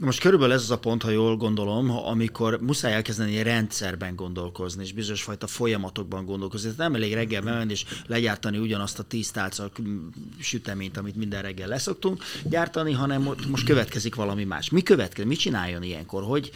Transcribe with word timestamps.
Most 0.00 0.20
körülbelül 0.20 0.54
ez 0.54 0.62
az 0.62 0.70
a 0.70 0.78
pont, 0.78 1.02
ha 1.02 1.10
jól 1.10 1.36
gondolom, 1.36 1.90
amikor 1.90 2.60
muszáj 2.60 2.92
elkezdeni 2.92 3.42
rendszerben 3.42 4.16
gondolkozni, 4.16 4.82
és 4.82 4.92
bizonyos 4.92 5.22
fajta 5.22 5.46
folyamatokban 5.46 6.24
gondolkozni. 6.24 6.70
Tehát 6.70 6.90
nem 6.90 6.94
elég 7.02 7.14
reggel 7.14 7.42
bemenni 7.42 7.72
és 7.72 7.84
legyártani 8.06 8.58
ugyanazt 8.58 8.98
a 8.98 9.02
tíz 9.02 9.30
tálca 9.30 9.70
süteményt, 10.40 10.96
amit 10.96 11.16
minden 11.16 11.42
reggel 11.42 11.68
leszoktunk 11.68 12.22
gyártani, 12.44 12.92
hanem 12.92 13.34
most 13.48 13.64
következik 13.64 14.14
valami 14.14 14.44
más. 14.44 14.70
Mi 14.70 14.82
következik? 14.82 15.28
Mit 15.28 15.38
csináljon 15.38 15.82
ilyenkor? 15.82 16.22
Hogy 16.22 16.50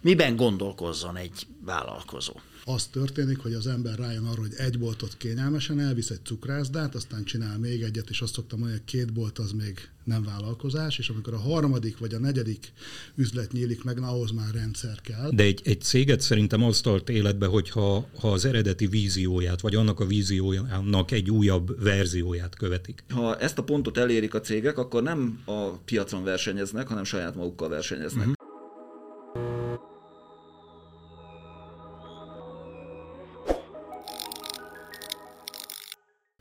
miben 0.00 0.36
gondolkozzon 0.36 1.16
egy 1.16 1.46
vállalkozó? 1.64 2.32
Az 2.74 2.86
történik, 2.86 3.38
hogy 3.38 3.52
az 3.52 3.66
ember 3.66 3.98
rájön 3.98 4.24
arra, 4.24 4.40
hogy 4.40 4.54
egy 4.56 4.78
boltot 4.78 5.16
kényelmesen 5.16 5.80
elvisz 5.80 6.10
egy 6.10 6.24
cukrászdát, 6.24 6.94
aztán 6.94 7.24
csinál 7.24 7.58
még 7.58 7.82
egyet, 7.82 8.10
és 8.10 8.20
azt 8.20 8.34
szoktam 8.34 8.58
mondani, 8.58 8.80
hogy 8.80 8.90
két 8.90 9.12
bolt 9.12 9.38
az 9.38 9.52
még 9.52 9.88
nem 10.04 10.24
vállalkozás, 10.24 10.98
és 10.98 11.08
amikor 11.08 11.34
a 11.34 11.38
harmadik 11.38 11.98
vagy 11.98 12.14
a 12.14 12.18
negyedik 12.18 12.72
üzlet 13.14 13.52
nyílik 13.52 13.84
meg, 13.84 14.00
na, 14.00 14.08
ahhoz 14.08 14.30
már 14.30 14.54
rendszer 14.54 15.00
kell. 15.00 15.30
De 15.30 15.42
egy, 15.42 15.60
egy 15.64 15.80
céget 15.80 16.20
szerintem 16.20 16.62
azt 16.62 16.82
tart 16.82 17.08
életbe, 17.08 17.46
hogyha 17.46 18.08
ha 18.20 18.32
az 18.32 18.44
eredeti 18.44 18.86
vízióját, 18.86 19.60
vagy 19.60 19.74
annak 19.74 20.00
a 20.00 20.06
víziójának 20.06 21.10
egy 21.10 21.30
újabb 21.30 21.82
verzióját 21.82 22.56
követik. 22.56 23.04
Ha 23.08 23.36
ezt 23.36 23.58
a 23.58 23.62
pontot 23.62 23.96
elérik 23.98 24.34
a 24.34 24.40
cégek, 24.40 24.78
akkor 24.78 25.02
nem 25.02 25.40
a 25.44 25.68
piacon 25.68 26.24
versenyeznek, 26.24 26.88
hanem 26.88 27.04
saját 27.04 27.34
magukkal 27.34 27.68
versenyeznek. 27.68 28.26
Uh-huh. 28.26 28.37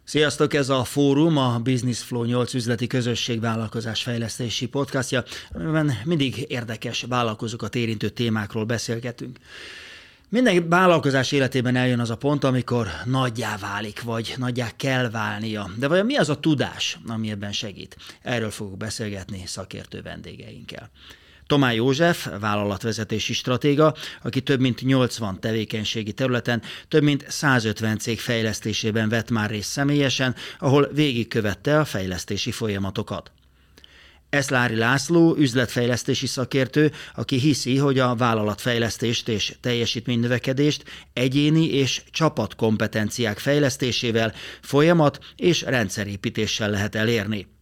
Sziasztok, 0.08 0.54
ez 0.54 0.70
a 0.70 0.84
Fórum, 0.84 1.38
a 1.38 1.60
Business 1.60 2.02
Flow 2.02 2.24
8 2.24 2.54
üzleti 2.54 2.88
közösség 2.88 3.40
vállalkozás 3.40 4.04
fejlesztési 4.04 4.68
podcastja, 4.68 5.24
amiben 5.54 5.94
mindig 6.04 6.46
érdekes 6.48 7.06
vállalkozókat 7.10 7.76
érintő 7.76 8.10
témákról 8.10 8.66
beszélgetünk. 8.66 9.38
Minden 10.30 10.70
vállalkozás 10.70 11.32
életében 11.32 11.76
eljön 11.76 12.00
az 12.00 12.10
a 12.10 12.18
pont, 12.18 12.44
amikor 12.44 12.88
nagyjá 13.06 13.58
válik, 13.58 14.02
vagy 14.02 14.34
nagyjá 14.38 14.70
kell 14.76 15.10
válnia. 15.10 15.72
De 15.78 15.88
vajon 15.88 16.06
mi 16.06 16.16
az 16.16 16.30
a 16.30 16.40
tudás, 16.40 16.98
ami 17.08 17.30
ebben 17.30 17.52
segít? 17.52 17.98
Erről 18.22 18.52
fogok 18.52 18.78
beszélgetni 18.78 19.44
szakértő 19.46 20.02
vendégeinkkel. 20.02 20.90
Tomá 21.48 21.72
József, 21.72 22.28
vállalatvezetési 22.40 23.34
stratéga, 23.34 23.94
aki 24.22 24.42
több 24.42 24.60
mint 24.60 24.82
80 24.82 25.40
tevékenységi 25.40 26.14
területen, 26.14 26.62
több 26.88 27.04
mint 27.04 27.26
150 27.30 27.98
cég 27.98 28.20
fejlesztésében 28.20 29.10
vett 29.10 29.30
már 29.30 29.50
részt 29.50 29.70
személyesen, 29.70 30.36
ahol 30.60 30.90
végigkövette 30.94 31.80
a 31.80 31.86
fejlesztési 31.86 32.52
folyamatokat. 32.52 33.32
Eszlári 34.30 34.76
László, 34.76 35.36
üzletfejlesztési 35.38 36.28
szakértő, 36.28 36.92
aki 37.16 37.38
hiszi, 37.38 37.78
hogy 37.78 38.00
a 38.00 38.16
vállalatfejlesztést 38.16 39.28
és 39.28 39.56
teljesítménynövekedést 39.62 40.84
egyéni 41.14 41.66
és 41.66 42.02
csapatkompetenciák 42.12 43.40
fejlesztésével, 43.40 44.34
folyamat 44.62 45.20
és 45.36 45.62
rendszerépítéssel 45.62 46.70
lehet 46.70 46.96
elérni. 46.96 47.57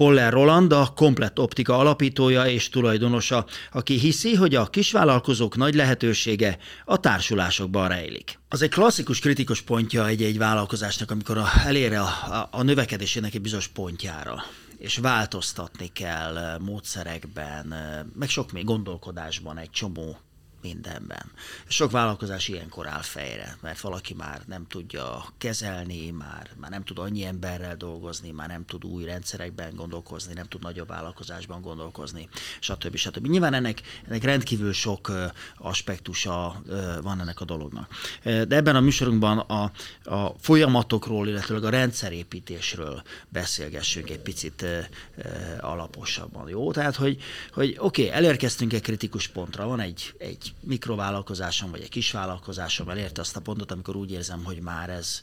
Poller 0.00 0.32
Roland 0.32 0.72
a 0.72 0.92
Komplett 0.94 1.38
Optika 1.38 1.78
alapítója 1.78 2.46
és 2.46 2.68
tulajdonosa, 2.68 3.46
aki 3.72 3.98
hiszi, 3.98 4.34
hogy 4.34 4.54
a 4.54 4.66
kisvállalkozók 4.66 5.56
nagy 5.56 5.74
lehetősége 5.74 6.58
a 6.84 6.96
társulásokban 6.96 7.88
rejlik. 7.88 8.38
Az 8.48 8.62
egy 8.62 8.70
klasszikus 8.70 9.18
kritikus 9.18 9.60
pontja 9.60 10.06
egy-egy 10.06 10.38
vállalkozásnak, 10.38 11.10
amikor 11.10 11.38
a, 11.38 11.46
elér 11.64 11.92
a, 11.92 12.02
a, 12.02 12.48
a 12.50 12.62
növekedésének 12.62 13.34
egy 13.34 13.40
bizonyos 13.40 13.68
pontjára 13.68 14.44
és 14.78 14.96
változtatni 14.98 15.90
kell 15.92 16.58
módszerekben, 16.58 17.74
meg 18.18 18.28
sok 18.28 18.52
még 18.52 18.64
gondolkodásban 18.64 19.58
egy 19.58 19.70
csomó 19.70 20.18
mindenben. 20.62 21.32
Sok 21.66 21.90
vállalkozás 21.90 22.48
ilyenkor 22.48 22.86
áll 22.86 23.02
fejre, 23.02 23.56
mert 23.60 23.80
valaki 23.80 24.14
már 24.14 24.42
nem 24.46 24.66
tudja 24.66 25.24
kezelni, 25.38 26.10
már, 26.10 26.50
már 26.56 26.70
nem 26.70 26.84
tud 26.84 26.98
annyi 26.98 27.24
emberrel 27.24 27.76
dolgozni, 27.76 28.30
már 28.30 28.48
nem 28.48 28.64
tud 28.64 28.84
új 28.84 29.04
rendszerekben 29.04 29.74
gondolkozni, 29.74 30.32
nem 30.32 30.46
tud 30.46 30.62
nagyobb 30.62 30.88
vállalkozásban 30.88 31.60
gondolkozni, 31.60 32.28
stb. 32.60 32.96
stb. 32.96 33.26
Nyilván 33.26 33.54
ennek, 33.54 33.82
ennek 34.06 34.22
rendkívül 34.22 34.72
sok 34.72 35.12
aspektusa 35.56 36.62
van 37.02 37.20
ennek 37.20 37.40
a 37.40 37.44
dolognak. 37.44 37.94
De 38.22 38.56
ebben 38.56 38.76
a 38.76 38.80
műsorunkban 38.80 39.38
a, 39.38 39.72
a 40.04 40.34
folyamatokról, 40.38 41.28
illetve 41.28 41.56
a 41.56 41.70
rendszerépítésről 41.70 43.02
beszélgessünk 43.28 44.10
egy 44.10 44.20
picit 44.20 44.64
alaposabban. 45.60 46.48
Jó? 46.48 46.72
Tehát, 46.72 46.96
hogy, 46.96 47.22
hogy 47.52 47.76
oké, 47.78 48.02
okay, 48.06 48.16
elérkeztünk 48.16 48.72
egy 48.72 48.82
kritikus 48.82 49.28
pontra, 49.28 49.66
van 49.66 49.80
egy, 49.80 50.14
egy 50.18 50.49
mikrovállalkozásom, 50.60 51.70
vagy 51.70 51.80
egy 51.80 51.88
kisvállalkozásom 51.88 52.88
elérte 52.88 53.20
azt 53.20 53.36
a 53.36 53.40
pontot, 53.40 53.70
amikor 53.70 53.96
úgy 53.96 54.10
érzem, 54.10 54.44
hogy 54.44 54.60
már 54.60 54.90
ez, 54.90 55.20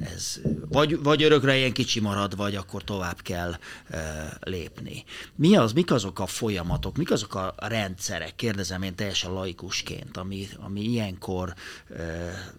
ez 0.00 0.40
vagy, 0.68 1.02
vagy 1.02 1.22
örökre 1.22 1.56
ilyen 1.56 1.72
kicsi 1.72 2.00
marad, 2.00 2.36
vagy 2.36 2.54
akkor 2.54 2.84
tovább 2.84 3.20
kell 3.22 3.56
e, 3.88 4.36
lépni. 4.40 5.04
Mi 5.34 5.56
az, 5.56 5.72
mik 5.72 5.90
azok 5.90 6.18
a 6.18 6.26
folyamatok, 6.26 6.96
mik 6.96 7.10
azok 7.10 7.34
a 7.34 7.54
rendszerek, 7.56 8.36
kérdezem 8.36 8.82
én 8.82 8.94
teljesen 8.94 9.32
laikusként, 9.32 10.16
ami, 10.16 10.48
ami 10.58 10.80
ilyenkor 10.80 11.54
e, 11.96 12.54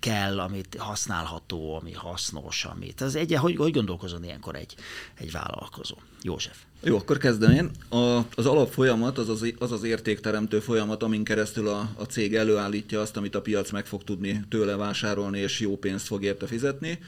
kell, 0.00 0.40
amit 0.40 0.76
használható, 0.78 1.76
ami 1.76 1.92
hasznos, 1.92 2.64
amit. 2.64 3.02
Ez 3.02 3.14
egy, 3.14 3.34
hogy, 3.34 3.56
hogy 3.56 3.72
gondolkozon 3.72 4.24
ilyenkor 4.24 4.54
egy, 4.54 4.74
egy 5.14 5.30
vállalkozó? 5.30 5.96
József. 6.26 6.56
Jó, 6.82 6.96
akkor 6.96 7.18
kezdem 7.18 7.50
én. 7.50 7.70
A, 7.88 8.18
az 8.34 8.46
alapfolyamat 8.46 9.18
az 9.18 9.28
az, 9.28 9.52
az 9.58 9.72
az 9.72 9.82
értékteremtő 9.82 10.60
folyamat, 10.60 11.02
amin 11.02 11.24
keresztül 11.24 11.68
a, 11.68 11.90
a 11.96 12.04
cég 12.04 12.34
előállítja 12.34 13.00
azt, 13.00 13.16
amit 13.16 13.34
a 13.34 13.40
piac 13.40 13.70
meg 13.70 13.86
fog 13.86 14.04
tudni 14.04 14.44
tőle 14.48 14.76
vásárolni, 14.76 15.38
és 15.38 15.60
jó 15.60 15.76
pénzt 15.76 16.06
fog 16.06 16.22
érte 16.22 16.46
fizetni. 16.46 16.98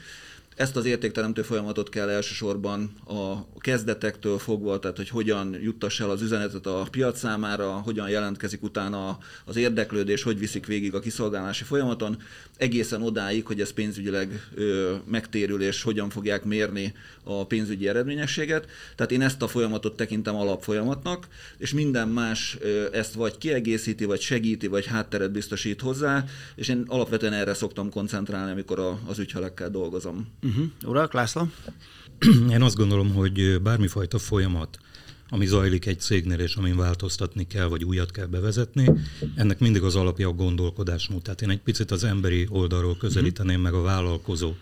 Ezt 0.57 0.75
az 0.75 0.85
értékteremtő 0.85 1.41
folyamatot 1.41 1.89
kell 1.89 2.09
elsősorban 2.09 2.91
a 3.05 3.57
kezdetektől 3.59 4.37
fogva, 4.37 4.79
tehát 4.79 4.97
hogy 4.97 5.09
hogyan 5.09 5.57
juttass 5.61 5.99
el 5.99 6.09
az 6.09 6.21
üzenetet 6.21 6.65
a 6.65 6.87
piac 6.91 7.19
számára, 7.19 7.69
hogyan 7.71 8.09
jelentkezik 8.09 8.63
utána 8.63 9.17
az 9.45 9.55
érdeklődés, 9.55 10.23
hogy 10.23 10.39
viszik 10.39 10.65
végig 10.65 10.93
a 10.93 10.99
kiszolgálási 10.99 11.63
folyamaton, 11.63 12.17
egészen 12.55 13.01
odáig, 13.01 13.45
hogy 13.45 13.61
ez 13.61 13.71
pénzügyileg 13.71 14.47
ö, 14.55 14.95
megtérül, 15.05 15.61
és 15.61 15.81
hogyan 15.81 16.09
fogják 16.09 16.43
mérni 16.43 16.93
a 17.23 17.45
pénzügyi 17.45 17.87
eredményességet. 17.87 18.67
Tehát 18.95 19.11
én 19.11 19.21
ezt 19.21 19.41
a 19.41 19.47
folyamatot 19.47 19.95
tekintem 19.95 20.35
alapfolyamatnak, 20.35 21.27
és 21.57 21.73
minden 21.73 22.07
más 22.07 22.57
ö, 22.59 22.85
ezt 22.91 23.13
vagy 23.13 23.37
kiegészíti, 23.37 24.05
vagy 24.05 24.21
segíti, 24.21 24.67
vagy 24.67 24.85
hátteret 24.85 25.31
biztosít 25.31 25.81
hozzá, 25.81 26.25
és 26.55 26.67
én 26.67 26.83
alapvetően 26.87 27.33
erre 27.33 27.53
szoktam 27.53 27.89
koncentrálni, 27.89 28.51
amikor 28.51 28.79
a, 28.79 28.99
az 29.05 29.19
ügyfelekkel 29.19 29.69
dolgozom. 29.69 30.27
Uh-huh. 30.47 30.65
Urak, 30.85 31.13
László? 31.13 31.47
Én 32.55 32.61
azt 32.61 32.75
gondolom, 32.75 33.13
hogy 33.13 33.61
bármifajta 33.61 34.17
folyamat, 34.17 34.77
ami 35.29 35.45
zajlik 35.45 35.85
egy 35.85 35.99
cégnél, 35.99 36.39
és 36.39 36.55
amin 36.55 36.75
változtatni 36.75 37.47
kell, 37.47 37.65
vagy 37.65 37.83
újat 37.83 38.11
kell 38.11 38.25
bevezetni, 38.25 38.91
ennek 39.35 39.59
mindig 39.59 39.83
az 39.83 39.95
alapja 39.95 40.27
a 40.27 40.33
gondolkodásmód. 40.33 41.21
Tehát 41.21 41.41
én 41.41 41.49
egy 41.49 41.61
picit 41.61 41.91
az 41.91 42.03
emberi 42.03 42.47
oldalról 42.49 42.97
közelíteném 42.97 43.61
meg 43.61 43.73
a 43.73 43.81
vállalkozó 43.81 44.53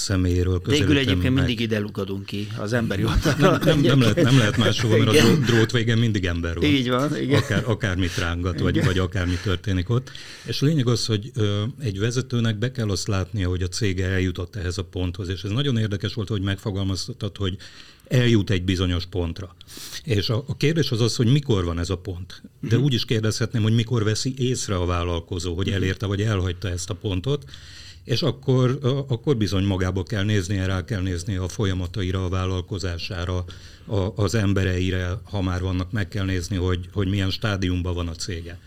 személyéről 0.00 0.60
Végül 0.64 0.96
egyébként 0.96 1.22
meg. 1.22 1.32
mindig 1.32 1.60
ide 1.60 1.78
lukadunk 1.78 2.26
ki, 2.26 2.48
az 2.56 2.72
emberi 2.72 3.04
oldalra. 3.04 3.64
Nem, 3.64 3.80
nem, 3.80 3.80
nem, 3.80 4.00
lehet, 4.00 4.22
nem 4.22 4.38
lehet 4.38 4.56
máshova, 4.56 4.96
mert 4.96 5.12
igen. 5.12 5.26
a 5.26 5.44
drót 5.44 5.70
végén 5.72 5.96
mindig 5.98 6.24
ember 6.24 6.54
van. 6.54 6.64
Így 6.64 6.88
van, 6.88 7.16
igen. 7.16 7.38
Akár, 7.38 7.62
akármit 7.66 8.16
rángat, 8.16 8.60
vagy, 8.60 8.84
vagy 8.84 8.98
akármi 8.98 9.38
történik 9.42 9.88
ott. 9.88 10.10
És 10.44 10.62
a 10.62 10.66
lényeg 10.66 10.88
az, 10.88 11.06
hogy 11.06 11.30
ö, 11.34 11.62
egy 11.80 11.98
vezetőnek 11.98 12.58
be 12.58 12.70
kell 12.70 12.90
azt 12.90 13.08
látnia, 13.08 13.48
hogy 13.48 13.62
a 13.62 13.68
cége 13.68 14.06
eljutott 14.06 14.56
ehhez 14.56 14.78
a 14.78 14.84
ponthoz. 14.84 15.28
És 15.28 15.42
ez 15.42 15.50
nagyon 15.50 15.76
érdekes 15.76 16.14
volt, 16.14 16.28
hogy 16.28 16.42
megfogalmaztad, 16.42 17.36
hogy 17.36 17.56
eljut 18.10 18.50
egy 18.50 18.64
bizonyos 18.64 19.06
pontra. 19.06 19.54
És 20.04 20.28
a, 20.28 20.44
a 20.46 20.56
kérdés 20.56 20.90
az 20.90 21.00
az, 21.00 21.16
hogy 21.16 21.32
mikor 21.32 21.64
van 21.64 21.78
ez 21.78 21.90
a 21.90 21.96
pont. 21.96 22.42
De 22.60 22.66
uh-huh. 22.66 22.82
úgy 22.82 22.92
is 22.92 23.04
kérdezhetném, 23.04 23.62
hogy 23.62 23.74
mikor 23.74 24.04
veszi 24.04 24.34
észre 24.38 24.76
a 24.76 24.86
vállalkozó, 24.86 25.54
hogy 25.54 25.70
elérte 25.70 26.06
vagy 26.06 26.22
elhagyta 26.22 26.68
ezt 26.68 26.90
a 26.90 26.94
pontot, 26.94 27.44
és 28.04 28.22
akkor, 28.22 28.78
akkor 29.08 29.36
bizony 29.36 29.64
magába 29.64 30.02
kell 30.02 30.24
néznie, 30.24 30.66
rá 30.66 30.84
kell 30.84 31.00
néznie 31.00 31.40
a 31.40 31.48
folyamataira, 31.48 32.24
a 32.24 32.28
vállalkozására, 32.28 33.44
a, 33.86 34.22
az 34.22 34.34
embereire, 34.34 35.20
ha 35.22 35.42
már 35.42 35.60
vannak, 35.60 35.92
meg 35.92 36.08
kell 36.08 36.24
nézni, 36.24 36.56
hogy, 36.56 36.88
hogy 36.92 37.08
milyen 37.08 37.30
stádiumban 37.30 37.94
van 37.94 38.08
a 38.08 38.14
cége. 38.14 38.58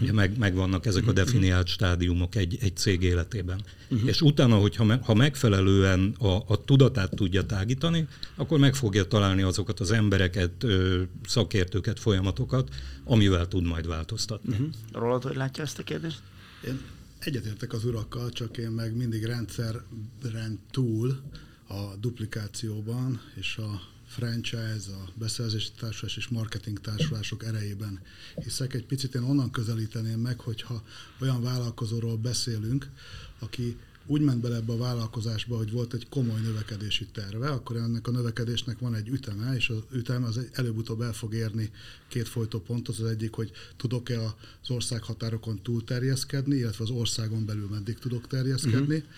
Ugye 0.00 0.12
meg, 0.12 0.38
meg 0.38 0.54
vannak 0.54 0.86
ezek 0.86 1.06
a 1.06 1.12
definiált 1.12 1.66
stádiumok 1.66 2.34
egy, 2.34 2.58
egy 2.60 2.76
cég 2.76 3.02
életében. 3.02 3.60
Uh-huh. 3.88 4.08
És 4.08 4.20
utána, 4.20 4.56
hogyha 4.56 4.84
me, 4.84 5.00
ha 5.02 5.14
megfelelően 5.14 6.14
a, 6.18 6.36
a 6.46 6.64
tudatát 6.64 7.14
tudja 7.14 7.42
tágítani, 7.42 8.06
akkor 8.34 8.58
meg 8.58 8.74
fogja 8.74 9.04
találni 9.04 9.42
azokat 9.42 9.80
az 9.80 9.90
embereket, 9.90 10.62
ö, 10.62 11.02
szakértőket, 11.26 12.00
folyamatokat, 12.00 12.68
amivel 13.04 13.48
tud 13.48 13.66
majd 13.66 13.86
változtatni. 13.86 14.52
Uh-huh. 14.52 14.68
Rólad, 14.92 15.22
hogy 15.22 15.36
látja 15.36 15.62
ezt 15.62 15.78
a 15.78 15.82
kérdést? 15.82 16.20
Én 16.66 16.80
egyetértek 17.18 17.72
az 17.72 17.84
urakkal, 17.84 18.30
csak 18.30 18.56
én 18.58 18.70
meg 18.70 18.96
mindig 18.96 19.24
rendszeren 19.24 20.58
túl 20.70 21.22
a 21.66 21.96
duplikációban 22.00 23.20
és 23.34 23.56
a 23.56 23.80
franchise, 24.06 24.92
a 24.92 25.10
beszerzési 25.14 25.70
társulás 25.78 26.16
és 26.16 26.28
marketing 26.28 26.80
társulások 26.80 27.44
erejében 27.44 28.00
hiszek. 28.34 28.74
Egy 28.74 28.86
picit 28.86 29.14
én 29.14 29.22
onnan 29.22 29.50
közelíteném 29.50 30.20
meg, 30.20 30.40
hogyha 30.40 30.82
olyan 31.20 31.42
vállalkozóról 31.42 32.16
beszélünk, 32.16 32.90
aki 33.38 33.76
úgy 34.06 34.20
ment 34.20 34.40
bele 34.40 34.56
ebbe 34.56 34.72
a 34.72 34.76
vállalkozásba, 34.76 35.56
hogy 35.56 35.70
volt 35.70 35.94
egy 35.94 36.08
komoly 36.08 36.40
növekedési 36.40 37.06
terve, 37.12 37.48
akkor 37.48 37.76
ennek 37.76 38.06
a 38.06 38.10
növekedésnek 38.10 38.78
van 38.78 38.94
egy 38.94 39.08
üteme, 39.08 39.54
és 39.56 39.68
az 39.68 39.82
üteme 39.92 40.26
az 40.26 40.40
előbb-utóbb 40.52 41.00
el 41.00 41.12
fog 41.12 41.34
érni 41.34 41.70
két 42.08 42.28
folytópontot. 42.28 42.98
Az 42.98 43.06
egyik, 43.06 43.32
hogy 43.32 43.50
tudok-e 43.76 44.20
az 44.62 44.70
ország 44.70 45.02
határokon 45.02 45.62
túl 45.62 45.84
terjeszkedni, 45.84 46.56
illetve 46.56 46.84
az 46.84 46.90
országon 46.90 47.46
belül 47.46 47.68
meddig 47.68 47.98
tudok 47.98 48.26
terjeszkedni. 48.26 48.96
Uh-huh 48.96 49.12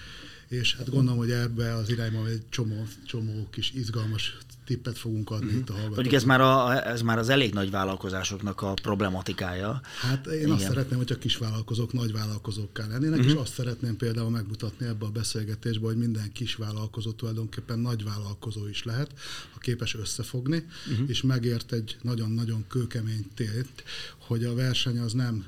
és 0.49 0.77
hát 0.77 0.91
gondolom, 0.91 1.19
hogy 1.19 1.31
ebbe 1.31 1.75
az 1.75 1.91
irányban 1.91 2.27
egy 2.27 2.43
csomó, 2.49 2.87
csomó 3.07 3.47
kis 3.51 3.73
izgalmas 3.73 4.39
tippet 4.69 4.99
fogunk 4.99 5.31
adni 5.31 5.45
uh-huh. 5.45 5.61
itt 5.61 5.69
a 5.69 5.73
hallgatóknak. 5.73 5.95
Mondjuk 5.95 6.15
ez 6.15 6.25
már, 6.25 6.41
a, 6.41 6.87
ez 6.87 7.03
már 7.03 7.19
az 7.19 7.29
elég 7.29 7.53
nagy 7.53 7.71
vállalkozásoknak 7.71 8.61
a 8.63 8.75
problematikája. 8.83 9.81
Hát 10.01 10.27
én 10.27 10.39
Igen. 10.39 10.51
azt 10.51 10.63
szeretném, 10.63 10.99
hogy 10.99 11.13
a 11.13 11.19
kis 11.19 11.37
vállalkozók 11.37 11.93
nagy 11.93 12.13
vállalkozókká 12.13 12.87
lennének, 12.87 13.19
uh-huh. 13.19 13.35
és 13.35 13.41
azt 13.41 13.53
szeretném 13.53 13.97
például 13.97 14.31
megmutatni 14.31 14.87
ebbe 14.87 15.07
a 15.07 15.11
beszélgetésbe, 15.11 15.87
hogy 15.87 15.97
minden 15.97 16.33
kis 16.33 16.55
vállalkozó 16.55 17.13
tulajdonképpen 17.13 17.79
nagy 17.79 18.05
vállalkozó 18.05 18.69
is 18.69 18.85
lehet, 18.85 19.11
ha 19.53 19.59
képes 19.59 19.95
összefogni, 19.95 20.67
uh-huh. 20.91 21.09
és 21.09 21.23
megért 21.23 21.73
egy 21.73 21.97
nagyon-nagyon 22.03 22.65
kőkemény 22.69 23.27
tét, 23.35 23.85
hogy 24.19 24.45
a 24.45 24.55
verseny 24.55 24.99
az 24.99 25.13
nem 25.13 25.45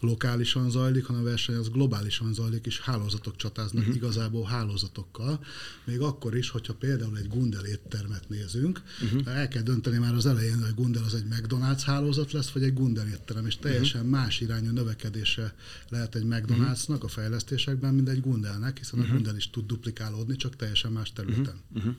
lokálisan 0.00 0.70
zajlik, 0.70 1.04
hanem 1.04 1.22
a 1.22 1.24
verseny 1.24 1.54
az 1.54 1.70
globálisan 1.70 2.34
zajlik, 2.34 2.66
és 2.66 2.80
hálózatok 2.80 3.36
csatáznak 3.36 3.82
uh-huh. 3.82 3.96
igazából 3.96 4.44
hálózatokkal. 4.44 5.44
Még 5.84 6.00
akkor 6.00 6.36
is, 6.36 6.50
hogyha 6.50 6.74
például 6.74 7.18
egy 7.18 7.28
Gundel 7.28 7.64
éttermet 7.64 8.28
nézünk, 8.28 8.82
uh-huh. 9.02 9.36
el 9.36 9.48
kell 9.48 9.62
dönteni 9.62 9.98
már 9.98 10.14
az 10.14 10.26
elején, 10.26 10.62
hogy 10.62 10.74
Gundel 10.74 11.04
az 11.04 11.14
egy 11.14 11.26
McDonald's 11.30 11.82
hálózat 11.84 12.32
lesz, 12.32 12.50
vagy 12.50 12.62
egy 12.62 12.74
Gundel 12.74 13.08
étterem, 13.08 13.46
és 13.46 13.56
teljesen 13.56 14.00
uh-huh. 14.00 14.16
más 14.16 14.40
irányú 14.40 14.70
növekkedése 14.70 15.54
lehet 15.88 16.14
egy 16.14 16.24
McDonald'snak 16.24 17.00
a 17.00 17.08
fejlesztésekben, 17.08 17.94
mint 17.94 18.08
egy 18.08 18.20
Gundelnek, 18.20 18.78
hiszen 18.78 18.98
uh-huh. 18.98 19.14
a 19.14 19.16
Gundel 19.16 19.36
is 19.36 19.50
tud 19.50 19.66
duplikálódni, 19.66 20.36
csak 20.36 20.56
teljesen 20.56 20.92
más 20.92 21.12
területen. 21.12 21.60
Uh-huh. 21.74 21.94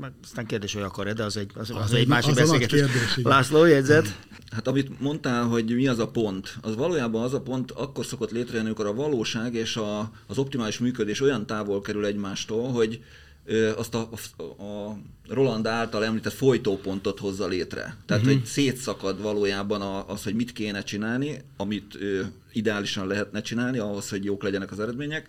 Meg 0.00 0.12
aztán 0.22 0.46
kérdés, 0.46 0.72
hogy 0.72 0.82
akar-e, 0.82 1.12
de 1.12 1.24
az 1.24 1.36
egy, 1.36 1.50
az, 1.54 1.70
az, 1.70 1.76
az 1.82 1.92
egy 1.92 2.06
másik 2.06 2.34
beszélgetés. 2.34 2.82
László, 3.22 3.64
jegyzet? 3.64 4.18
Hát 4.50 4.66
amit 4.66 5.00
mondtál, 5.00 5.44
hogy 5.44 5.74
mi 5.74 5.88
az 5.88 5.98
a 5.98 6.08
pont, 6.08 6.56
az 6.60 6.74
valójában 6.74 7.22
az 7.22 7.34
a 7.34 7.40
pont 7.40 7.70
akkor 7.70 8.06
szokott 8.06 8.30
létrejönni, 8.30 8.66
amikor 8.66 8.86
a 8.86 8.94
valóság 8.94 9.54
és 9.54 9.76
a, 9.76 10.10
az 10.26 10.38
optimális 10.38 10.78
működés 10.78 11.20
olyan 11.20 11.46
távol 11.46 11.80
kerül 11.80 12.04
egymástól, 12.04 12.72
hogy 12.72 13.00
azt 13.76 13.94
a, 13.94 14.08
a 14.42 14.98
Roland 15.28 15.66
által 15.66 16.04
említett 16.04 16.32
folytópontot 16.32 17.18
hozza 17.18 17.46
létre. 17.46 17.96
Tehát, 18.06 18.22
uh-huh. 18.22 18.38
hogy 18.38 18.46
szétszakad 18.46 19.22
valójában 19.22 20.04
az, 20.06 20.22
hogy 20.22 20.34
mit 20.34 20.52
kéne 20.52 20.82
csinálni, 20.82 21.42
amit 21.56 21.98
ideálisan 22.52 23.06
lehetne 23.06 23.40
csinálni 23.40 23.78
ahhoz, 23.78 24.08
hogy 24.08 24.24
jók 24.24 24.42
legyenek 24.42 24.70
az 24.70 24.80
eredmények, 24.80 25.26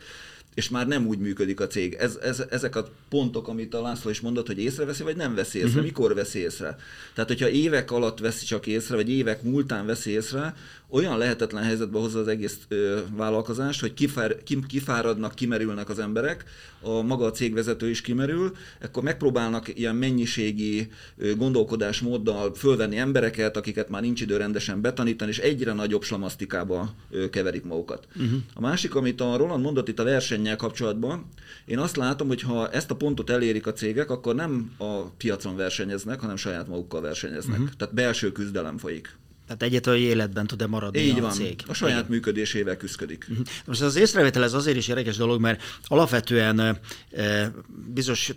és 0.57 0.69
már 0.69 0.87
nem 0.87 1.07
úgy 1.07 1.19
működik 1.19 1.59
a 1.59 1.67
cég. 1.67 1.93
Ez, 1.93 2.17
ez, 2.21 2.43
ezek 2.49 2.75
a 2.75 2.87
pontok, 3.09 3.47
amit 3.47 3.73
a 3.73 3.81
László 3.81 4.09
is 4.09 4.19
mondott, 4.21 4.47
hogy 4.47 4.59
észreveszi, 4.59 5.03
vagy 5.03 5.15
nem 5.15 5.35
veszi 5.35 5.57
észre, 5.57 5.69
uh-huh. 5.69 5.83
mikor 5.83 6.13
veszi 6.13 6.39
észre. 6.39 6.77
Tehát, 7.13 7.29
hogyha 7.29 7.49
évek 7.49 7.91
alatt 7.91 8.19
veszi 8.19 8.45
csak 8.45 8.67
észre, 8.67 8.95
vagy 8.95 9.09
évek 9.09 9.43
múltán 9.43 9.85
veszi 9.85 10.11
észre, 10.11 10.55
olyan 10.89 11.17
lehetetlen 11.17 11.63
helyzetbe 11.63 11.99
hozza 11.99 12.19
az 12.19 12.27
egész 12.27 12.57
ö, 12.67 12.99
vállalkozást, 13.15 13.81
hogy 13.81 13.93
kifár, 13.93 14.43
ki, 14.43 14.59
kifáradnak, 14.67 15.35
kimerülnek 15.35 15.89
az 15.89 15.99
emberek, 15.99 16.43
a 16.81 17.01
maga 17.01 17.25
a 17.25 17.31
cégvezető 17.31 17.89
is 17.89 18.01
kimerül, 18.01 18.55
akkor 18.81 19.03
megpróbálnak 19.03 19.77
ilyen 19.77 19.95
mennyiségi 19.95 20.89
ö, 21.17 21.35
gondolkodásmóddal 21.35 22.55
fölvenni 22.55 22.97
embereket, 22.97 23.57
akiket 23.57 23.89
már 23.89 24.01
nincs 24.01 24.21
idő 24.21 24.37
rendesen 24.37 24.81
betanítani, 24.81 25.31
és 25.31 25.37
egyre 25.37 25.73
nagyobb 25.73 26.03
slamasztikába 26.03 26.93
ö, 27.09 27.29
keverik 27.29 27.63
magukat. 27.63 28.07
Uh-huh. 28.15 28.39
A 28.53 28.61
másik, 28.61 28.95
amit 28.95 29.21
a 29.21 29.37
Roland 29.37 29.63
mondott 29.63 29.87
itt 29.87 29.99
a 29.99 30.03
versennyel 30.03 30.55
kapcsolatban, 30.55 31.25
én 31.65 31.79
azt 31.79 31.95
látom, 31.95 32.27
hogy 32.27 32.41
ha 32.41 32.69
ezt 32.69 32.91
a 32.91 32.95
pontot 32.95 33.29
elérik 33.29 33.67
a 33.67 33.73
cégek, 33.73 34.09
akkor 34.09 34.35
nem 34.35 34.71
a 34.77 35.01
piacon 35.01 35.55
versenyeznek, 35.55 36.19
hanem 36.19 36.35
saját 36.35 36.67
magukkal 36.67 37.01
versenyeznek. 37.01 37.59
Uh-huh. 37.59 37.75
Tehát 37.77 37.93
belső 37.93 38.31
küzdelem 38.31 38.77
folyik. 38.77 39.15
Tehát 39.47 39.63
egyetlen, 39.63 39.95
hogy 39.95 40.03
életben 40.03 40.47
tud-e 40.47 40.67
maradni 40.67 40.99
Így 40.99 41.17
a 41.17 41.21
van. 41.21 41.31
cég. 41.31 41.63
A 41.67 41.73
saját 41.73 41.97
Igen. 41.97 42.11
működésével 42.11 42.77
küzdik. 42.77 43.25
Uh-huh. 43.29 43.45
Most 43.65 43.81
az 43.81 43.95
észrevétel 43.95 44.43
ez 44.43 44.53
azért 44.53 44.77
is 44.77 44.87
érdekes 44.87 45.17
dolog, 45.17 45.41
mert 45.41 45.63
alapvetően 45.83 46.79
e, 47.11 47.51
bizonyos 47.93 48.31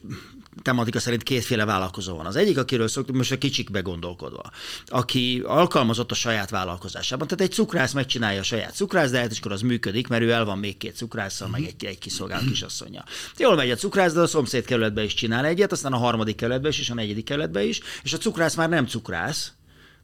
tematika 0.63 0.99
szerint 0.99 1.23
kétféle 1.23 1.65
vállalkozó 1.65 2.17
van. 2.17 2.27
Az 2.27 2.37
egyik, 2.37 2.59
akiről 2.59 2.89
szoktunk 2.89 3.19
most 3.19 3.33
a 3.33 3.39
kicsikbe 3.39 3.81
gondolkodva, 3.81 4.51
aki 4.87 5.43
alkalmazott 5.45 6.11
a 6.11 6.15
saját 6.15 6.51
vállalkozásában. 6.51 7.27
Tehát 7.27 7.45
egy 7.45 7.53
cukrász 7.53 7.93
megcsinálja 7.93 8.41
a 8.41 8.43
saját 8.43 8.75
cukrászdáját, 8.75 9.31
és 9.31 9.39
akkor 9.39 9.53
az 9.53 9.61
működik, 9.61 10.09
mert 10.09 10.23
ő 10.23 10.31
el 10.31 10.45
van 10.45 10.59
még 10.59 10.77
két 10.77 10.97
cukrásszal, 10.97 11.49
meg 11.49 11.65
egy, 11.65 11.85
egy 11.85 11.99
kiszolgáló 11.99 12.47
kisasszonya. 12.47 13.05
Jól 13.39 13.57
megy 13.57 13.71
a 13.71 13.77
cukrász, 13.77 14.13
de 14.13 14.21
a 14.21 14.27
szomszéd 14.27 14.65
kerületbe 14.65 15.05
is 15.05 15.15
csinál 15.15 15.45
egyet, 15.45 15.73
aztán 15.73 15.93
a 15.93 15.99
harmadik 15.99 16.37
kerületbe 16.37 16.69
is, 16.69 16.79
és 16.79 16.91
a 16.91 16.95
negyedik 16.95 17.25
kerületbe 17.25 17.65
is, 17.65 17.81
és 18.03 18.13
a 18.13 18.19
cukrász 18.19 18.55
már 18.55 18.69
nem 18.69 18.87
cukrász, 18.87 19.53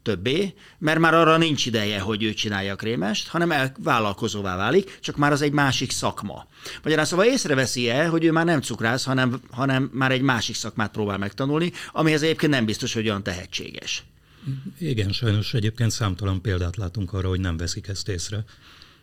többé, 0.06 0.54
mert 0.78 0.98
már 0.98 1.14
arra 1.14 1.36
nincs 1.36 1.66
ideje, 1.66 2.00
hogy 2.00 2.22
ő 2.22 2.34
csinálja 2.34 2.72
a 2.72 2.76
krémest, 2.76 3.28
hanem 3.28 3.52
el, 3.52 3.72
vállalkozóvá 3.78 4.56
válik, 4.56 4.98
csak 5.00 5.16
már 5.16 5.32
az 5.32 5.42
egy 5.42 5.52
másik 5.52 5.90
szakma. 5.90 6.46
Magyarán 6.82 7.04
szóval 7.04 7.26
észreveszi 7.26 7.90
el, 7.90 8.10
hogy 8.10 8.24
ő 8.24 8.32
már 8.32 8.44
nem 8.44 8.60
cukrász, 8.60 9.04
hanem, 9.04 9.40
hanem 9.50 9.90
már 9.92 10.12
egy 10.12 10.20
másik 10.20 10.54
szakmát 10.54 10.90
próbál 10.90 11.18
megtanulni, 11.18 11.72
amihez 11.92 12.22
egyébként 12.22 12.52
nem 12.52 12.64
biztos, 12.64 12.94
hogy 12.94 13.08
olyan 13.08 13.22
tehetséges. 13.22 14.04
Igen, 14.78 15.12
sajnos 15.12 15.54
egyébként 15.54 15.90
számtalan 15.90 16.40
példát 16.42 16.76
látunk 16.76 17.12
arra, 17.12 17.28
hogy 17.28 17.40
nem 17.40 17.56
veszik 17.56 17.88
ezt 17.88 18.08
észre 18.08 18.44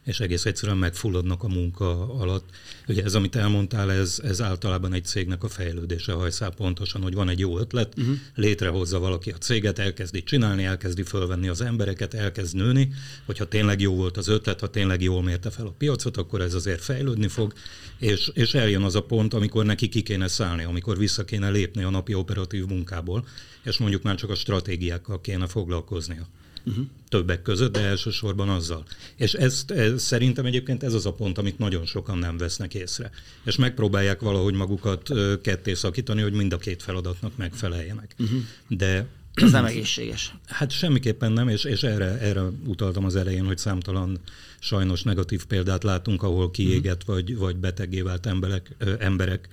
és 0.04 0.20
egész 0.20 0.46
egyszerűen 0.46 0.78
megfulladnak 0.78 1.44
a 1.44 1.48
munka 1.48 2.14
alatt. 2.14 2.50
Ugye 2.88 3.04
ez, 3.04 3.16
amit 3.16 3.36
elmondtál, 3.36 3.92
ez, 3.92 4.20
ez 4.24 4.42
általában 4.42 4.94
egy 4.94 5.06
cégnek 5.06 5.44
a 5.44 5.48
fejlődése 5.48 6.12
hajszál 6.12 6.52
pontosan, 6.52 7.02
hogy 7.02 7.14
van 7.14 7.30
egy 7.30 7.40
jó 7.40 7.60
ötlet, 7.60 7.94
uh-huh. 7.98 8.16
létrehozza 8.36 9.00
valaki 9.00 9.32
a 9.32 9.38
céget, 9.38 9.80
elkezdi 9.80 10.24
csinálni, 10.24 10.64
elkezdi 10.64 11.04
fölvenni 11.04 11.48
az 11.48 11.62
embereket, 11.62 12.14
elkezd 12.14 12.56
nőni, 12.56 12.94
hogyha 13.26 13.48
tényleg 13.48 13.82
jó 13.82 13.96
volt 13.96 14.18
az 14.18 14.28
ötlet, 14.28 14.60
ha 14.60 14.70
tényleg 14.70 15.02
jól 15.02 15.24
mérte 15.24 15.50
fel 15.50 15.66
a 15.66 15.76
piacot, 15.78 16.18
akkor 16.18 16.42
ez 16.42 16.54
azért 16.54 16.82
fejlődni 16.82 17.28
fog, 17.28 17.54
és, 18.00 18.32
és 18.34 18.54
eljön 18.54 18.84
az 18.84 18.96
a 18.96 19.04
pont, 19.04 19.34
amikor 19.34 19.66
neki 19.66 19.90
ki 19.90 20.02
kéne 20.02 20.28
szállni, 20.28 20.64
amikor 20.64 20.98
vissza 20.98 21.26
kéne 21.26 21.50
lépni 21.50 21.84
a 21.84 21.90
napi 21.90 22.14
operatív 22.14 22.66
munkából, 22.66 23.28
és 23.64 23.78
mondjuk 23.78 24.04
már 24.04 24.16
csak 24.16 24.30
a 24.30 24.36
stratégiákkal 24.36 25.22
kéne 25.22 25.48
foglalkoznia 25.48 26.28
uh-huh. 26.66 26.86
többek 27.10 27.42
között, 27.42 27.74
de 27.74 27.80
elsősorban 27.80 28.50
azzal. 28.50 28.84
És 29.16 29.34
ezt, 29.34 29.72
ez, 29.72 30.02
szerintem 30.02 30.46
egyébként 30.46 30.84
ez 30.84 30.94
az 30.94 31.06
a 31.06 31.14
pont, 31.14 31.38
amit 31.38 31.58
nagyon 31.58 31.86
sokan 31.86 32.18
nem 32.18 32.38
vesznek 32.38 32.74
észre. 32.74 33.12
És 33.46 33.56
megpróbálják 33.56 34.20
valahogy 34.20 34.54
magukat 34.54 35.10
ketté 35.42 35.74
szakítani, 35.74 36.22
hogy 36.22 36.34
mind 36.34 36.54
a 36.54 36.58
két 36.58 36.84
feladatnak 36.84 37.38
megfeleljenek. 37.38 38.16
Uh-huh. 38.20 38.40
De 38.68 39.08
ez 39.34 39.52
nem 39.52 39.66
egészséges. 39.66 40.36
Hát 40.46 40.72
semmiképpen 40.72 41.32
nem, 41.32 41.48
és, 41.48 41.64
és 41.64 41.84
erre, 41.84 42.20
erre 42.20 42.42
utaltam 42.66 43.06
az 43.06 43.16
elején, 43.16 43.46
hogy 43.46 43.58
számtalan 43.58 44.20
sajnos 44.60 45.04
negatív 45.04 45.46
példát 45.46 45.84
látunk, 45.84 46.24
ahol 46.24 46.52
kiégett 46.52 47.02
uh-huh. 47.02 47.16
vagy, 47.16 47.38
vagy 47.38 47.56
betegé 47.56 48.02
vált 48.02 48.26
emberek, 48.26 48.76
ö, 48.78 48.94
emberek 49.00 49.48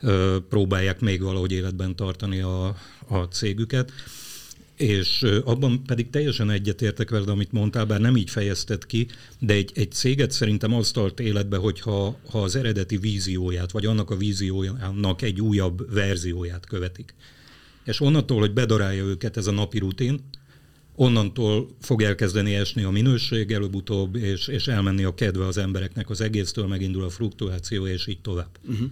ö, 0.00 0.36
próbálják 0.48 1.00
még 1.00 1.22
valahogy 1.22 1.52
életben 1.52 1.96
tartani 1.96 2.40
a, 2.40 2.66
a 3.08 3.18
cégüket. 3.30 3.92
És 4.76 5.22
abban 5.44 5.84
pedig 5.84 6.10
teljesen 6.10 6.50
egyetértek 6.50 7.10
veled, 7.10 7.28
amit 7.28 7.52
mondtál, 7.52 7.84
bár 7.84 8.00
nem 8.00 8.16
így 8.16 8.30
fejezted 8.30 8.86
ki, 8.86 9.06
de 9.38 9.54
egy, 9.54 9.72
egy 9.74 9.92
céget 9.92 10.30
szerintem 10.30 10.74
az 10.74 10.90
tart 10.90 11.20
életbe, 11.20 11.56
hogyha 11.56 12.18
ha 12.30 12.42
az 12.42 12.56
eredeti 12.56 12.96
vízióját, 12.96 13.70
vagy 13.70 13.86
annak 13.86 14.10
a 14.10 14.16
víziójának 14.16 15.22
egy 15.22 15.40
újabb 15.40 15.92
verzióját 15.94 16.66
követik. 16.66 17.14
És 17.84 18.00
onnantól, 18.00 18.38
hogy 18.38 18.52
bedarálja 18.52 19.04
őket 19.04 19.36
ez 19.36 19.46
a 19.46 19.52
napi 19.52 19.78
rutin, 19.78 20.20
onnantól 20.94 21.68
fog 21.80 22.02
elkezdeni 22.02 22.54
esni 22.54 22.82
a 22.82 22.90
minőség 22.90 23.52
előbb-utóbb, 23.52 24.16
és, 24.16 24.48
és 24.48 24.66
elmenni 24.66 25.04
a 25.04 25.14
kedve 25.14 25.46
az 25.46 25.58
embereknek 25.58 26.10
az 26.10 26.20
egésztől, 26.20 26.66
megindul 26.66 27.04
a 27.04 27.10
fluktuáció, 27.10 27.86
és 27.86 28.06
így 28.06 28.20
tovább. 28.20 28.58
Uh-huh. 28.68 28.90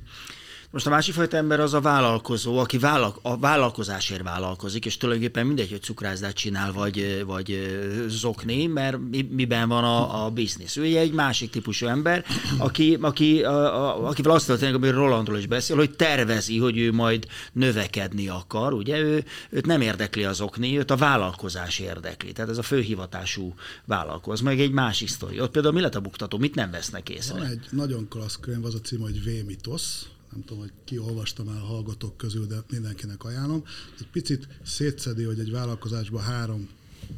Most 0.75 0.87
a 0.87 0.91
másik 0.91 1.15
fajta 1.15 1.37
ember 1.37 1.61
az 1.61 1.75
a 1.75 1.81
vállalkozó, 1.81 2.59
aki 2.59 2.79
vállal, 2.79 3.15
a 3.23 3.39
vállalkozásért 3.39 4.23
vállalkozik, 4.23 4.87
és 4.87 4.97
tulajdonképpen 4.97 5.47
mindegy, 5.47 5.71
hogy 5.71 5.83
cukrászdát 5.83 6.35
csinál, 6.35 6.73
vagy, 6.73 7.23
vagy 7.27 7.79
zokni, 8.09 8.67
mert 8.67 8.99
miben 9.29 9.69
van 9.69 9.85
a, 9.85 10.25
a 10.25 10.31
biznisz. 10.31 10.77
Ő 10.77 10.83
egy 10.83 11.13
másik 11.13 11.51
típusú 11.51 11.87
ember, 11.87 12.25
aki, 12.59 12.99
aki, 13.01 13.43
a, 13.43 13.85
a, 13.85 14.09
akivel 14.09 14.35
azt 14.35 14.47
történik, 14.47 14.75
amiről 14.75 14.95
Rolandról 14.95 15.39
is 15.39 15.47
beszél, 15.47 15.77
hogy 15.77 15.97
tervezi, 15.97 16.59
hogy 16.59 16.79
ő 16.79 16.93
majd 16.93 17.27
növekedni 17.53 18.29
akar, 18.29 18.73
ugye 18.73 18.99
ő, 18.99 19.25
őt 19.51 19.67
nem 19.67 19.81
érdekli 19.81 20.25
az 20.25 20.41
okni, 20.41 20.79
őt 20.79 20.91
a 20.91 20.97
vállalkozás 20.97 21.79
érdekli. 21.79 22.33
Tehát 22.33 22.51
ez 22.51 22.59
a 22.59 22.63
főhivatású 22.63 23.55
vállalkoz. 23.85 24.41
Meg 24.41 24.61
egy 24.61 24.73
másik 24.73 25.09
sztori. 25.09 25.41
Ott 25.41 25.51
például 25.51 25.75
mi 25.75 25.81
lett 25.81 25.95
a 25.95 26.01
buktató, 26.01 26.39
mit 26.39 26.55
nem 26.55 26.71
vesznek 26.71 27.09
észre? 27.09 27.39
Van 27.39 27.47
egy 27.47 27.67
nagyon 27.71 28.09
klassz 28.09 28.39
könyv, 28.41 28.65
az 28.65 28.75
a 28.75 28.81
cím, 28.81 29.01
hogy 29.01 29.23
V-mitosz, 29.23 30.07
nem 30.35 30.45
tudom, 30.45 30.63
hogy 30.63 30.73
ki 30.85 30.99
olvastam 30.99 31.49
el 31.49 31.61
hallgatók 31.61 32.17
közül, 32.17 32.47
de 32.47 32.57
mindenkinek 32.71 33.25
ajánlom. 33.25 33.65
Egy 33.99 34.09
picit 34.13 34.49
szétszedi, 34.65 35.23
hogy 35.23 35.39
egy 35.39 35.51
vállalkozásban 35.51 36.23
három 36.23 36.69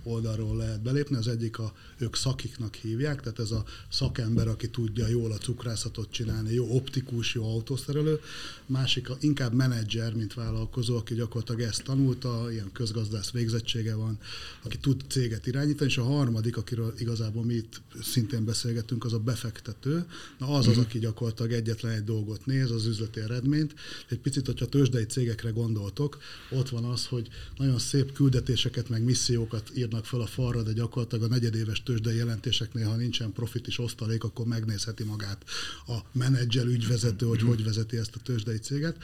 oldalról 0.02 0.56
lehet 0.56 0.82
belépni. 0.82 1.16
Az 1.16 1.28
egyik 1.28 1.58
a, 1.58 1.72
ők 1.98 2.16
szakiknak 2.16 2.74
hívják, 2.74 3.20
tehát 3.20 3.38
ez 3.38 3.50
a 3.50 3.64
szakember, 3.88 4.48
aki 4.48 4.68
tudja 4.70 5.06
jól 5.06 5.32
a 5.32 5.36
cukrászatot 5.36 6.10
csinálni, 6.10 6.54
jó 6.54 6.74
optikus, 6.74 7.34
jó 7.34 7.44
autószerelő. 7.44 8.20
Másik 8.66 9.10
a, 9.10 9.16
inkább 9.20 9.52
menedzser, 9.52 10.14
mint 10.14 10.34
vállalkozó, 10.34 10.96
aki 10.96 11.14
gyakorlatilag 11.14 11.60
ezt 11.60 11.82
tanulta, 11.82 12.46
ilyen 12.50 12.72
közgazdász 12.72 13.30
végzettsége 13.30 13.94
van, 13.94 14.18
aki 14.62 14.78
tud 14.78 15.04
céget 15.08 15.46
irányítani, 15.46 15.90
és 15.90 15.98
a 15.98 16.04
harmadik, 16.04 16.56
akiről 16.56 16.94
igazából 16.98 17.44
mi 17.44 17.54
itt 17.54 17.80
szintén 18.02 18.44
beszélgetünk, 18.44 19.04
az 19.04 19.12
a 19.12 19.18
befektető. 19.18 20.06
Na 20.38 20.48
az 20.48 20.66
az, 20.66 20.72
mhm. 20.72 20.84
aki 20.84 20.98
gyakorlatilag 20.98 21.52
egyetlen 21.52 21.92
egy 21.92 22.04
dolgot 22.04 22.46
néz, 22.46 22.70
az 22.70 22.86
üzleti 22.86 23.20
eredményt. 23.20 23.74
Egy 24.08 24.18
picit, 24.18 24.46
hogyha 24.46 24.66
tőzsdei 24.66 25.04
cégekre 25.04 25.50
gondoltok, 25.50 26.18
ott 26.50 26.68
van 26.68 26.84
az, 26.84 27.06
hogy 27.06 27.28
nagyon 27.56 27.78
szép 27.78 28.12
küldetéseket, 28.12 28.88
meg 28.88 29.02
missziókat 29.02 29.70
írnak 29.76 30.04
fel 30.04 30.20
a 30.20 30.26
falra, 30.26 30.62
de 30.62 30.72
gyakorlatilag 30.72 31.24
a 31.24 31.34
negyedéves 31.34 31.82
tőzsdei 31.82 32.16
jelentéseknél, 32.16 32.88
ha 32.88 32.96
nincsen 32.96 33.32
profit 33.32 33.66
és 33.66 33.78
osztalék, 33.78 34.24
akkor 34.24 34.46
megnézheti 34.46 35.04
magát 35.04 35.44
a 35.86 35.98
menedzser, 36.12 36.66
ügyvezető, 36.66 37.26
hogy 37.26 37.40
hogy 37.40 37.64
vezeti 37.64 37.96
ezt 37.96 38.14
a 38.14 38.20
tőzsdei 38.22 38.58
céget. 38.58 38.96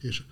És 0.00 0.22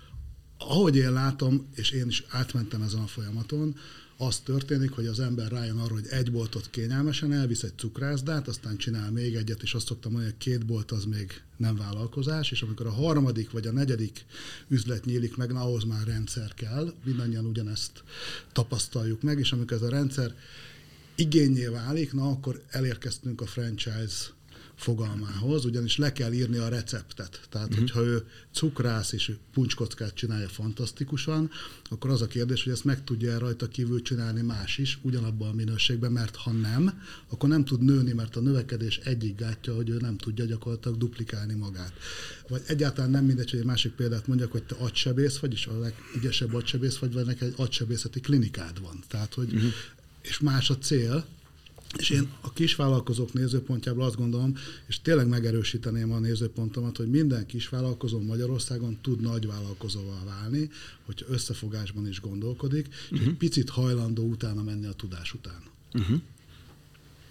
ahogy 0.57 0.95
én 0.95 1.13
látom, 1.13 1.69
és 1.73 1.91
én 1.91 2.07
is 2.07 2.23
átmentem 2.29 2.81
ezen 2.81 3.01
a 3.01 3.07
folyamaton, 3.07 3.75
az 4.17 4.39
történik, 4.39 4.91
hogy 4.91 5.07
az 5.07 5.19
ember 5.19 5.51
rájön 5.51 5.77
arra, 5.77 5.93
hogy 5.93 6.07
egy 6.09 6.31
boltot 6.31 6.69
kényelmesen 6.69 7.33
elvisz 7.33 7.63
egy 7.63 7.73
cukrászdát, 7.77 8.47
aztán 8.47 8.77
csinál 8.77 9.11
még 9.11 9.35
egyet, 9.35 9.61
és 9.61 9.73
azt 9.73 9.85
szoktam 9.85 10.11
mondani, 10.11 10.33
hogy 10.33 10.43
két 10.43 10.65
bolt 10.65 10.91
az 10.91 11.05
még 11.05 11.41
nem 11.57 11.75
vállalkozás, 11.75 12.51
és 12.51 12.61
amikor 12.61 12.85
a 12.85 12.91
harmadik 12.91 13.51
vagy 13.51 13.67
a 13.67 13.71
negyedik 13.71 14.25
üzlet 14.67 15.05
nyílik 15.05 15.37
meg, 15.37 15.51
na 15.51 15.61
ahhoz 15.61 15.83
már 15.83 16.07
rendszer 16.07 16.53
kell, 16.53 16.93
mindannyian 17.03 17.45
ugyanezt 17.45 18.03
tapasztaljuk 18.51 19.21
meg, 19.21 19.39
és 19.39 19.51
amikor 19.51 19.77
ez 19.77 19.83
a 19.83 19.89
rendszer 19.89 20.35
igényé 21.15 21.65
válik, 21.65 22.13
na 22.13 22.29
akkor 22.29 22.61
elérkeztünk 22.69 23.41
a 23.41 23.45
franchise 23.45 24.25
fogalmához, 24.75 25.65
ugyanis 25.65 25.97
le 25.97 26.11
kell 26.11 26.31
írni 26.31 26.57
a 26.57 26.67
receptet. 26.67 27.41
Tehát, 27.49 27.67
uh-huh. 27.67 27.81
hogyha 27.81 28.03
ő 28.03 28.25
cukrász 28.53 29.11
és 29.11 29.31
puncskockát 29.53 30.13
csinálja 30.13 30.47
fantasztikusan, 30.47 31.49
akkor 31.89 32.09
az 32.09 32.21
a 32.21 32.27
kérdés, 32.27 32.63
hogy 32.63 32.73
ezt 32.73 32.83
meg 32.83 33.03
tudja 33.03 33.37
rajta 33.37 33.67
kívül 33.67 34.01
csinálni 34.01 34.41
más 34.41 34.77
is, 34.77 34.99
ugyanabban 35.01 35.49
a 35.49 35.53
minőségben, 35.53 36.11
mert 36.11 36.35
ha 36.35 36.51
nem, 36.51 37.01
akkor 37.29 37.49
nem 37.49 37.65
tud 37.65 37.81
nőni, 37.81 38.13
mert 38.13 38.35
a 38.35 38.39
növekedés 38.39 38.97
egyik 38.97 39.35
gátja, 39.35 39.75
hogy 39.75 39.89
ő 39.89 39.97
nem 39.97 40.17
tudja 40.17 40.45
gyakorlatilag 40.45 40.97
duplikálni 40.97 41.53
magát. 41.53 41.93
Vagy 42.47 42.61
egyáltalán 42.67 43.11
nem 43.11 43.25
mindegy, 43.25 43.49
hogy 43.49 43.59
egy 43.59 43.65
másik 43.65 43.91
példát 43.91 44.27
mondjak, 44.27 44.51
hogy 44.51 44.63
te 44.63 44.75
agysebész 44.75 45.37
vagy, 45.37 45.53
és 45.53 45.67
a 45.67 45.79
legügyesebb 45.79 46.53
agysebész 46.53 46.97
vagy, 46.97 47.13
vagy 47.13 47.25
neked 47.25 47.47
egy 47.47 47.53
agysebészeti 47.57 48.19
klinikád 48.19 48.81
van. 48.81 49.03
Tehát, 49.07 49.33
hogy 49.33 49.53
uh-huh. 49.53 49.71
és 50.21 50.39
más 50.39 50.69
a 50.69 50.77
cél, 50.77 51.25
és 51.97 52.09
én 52.09 52.29
a 52.41 52.53
kisvállalkozók 52.53 53.33
nézőpontjából 53.33 54.03
azt 54.03 54.15
gondolom, 54.15 54.55
és 54.87 55.01
tényleg 55.01 55.27
megerősíteném 55.27 56.11
a 56.11 56.19
nézőpontomat, 56.19 56.97
hogy 56.97 57.09
minden 57.09 57.45
kisvállalkozó 57.45 58.21
Magyarországon 58.21 58.97
tud 59.01 59.21
nagyvállalkozóval 59.21 60.23
válni, 60.25 60.69
hogyha 61.05 61.25
összefogásban 61.29 62.07
is 62.07 62.21
gondolkodik, 62.21 62.87
és 62.87 62.93
uh-huh. 63.03 63.19
egy 63.19 63.27
mhm. 63.27 63.37
picit 63.37 63.69
hajlandó 63.69 64.23
utána 64.23 64.63
menni 64.63 64.85
a 64.85 64.93
tudás 64.93 65.33
után. 65.33 65.61
Uh-huh. 65.93 66.21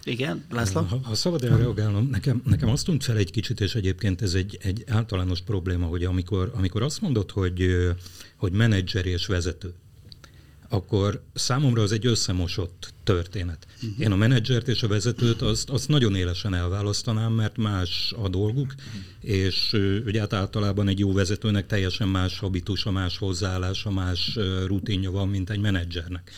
Igen, 0.03 0.45
László? 0.49 0.81
Ha, 0.81 0.99
ha 1.03 1.15
szabad 1.15 1.43
erre 1.43 1.55
reagálnom, 1.55 2.09
nekem, 2.09 2.41
nekem 2.45 2.69
azt 2.69 2.85
tűnt 2.85 3.03
fel 3.03 3.17
egy 3.17 3.31
kicsit, 3.31 3.59
és 3.61 3.75
egyébként 3.75 4.21
ez 4.21 4.33
egy, 4.33 4.57
egy 4.61 4.83
általános 4.87 5.41
probléma, 5.41 5.85
hogy 5.85 6.03
amikor, 6.03 6.51
amikor 6.55 6.81
azt 6.81 7.01
mondod, 7.01 7.31
hogy, 7.31 7.67
hogy 8.35 8.51
menedzser 8.51 9.05
és 9.05 9.25
vezető, 9.25 9.73
akkor 10.75 11.21
számomra 11.33 11.81
az 11.81 11.91
egy 11.91 12.05
összemosott 12.05 12.93
történet. 13.03 13.67
Uh-huh. 13.75 13.99
Én 13.99 14.11
a 14.11 14.15
menedzsert 14.15 14.67
és 14.67 14.83
a 14.83 14.87
vezetőt 14.87 15.41
azt, 15.41 15.69
azt 15.69 15.87
nagyon 15.87 16.15
élesen 16.15 16.53
elválasztanám, 16.53 17.33
mert 17.33 17.57
más 17.57 18.13
a 18.23 18.29
dolguk, 18.29 18.73
uh-huh. 18.77 19.35
és 19.37 19.73
ugye 20.05 20.19
hát 20.19 20.33
általában 20.33 20.87
egy 20.87 20.99
jó 20.99 21.13
vezetőnek 21.13 21.67
teljesen 21.67 22.07
más 22.07 22.39
habitusa, 22.39 22.91
más 22.91 23.17
hozzáállása, 23.17 23.91
más 23.91 24.37
rutinja 24.65 25.11
van, 25.11 25.27
mint 25.27 25.49
egy 25.49 25.59
menedzsernek. 25.59 26.31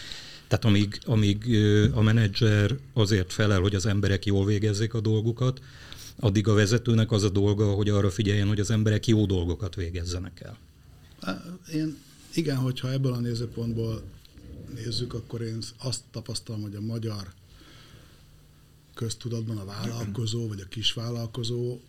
Tehát 0.48 0.66
amíg, 0.66 1.00
amíg 1.06 1.58
a 1.94 2.02
menedzser 2.02 2.76
azért 2.94 3.34
felel, 3.34 3.60
hogy 3.60 3.76
az 3.76 3.86
emberek 3.86 4.26
jól 4.26 4.46
végezzék 4.46 4.94
a 4.94 5.00
dolgukat, 5.00 5.62
addig 6.20 6.48
a 6.48 6.54
vezetőnek 6.54 7.12
az 7.12 7.24
a 7.24 7.30
dolga, 7.30 7.72
hogy 7.72 7.90
arra 7.90 8.10
figyeljen, 8.10 8.48
hogy 8.48 8.60
az 8.60 8.72
emberek 8.72 9.08
jó 9.08 9.26
dolgokat 9.26 9.76
végezzenek 9.76 10.42
el. 10.42 10.58
Én 11.74 11.98
igen, 12.34 12.56
hogyha 12.56 12.92
ebből 12.92 13.14
a 13.14 13.20
nézőpontból 13.20 14.04
nézzük, 14.74 15.14
akkor 15.14 15.42
én 15.42 15.60
azt 15.78 16.02
tapasztalom, 16.12 16.62
hogy 16.62 16.76
a 16.76 16.82
magyar 16.82 17.34
köztudatban 18.94 19.58
a 19.58 19.66
vállalkozó, 19.66 20.48
vagy 20.48 20.62
a 20.62 20.68
kisvállalkozó, 20.68 21.80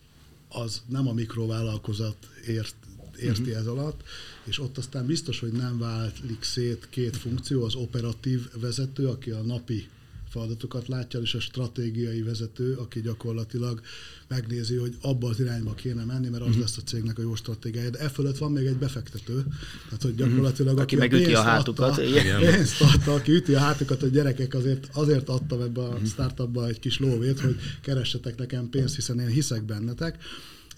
az 0.48 0.82
nem 0.86 1.08
a 1.08 1.12
mikrovállalkozat 1.12 2.16
ért, 2.46 2.74
érti 3.20 3.40
uh-huh. 3.40 3.56
ez 3.56 3.66
alatt, 3.66 4.02
és 4.44 4.58
ott 4.58 4.78
aztán 4.78 5.06
biztos, 5.06 5.40
hogy 5.40 5.52
nem 5.52 5.78
válik 5.78 6.42
szét 6.42 6.86
két 6.90 7.16
funkció, 7.16 7.64
az 7.64 7.74
operatív 7.74 8.48
vezető, 8.60 9.08
aki 9.08 9.30
a 9.30 9.42
napi 9.42 9.88
feladatokat 10.30 10.88
látja, 10.88 11.20
és 11.20 11.34
a 11.34 11.40
stratégiai 11.40 12.22
vezető, 12.22 12.74
aki 12.74 13.00
gyakorlatilag 13.00 13.80
megnézi, 14.28 14.76
hogy 14.76 14.96
abba 15.00 15.28
az 15.28 15.40
irányba 15.40 15.74
kéne 15.74 16.04
menni, 16.04 16.28
mert 16.28 16.42
az 16.42 16.48
uh-huh. 16.48 16.62
lesz 16.62 16.76
a 16.76 16.80
cégnek 16.80 17.18
a 17.18 17.22
jó 17.22 17.34
stratégiája. 17.34 17.90
De 17.90 17.98
e 17.98 18.08
fölött 18.08 18.38
van 18.38 18.52
még 18.52 18.66
egy 18.66 18.76
befektető, 18.76 19.44
tehát 19.84 20.02
hogy 20.02 20.14
gyakorlatilag 20.14 20.72
uh-huh. 20.72 20.82
aki, 20.82 20.96
aki 20.96 21.08
megüti 21.08 21.34
a 21.34 21.42
hátukat. 21.42 21.98
Adta, 21.98 22.38
pénzt 22.38 22.80
adta, 22.80 23.14
aki 23.14 23.32
üti 23.32 23.54
a 23.54 23.58
hátukat, 23.58 24.00
hogy 24.00 24.10
gyerekek 24.10 24.54
azért, 24.54 24.88
azért 24.92 25.28
adtam 25.28 25.60
ebbe 25.60 25.80
a 25.80 25.88
uh-huh. 25.88 26.06
startupba 26.06 26.66
egy 26.66 26.78
kis 26.78 26.98
lóvét, 26.98 27.40
hogy 27.40 27.56
keressetek 27.82 28.36
nekem 28.38 28.70
pénzt, 28.70 28.94
hiszen 28.94 29.20
én 29.20 29.26
hiszek 29.28 29.64
bennetek. 29.64 30.18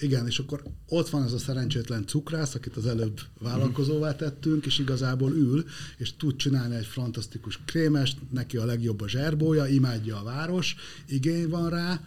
Igen, 0.01 0.27
és 0.27 0.39
akkor 0.39 0.63
ott 0.89 1.09
van 1.09 1.23
ez 1.23 1.33
a 1.33 1.39
szerencsétlen 1.39 2.07
cukrász, 2.07 2.55
akit 2.55 2.77
az 2.77 2.87
előbb 2.87 3.21
vállalkozóvá 3.39 4.17
tettünk, 4.17 4.67
és 4.67 4.79
igazából 4.79 5.33
ül, 5.33 5.65
és 5.97 6.17
tud 6.17 6.37
csinálni 6.37 6.75
egy 6.75 6.87
fantasztikus 6.87 7.61
krémest, 7.65 8.19
neki 8.31 8.57
a 8.57 8.65
legjobb 8.65 9.01
a 9.01 9.09
zserbója, 9.09 9.67
imádja 9.67 10.21
a 10.21 10.23
város, 10.23 10.77
igény 11.07 11.49
van 11.49 11.71
rá, 11.71 12.01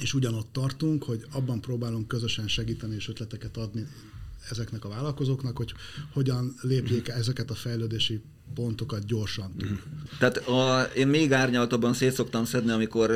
és 0.00 0.14
ugyanott 0.14 0.52
tartunk, 0.52 1.02
hogy 1.02 1.26
abban 1.32 1.60
próbálunk 1.60 2.08
közösen 2.08 2.48
segíteni 2.48 2.94
és 2.94 3.08
ötleteket 3.08 3.56
adni 3.56 3.86
ezeknek 4.50 4.84
a 4.84 4.88
vállalkozóknak, 4.88 5.56
hogy 5.56 5.74
hogyan 6.12 6.54
lépjék 6.60 7.08
ezeket 7.08 7.50
a 7.50 7.54
fejlődési 7.54 8.22
pontokat 8.54 9.06
gyorsan 9.06 9.54
túl. 9.58 9.68
Mm. 9.68 9.74
Tehát 10.18 10.36
a, 10.36 10.88
én 10.96 11.08
még 11.08 11.32
árnyaltabban 11.32 11.92
szét 11.92 12.12
szoktam 12.12 12.44
szedni, 12.44 12.70
amikor 12.70 13.12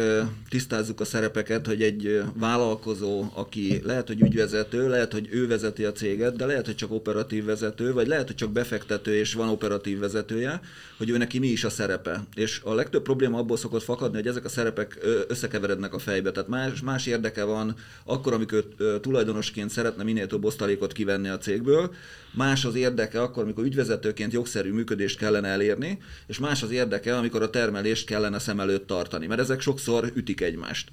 tisztázzuk 0.49 1.01
a 1.01 1.05
szerepeket, 1.05 1.67
hogy 1.67 1.83
egy 1.83 2.23
vállalkozó, 2.35 3.25
aki 3.35 3.81
lehet, 3.85 4.07
hogy 4.07 4.21
ügyvezető, 4.21 4.89
lehet, 4.89 5.13
hogy 5.13 5.29
ő 5.31 5.47
vezeti 5.47 5.85
a 5.85 5.93
céget, 5.93 6.37
de 6.37 6.47
lehet, 6.47 6.67
hogy 6.67 6.75
csak 6.75 6.93
operatív 6.93 7.45
vezető, 7.45 7.93
vagy 7.93 8.07
lehet, 8.07 8.27
hogy 8.27 8.37
csak 8.37 8.51
befektető 8.51 9.15
és 9.15 9.35
van 9.35 9.49
operatív 9.49 9.99
vezetője, 9.99 10.61
hogy 10.97 11.11
ő 11.11 11.17
neki 11.17 11.39
mi 11.39 11.47
is 11.47 11.65
a 11.65 11.71
szerepe. 11.71 12.25
És 12.35 12.61
a 12.65 12.75
legtöbb 12.75 13.03
probléma 13.03 13.39
abból 13.39 13.57
szokott 13.57 13.83
fakadni, 13.83 14.17
hogy 14.17 14.27
ezek 14.27 14.45
a 14.45 14.49
szerepek 14.49 14.99
összekeverednek 15.29 15.95
a 15.95 15.99
fejbe. 15.99 16.31
Tehát 16.31 16.49
más, 16.49 16.81
más 16.81 17.07
érdeke 17.07 17.45
van 17.45 17.75
akkor, 18.05 18.33
amikor 18.33 18.65
tulajdonosként 19.01 19.71
szeretne 19.71 20.03
minél 20.03 20.27
több 20.27 20.45
osztalékot 20.45 20.93
kivenni 20.93 21.29
a 21.29 21.39
cégből, 21.39 21.95
más 22.31 22.65
az 22.65 22.75
érdeke 22.75 23.23
akkor, 23.23 23.43
amikor 23.43 23.65
ügyvezetőként 23.65 24.33
jogszerű 24.33 24.73
működést 24.73 25.18
kellene 25.19 25.49
elérni, 25.49 25.99
és 26.27 26.39
más 26.39 26.63
az 26.63 26.71
érdeke, 26.71 27.17
amikor 27.17 27.43
a 27.43 27.51
termelést 27.51 28.07
kellene 28.07 28.39
szem 28.39 28.61
előtt 28.61 28.87
tartani, 28.87 29.27
mert 29.27 29.41
ezek 29.41 29.61
sokszor 29.61 30.13
ütik 30.15 30.41
egymást. 30.41 30.89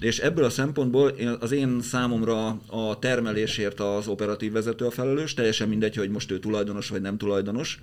És 0.00 0.18
ebből 0.18 0.44
a 0.44 0.50
szempontból 0.50 1.14
az 1.40 1.52
én 1.52 1.80
számomra 1.82 2.46
a 2.66 2.98
termelésért 2.98 3.80
az 3.80 4.06
operatív 4.06 4.52
vezető 4.52 4.84
a 4.84 4.90
felelős, 4.90 5.34
teljesen 5.34 5.68
mindegy, 5.68 5.96
hogy 5.96 6.10
most 6.10 6.30
ő 6.30 6.38
tulajdonos 6.38 6.88
vagy 6.88 7.00
nem 7.00 7.18
tulajdonos, 7.18 7.78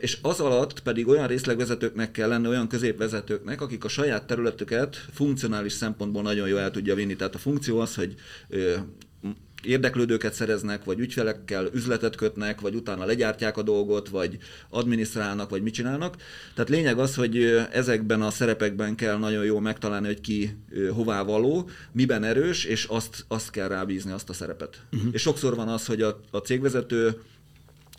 és 0.00 0.18
az 0.22 0.40
alatt 0.40 0.80
pedig 0.80 1.08
olyan 1.08 1.26
részlegvezetőknek 1.26 2.10
kell 2.10 2.28
lenni, 2.28 2.46
olyan 2.46 2.68
középvezetőknek, 2.68 3.60
akik 3.60 3.84
a 3.84 3.88
saját 3.88 4.26
területüket 4.26 4.96
funkcionális 5.12 5.72
szempontból 5.72 6.22
nagyon 6.22 6.48
jól 6.48 6.60
el 6.60 6.70
tudja 6.70 6.94
vinni. 6.94 7.16
Tehát 7.16 7.34
a 7.34 7.38
funkció 7.38 7.78
az, 7.78 7.94
hogy 7.94 8.14
érdeklődőket 9.62 10.34
szereznek, 10.34 10.84
vagy 10.84 10.98
ügyfelekkel 10.98 11.68
üzletet 11.72 12.16
kötnek, 12.16 12.60
vagy 12.60 12.74
utána 12.74 13.04
legyártják 13.04 13.56
a 13.56 13.62
dolgot, 13.62 14.08
vagy 14.08 14.38
adminisztrálnak, 14.68 15.50
vagy 15.50 15.62
mit 15.62 15.74
csinálnak. 15.74 16.16
Tehát 16.54 16.70
lényeg 16.70 16.98
az, 16.98 17.14
hogy 17.14 17.42
ezekben 17.72 18.22
a 18.22 18.30
szerepekben 18.30 18.94
kell 18.94 19.16
nagyon 19.16 19.44
jól 19.44 19.60
megtalálni, 19.60 20.06
hogy 20.06 20.20
ki 20.20 20.56
hová 20.92 21.22
való, 21.22 21.68
miben 21.92 22.24
erős, 22.24 22.64
és 22.64 22.84
azt, 22.84 23.24
azt 23.28 23.50
kell 23.50 23.68
rábízni, 23.68 24.12
azt 24.12 24.28
a 24.28 24.32
szerepet. 24.32 24.80
Uh-huh. 24.92 25.10
És 25.12 25.20
sokszor 25.22 25.56
van 25.56 25.68
az, 25.68 25.86
hogy 25.86 26.02
a, 26.02 26.20
a 26.30 26.38
cégvezető 26.38 27.20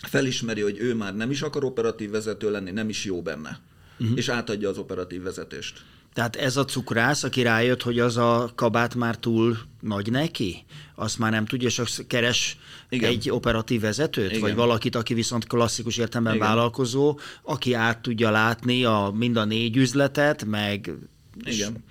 felismeri, 0.08 0.62
hogy 0.62 0.78
ő 0.80 0.94
már 0.96 1.16
nem 1.16 1.32
is 1.32 1.42
akar 1.42 1.64
operatív 1.64 2.10
vezető 2.10 2.52
lenni, 2.52 2.72
nem 2.72 2.90
is 2.90 3.06
jó 3.06 3.22
benne 3.22 3.60
uh-huh. 4.00 4.18
és 4.18 4.30
átadja 4.30 4.70
az 4.70 4.78
operatív 4.78 5.22
vezetést. 5.22 5.82
Tehát 6.18 6.36
ez 6.36 6.58
a 6.58 6.66
cukrász, 6.66 7.24
aki 7.24 7.42
rájött, 7.42 7.82
hogy 7.82 8.00
az 8.00 8.18
a 8.18 8.52
kabát 8.56 8.96
már 8.96 9.16
túl 9.16 9.58
nagy 9.82 10.12
neki, 10.12 10.66
azt 10.96 11.20
már 11.20 11.32
nem 11.32 11.46
tudja, 11.46 11.68
és 11.68 11.80
azt 11.80 12.08
keres 12.08 12.58
Igen. 12.90 13.10
egy 13.10 13.30
operatív 13.30 13.82
vezetőt, 13.82 14.30
Igen. 14.30 14.42
vagy 14.42 14.56
valakit, 14.56 14.96
aki 14.96 15.14
viszont 15.14 15.48
klasszikus 15.48 15.98
értelemben 15.98 16.36
Igen. 16.36 16.48
vállalkozó, 16.48 17.20
aki 17.44 17.74
át 17.74 18.02
tudja 18.02 18.30
látni 18.30 18.84
a, 18.84 19.14
mind 19.16 19.38
a 19.38 19.46
négy 19.46 19.78
üzletet, 19.78 20.46
meg... 20.46 20.92
Igen. 21.44 21.84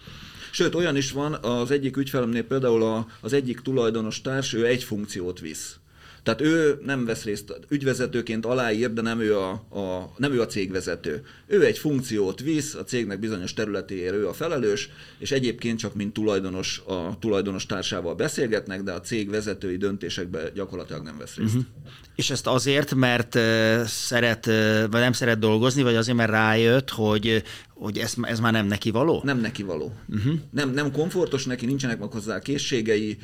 Sőt, 0.50 0.74
olyan 0.74 0.96
is 0.96 1.10
van, 1.12 1.34
az 1.34 1.70
egyik 1.70 1.96
ügyfelemnél 1.96 2.44
például 2.44 2.82
a, 2.82 3.06
az 3.20 3.32
egyik 3.32 3.60
tulajdonos 3.60 4.20
társ, 4.20 4.52
ő 4.52 4.66
egy 4.66 4.82
funkciót 4.82 5.40
visz. 5.40 5.78
Tehát 6.26 6.40
ő 6.40 6.78
nem 6.84 7.04
vesz 7.04 7.24
részt, 7.24 7.60
ügyvezetőként 7.68 8.46
aláír, 8.46 8.92
de 8.92 9.02
nem 9.02 9.20
ő 9.20 9.38
a, 9.38 9.50
a, 9.50 10.12
nem 10.16 10.32
ő 10.32 10.40
a 10.40 10.46
cégvezető. 10.46 11.22
Ő 11.46 11.64
egy 11.64 11.78
funkciót 11.78 12.40
visz, 12.40 12.74
a 12.74 12.84
cégnek 12.84 13.18
bizonyos 13.18 13.54
területéért 13.54 14.14
ő 14.14 14.28
a 14.28 14.32
felelős, 14.32 14.90
és 15.18 15.30
egyébként 15.32 15.78
csak 15.78 15.94
mint 15.94 16.12
tulajdonos 16.12 16.82
a 16.86 17.18
tulajdonos 17.18 17.66
társával 17.66 18.14
beszélgetnek, 18.14 18.82
de 18.82 18.92
a 18.92 19.00
cég 19.00 19.30
vezetői 19.30 19.76
döntésekben 19.76 20.50
gyakorlatilag 20.54 21.02
nem 21.02 21.18
vesz 21.18 21.34
részt. 21.34 21.54
Uh-huh. 21.54 21.70
És 22.14 22.30
ezt 22.30 22.46
azért, 22.46 22.94
mert 22.94 23.38
szeret, 23.86 24.46
vagy 24.90 25.00
nem 25.00 25.12
szeret 25.12 25.38
dolgozni, 25.38 25.82
vagy 25.82 25.96
azért, 25.96 26.16
mert 26.16 26.30
rájött, 26.30 26.90
hogy 26.90 27.42
hogy 27.74 27.98
ez, 27.98 28.14
ez 28.22 28.40
már 28.40 28.52
nem 28.52 28.66
neki 28.66 28.90
való? 28.90 29.20
Nem 29.24 29.40
neki 29.40 29.62
való. 29.62 29.92
Uh-huh. 30.08 30.34
Nem, 30.50 30.70
nem 30.70 30.92
komfortos 30.92 31.44
neki, 31.44 31.66
nincsenek 31.66 31.98
meg 31.98 32.12
hozzá 32.12 32.38
készségei, 32.38 33.18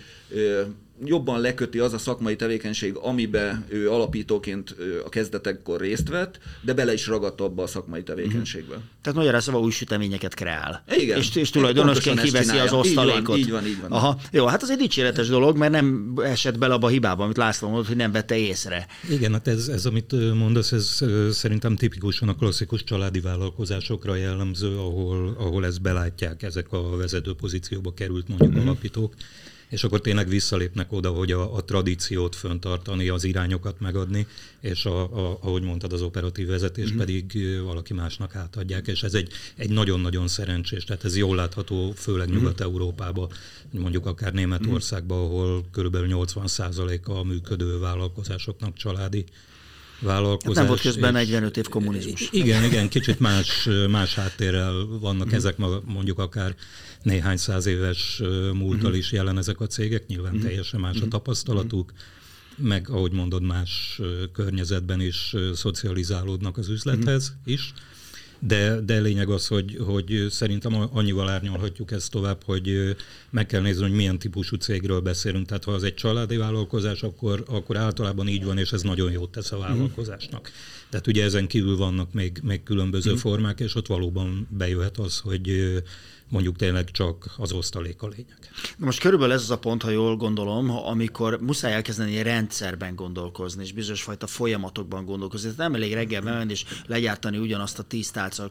jobban 1.04 1.40
leköti 1.40 1.78
az 1.78 1.92
a 1.92 1.98
szakmai 1.98 2.36
tevékenység, 2.36 2.96
amiben 2.96 3.64
ő 3.68 3.90
alapítóként 3.90 4.76
a 5.04 5.08
kezdetekkor 5.08 5.80
részt 5.80 6.08
vett, 6.08 6.38
de 6.60 6.72
bele 6.72 6.92
is 6.92 7.06
ragadt 7.06 7.40
abba 7.40 7.62
a 7.62 7.66
szakmai 7.66 8.02
tevékenységbe. 8.02 8.74
Uh-huh. 8.74 8.90
Tehát 9.02 9.18
magyarán 9.18 9.40
szóval 9.40 9.62
új 9.62 9.70
süteményeket 9.70 10.34
kreál. 10.34 10.84
Igen. 10.96 11.18
És, 11.18 11.36
és 11.36 11.50
tulajdonosként 11.50 12.20
kiveszi 12.20 12.58
az 12.58 12.72
osztalékot. 12.72 13.36
Így 13.36 13.50
van, 13.50 13.66
így 13.66 13.66
van. 13.66 13.66
Így 13.66 13.80
van. 13.80 13.90
Aha. 13.90 14.18
Jó, 14.30 14.46
hát 14.46 14.62
az 14.62 14.70
egy 14.70 14.78
dicséretes 14.78 15.28
dolog, 15.28 15.56
mert 15.56 15.72
nem 15.72 16.14
esett 16.24 16.58
bele 16.58 16.74
abba 16.74 16.86
a 16.86 16.90
hibába, 16.90 17.24
amit 17.24 17.36
László 17.36 17.68
mondott, 17.68 17.86
hogy 17.86 17.96
nem 17.96 18.12
vette 18.12 18.36
észre. 18.36 18.86
Igen, 19.10 19.32
hát 19.32 19.48
ez, 19.48 19.68
ez 19.68 19.86
amit 19.86 20.34
mondasz, 20.34 20.72
ez 20.72 21.00
szerintem 21.30 21.76
tipikusan 21.76 22.28
a 22.28 22.34
klasszikus 22.34 22.84
családi 22.84 23.20
vállalkozásokra 23.20 24.14
jellemző, 24.14 24.76
ahol, 24.76 25.36
ahol 25.38 25.66
ezt 25.66 25.82
belátják, 25.82 26.42
ezek 26.42 26.72
a 26.72 26.96
vezető 26.96 27.34
pozícióba 27.34 27.92
került 27.94 28.28
mondjuk 28.28 28.50
uh-huh. 28.50 28.66
alapítók 28.66 29.14
és 29.72 29.84
akkor 29.84 30.00
tényleg 30.00 30.28
visszalépnek 30.28 30.92
oda, 30.92 31.10
hogy 31.10 31.32
a, 31.32 31.54
a 31.54 31.64
tradíciót 31.64 32.36
föntartani, 32.36 33.08
az 33.08 33.24
irányokat 33.24 33.80
megadni, 33.80 34.26
és 34.60 34.84
a, 34.84 35.02
a, 35.02 35.38
ahogy 35.40 35.62
mondtad, 35.62 35.92
az 35.92 36.02
operatív 36.02 36.46
vezetés 36.46 36.88
mm-hmm. 36.88 36.98
pedig 36.98 37.58
valaki 37.64 37.94
másnak 37.94 38.34
átadják, 38.34 38.86
és 38.86 39.02
ez 39.02 39.14
egy, 39.14 39.32
egy 39.56 39.70
nagyon-nagyon 39.70 40.28
szerencsés, 40.28 40.84
tehát 40.84 41.04
ez 41.04 41.16
jól 41.16 41.36
látható, 41.36 41.92
főleg 41.96 42.28
mm-hmm. 42.28 42.36
Nyugat-Európában, 42.36 43.28
mondjuk 43.70 44.06
akár 44.06 44.32
Németországban, 44.32 45.18
ahol 45.18 45.64
körülbelül 45.70 46.08
80%-a 46.10 47.12
a 47.12 47.22
működő 47.22 47.78
vállalkozásoknak 47.78 48.76
családi 48.76 49.24
vállalkozás. 50.02 50.56
Hát 50.56 50.56
nem 50.56 50.66
volt 50.66 50.80
közben 50.80 51.12
45 51.12 51.56
év 51.56 51.68
kommunizmus. 51.68 52.28
Igen, 52.30 52.64
igen, 52.64 52.88
kicsit 52.88 53.20
más, 53.20 53.68
más 53.90 54.14
háttérrel 54.14 54.86
vannak 55.00 55.30
mm. 55.30 55.34
ezek 55.34 55.56
mondjuk 55.84 56.18
akár 56.18 56.54
néhány 57.02 57.36
száz 57.36 57.66
éves 57.66 58.22
múltal 58.52 58.90
mm. 58.90 58.94
is 58.94 59.12
jelen 59.12 59.38
ezek 59.38 59.60
a 59.60 59.66
cégek, 59.66 60.06
nyilván 60.06 60.34
mm. 60.34 60.40
teljesen 60.40 60.80
más 60.80 61.00
a 61.00 61.08
tapasztalatuk, 61.08 61.92
meg 62.56 62.90
ahogy 62.90 63.12
mondod, 63.12 63.42
más 63.42 64.00
környezetben 64.32 65.00
is 65.00 65.34
szocializálódnak 65.54 66.58
az 66.58 66.68
üzlethez 66.68 67.36
is. 67.44 67.72
De, 68.46 68.80
de 68.80 69.00
lényeg 69.00 69.28
az, 69.28 69.46
hogy, 69.46 69.78
hogy 69.86 70.26
szerintem 70.30 70.88
annyival 70.92 71.28
árnyalhatjuk 71.28 71.90
ezt 71.90 72.10
tovább, 72.10 72.42
hogy 72.44 72.96
meg 73.30 73.46
kell 73.46 73.60
nézni, 73.60 73.82
hogy 73.82 73.92
milyen 73.92 74.18
típusú 74.18 74.56
cégről 74.56 75.00
beszélünk. 75.00 75.46
Tehát 75.46 75.64
ha 75.64 75.72
az 75.72 75.82
egy 75.82 75.94
családi 75.94 76.36
vállalkozás, 76.36 77.02
akkor, 77.02 77.44
akkor 77.48 77.76
általában 77.76 78.28
így 78.28 78.44
van, 78.44 78.58
és 78.58 78.72
ez 78.72 78.82
nagyon 78.82 79.12
jót 79.12 79.30
tesz 79.30 79.52
a 79.52 79.58
vállalkozásnak. 79.58 80.50
Tehát 80.88 81.06
ugye 81.06 81.24
ezen 81.24 81.46
kívül 81.46 81.76
vannak 81.76 82.12
még, 82.12 82.40
még 82.42 82.62
különböző 82.62 83.12
mm. 83.12 83.16
formák, 83.16 83.60
és 83.60 83.74
ott 83.74 83.86
valóban 83.86 84.46
bejöhet 84.50 84.98
az, 84.98 85.18
hogy 85.18 85.82
mondjuk 86.32 86.56
tényleg 86.56 86.90
csak 86.90 87.34
az 87.36 87.52
osztalék 87.52 88.02
a 88.02 88.08
lényeg. 88.08 88.38
Na 88.76 88.84
most 88.84 89.00
körülbelül 89.00 89.34
ez 89.34 89.42
az 89.42 89.50
a 89.50 89.58
pont, 89.58 89.82
ha 89.82 89.90
jól 89.90 90.16
gondolom, 90.16 90.70
amikor 90.70 91.40
muszáj 91.40 91.72
elkezdeni 91.72 92.22
rendszerben 92.22 92.94
gondolkozni, 92.94 93.62
és 93.62 93.72
bizonyos 93.72 94.02
fajta 94.02 94.26
folyamatokban 94.26 95.04
gondolkozni. 95.04 95.50
Tehát 95.50 95.70
nem 95.70 95.80
elég 95.80 95.92
reggel 95.92 96.20
bemenni 96.22 96.52
és 96.52 96.64
legyártani 96.86 97.38
ugyanazt 97.38 97.78
a 97.78 97.82
tíz 97.82 98.10
tálca 98.10 98.50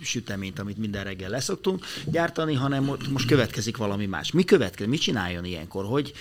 süteményt, 0.00 0.58
amit 0.58 0.78
minden 0.78 1.04
reggel 1.04 1.30
leszoktunk 1.30 1.84
gyártani, 2.04 2.54
hanem 2.54 2.96
most 3.10 3.26
következik 3.26 3.76
valami 3.76 4.06
más. 4.06 4.32
Mi 4.32 4.44
következik? 4.44 4.90
Mit 4.90 5.00
csináljon 5.00 5.44
ilyenkor? 5.44 5.84
Hogy 5.84 6.12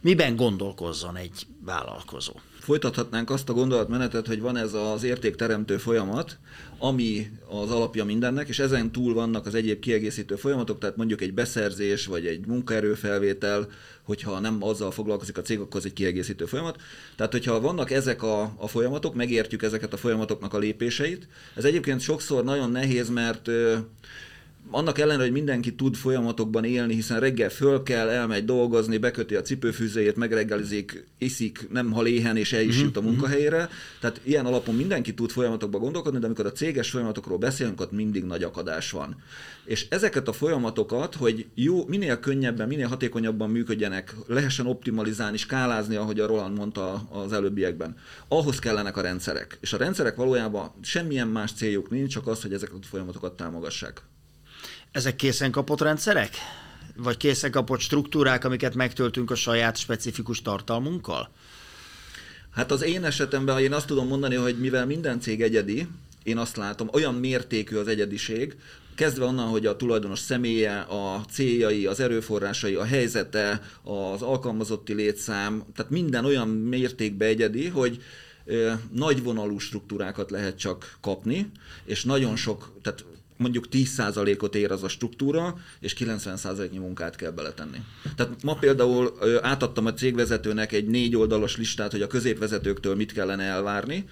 miben 0.00 0.36
gondolkozzon 0.36 1.16
egy 1.16 1.46
vállalkozó? 1.64 2.32
Folytathatnánk 2.62 3.30
azt 3.30 3.48
a 3.48 3.52
gondolatmenetet, 3.52 4.26
hogy 4.26 4.40
van 4.40 4.56
ez 4.56 4.74
az 4.74 5.02
értékteremtő 5.02 5.76
folyamat, 5.76 6.38
ami 6.78 7.30
az 7.48 7.70
alapja 7.70 8.04
mindennek, 8.04 8.48
és 8.48 8.58
ezen 8.58 8.92
túl 8.92 9.14
vannak 9.14 9.46
az 9.46 9.54
egyéb 9.54 9.80
kiegészítő 9.80 10.34
folyamatok, 10.34 10.78
tehát 10.78 10.96
mondjuk 10.96 11.20
egy 11.20 11.34
beszerzés, 11.34 12.06
vagy 12.06 12.26
egy 12.26 12.46
munkaerőfelvétel, 12.46 13.68
hogyha 14.02 14.40
nem 14.40 14.62
azzal 14.62 14.90
foglalkozik 14.90 15.38
a 15.38 15.42
cég, 15.42 15.58
akkor 15.58 15.76
az 15.80 15.86
egy 15.86 15.92
kiegészítő 15.92 16.44
folyamat. 16.44 16.80
Tehát, 17.16 17.32
hogyha 17.32 17.60
vannak 17.60 17.90
ezek 17.90 18.22
a, 18.22 18.52
a 18.56 18.68
folyamatok, 18.68 19.14
megértjük 19.14 19.62
ezeket 19.62 19.92
a 19.92 19.96
folyamatoknak 19.96 20.54
a 20.54 20.58
lépéseit. 20.58 21.28
Ez 21.54 21.64
egyébként 21.64 22.00
sokszor 22.00 22.44
nagyon 22.44 22.70
nehéz, 22.70 23.08
mert 23.08 23.48
annak 24.74 24.98
ellenére, 24.98 25.22
hogy 25.22 25.32
mindenki 25.32 25.74
tud 25.74 25.94
folyamatokban 25.94 26.64
élni, 26.64 26.94
hiszen 26.94 27.20
reggel 27.20 27.48
föl 27.48 27.82
kell, 27.82 28.08
elmegy 28.08 28.44
dolgozni, 28.44 28.98
beköti 28.98 29.34
a 29.34 29.42
cipőfűzéjét, 29.42 30.16
megreggelizik, 30.16 31.06
iszik, 31.18 31.66
nem 31.70 31.92
hal 31.92 32.06
éhen 32.06 32.36
és 32.36 32.52
el 32.52 32.62
is 32.62 32.76
mhm, 32.76 32.84
jut 32.84 32.96
a 32.96 33.00
mhm. 33.00 33.08
munkahelyére. 33.08 33.68
Tehát 34.00 34.20
ilyen 34.22 34.46
alapon 34.46 34.74
mindenki 34.74 35.14
tud 35.14 35.30
folyamatokban 35.30 35.80
gondolkodni, 35.80 36.18
de 36.18 36.26
amikor 36.26 36.46
a 36.46 36.52
céges 36.52 36.90
folyamatokról 36.90 37.38
beszélünk, 37.38 37.80
ott 37.80 37.92
mindig 37.92 38.24
nagy 38.24 38.42
akadás 38.42 38.90
van. 38.90 39.16
És 39.64 39.86
ezeket 39.88 40.28
a 40.28 40.32
folyamatokat, 40.32 41.14
hogy 41.14 41.46
jó, 41.54 41.86
minél 41.86 42.20
könnyebben, 42.20 42.68
minél 42.68 42.86
hatékonyabban 42.86 43.50
működjenek, 43.50 44.14
lehessen 44.26 44.66
optimalizálni, 44.66 45.36
skálázni, 45.36 45.96
ahogy 45.96 46.20
a 46.20 46.26
Roland 46.26 46.56
mondta 46.56 47.08
az 47.10 47.32
előbbiekben, 47.32 47.96
ahhoz 48.28 48.58
kellenek 48.58 48.96
a 48.96 49.00
rendszerek. 49.00 49.58
És 49.60 49.72
a 49.72 49.76
rendszerek 49.76 50.16
valójában 50.16 50.70
semmilyen 50.80 51.28
más 51.28 51.52
céljuk 51.52 51.90
nincs, 51.90 52.12
csak 52.12 52.26
az, 52.26 52.42
hogy 52.42 52.52
ezeket 52.52 52.76
a 52.80 52.86
folyamatokat 52.86 53.36
támogassák. 53.36 54.02
Ezek 54.92 55.16
készen 55.16 55.50
kapott 55.50 55.80
rendszerek? 55.80 56.30
Vagy 56.96 57.16
készen 57.16 57.50
kapott 57.50 57.80
struktúrák, 57.80 58.44
amiket 58.44 58.74
megtöltünk 58.74 59.30
a 59.30 59.34
saját 59.34 59.76
specifikus 59.76 60.42
tartalmunkkal? 60.42 61.30
Hát 62.50 62.70
az 62.70 62.82
én 62.82 63.04
esetemben, 63.04 63.58
én 63.58 63.72
azt 63.72 63.86
tudom 63.86 64.06
mondani, 64.06 64.34
hogy 64.34 64.58
mivel 64.58 64.86
minden 64.86 65.20
cég 65.20 65.42
egyedi, 65.42 65.86
én 66.22 66.38
azt 66.38 66.56
látom, 66.56 66.88
olyan 66.92 67.14
mértékű 67.14 67.76
az 67.76 67.86
egyediség, 67.88 68.56
kezdve 68.94 69.24
onnan, 69.24 69.48
hogy 69.48 69.66
a 69.66 69.76
tulajdonos 69.76 70.18
személye, 70.18 70.80
a 70.80 71.24
céljai, 71.30 71.86
az 71.86 72.00
erőforrásai, 72.00 72.74
a 72.74 72.84
helyzete, 72.84 73.60
az 73.82 74.22
alkalmazotti 74.22 74.94
létszám, 74.94 75.64
tehát 75.74 75.90
minden 75.90 76.24
olyan 76.24 76.48
mértékben 76.48 77.28
egyedi, 77.28 77.68
hogy 77.68 78.02
nagyvonalú 78.92 79.58
struktúrákat 79.58 80.30
lehet 80.30 80.58
csak 80.58 80.96
kapni, 81.00 81.50
és 81.84 82.04
nagyon 82.04 82.36
sok, 82.36 82.72
tehát 82.82 83.04
mondjuk 83.42 83.66
10%-ot 83.72 84.54
ér 84.54 84.70
az 84.70 84.82
a 84.82 84.88
struktúra, 84.88 85.56
és 85.80 85.96
90%-nyi 85.98 86.78
munkát 86.78 87.16
kell 87.16 87.30
beletenni. 87.30 87.78
Tehát 88.16 88.42
ma 88.42 88.54
például 88.54 89.12
átadtam 89.42 89.86
a 89.86 89.92
cégvezetőnek 89.92 90.72
egy 90.72 90.86
négy 90.86 91.16
oldalas 91.16 91.56
listát, 91.56 91.90
hogy 91.90 92.02
a 92.02 92.06
középvezetőktől 92.06 92.94
mit 92.94 93.12
kellene 93.12 93.42
elvárni, 93.42 94.08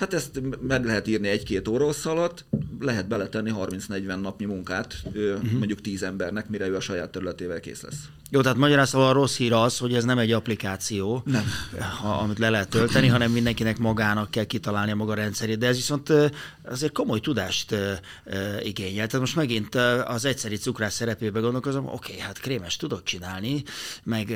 Hát 0.00 0.14
ezt 0.14 0.40
meg 0.60 0.84
lehet 0.84 1.06
írni 1.06 1.28
egy-két 1.28 1.68
óra 1.68 1.88
alatt, 2.02 2.44
lehet 2.78 3.08
beletenni 3.08 3.52
30-40 3.56 4.20
napnyi 4.20 4.46
munkát 4.46 4.94
uh-huh. 5.04 5.50
mondjuk 5.50 5.80
10 5.80 6.02
embernek, 6.02 6.48
mire 6.48 6.66
ő 6.68 6.76
a 6.76 6.80
saját 6.80 7.10
területével 7.10 7.60
kész 7.60 7.82
lesz. 7.82 7.98
Jó, 8.30 8.40
tehát 8.40 8.58
magyarán 8.58 8.86
szóval 8.86 9.08
a 9.08 9.12
rossz 9.12 9.36
hír 9.36 9.52
az, 9.52 9.78
hogy 9.78 9.94
ez 9.94 10.04
nem 10.04 10.18
egy 10.18 10.32
applikáció, 10.32 11.22
nem. 11.24 11.44
amit 12.20 12.38
le 12.38 12.50
lehet 12.50 12.68
tölteni, 12.68 13.06
hanem 13.06 13.30
mindenkinek 13.30 13.78
magának 13.78 14.30
kell 14.30 14.44
kitalálni 14.44 14.90
a 14.90 14.94
maga 14.94 15.14
rendszerét. 15.14 15.58
De 15.58 15.66
ez 15.66 15.76
viszont 15.76 16.12
azért 16.62 16.92
komoly 16.92 17.20
tudást 17.20 17.74
igényel. 18.62 19.06
Tehát 19.06 19.20
most 19.20 19.36
megint 19.36 19.74
az 20.04 20.24
egyszeri 20.24 20.56
cukrász 20.56 20.94
szerepébe 20.94 21.40
gondolkozom, 21.40 21.86
oké, 21.86 22.12
okay, 22.12 22.24
hát 22.24 22.40
krémes 22.40 22.76
tudok 22.76 23.02
csinálni, 23.02 23.62
meg, 24.04 24.26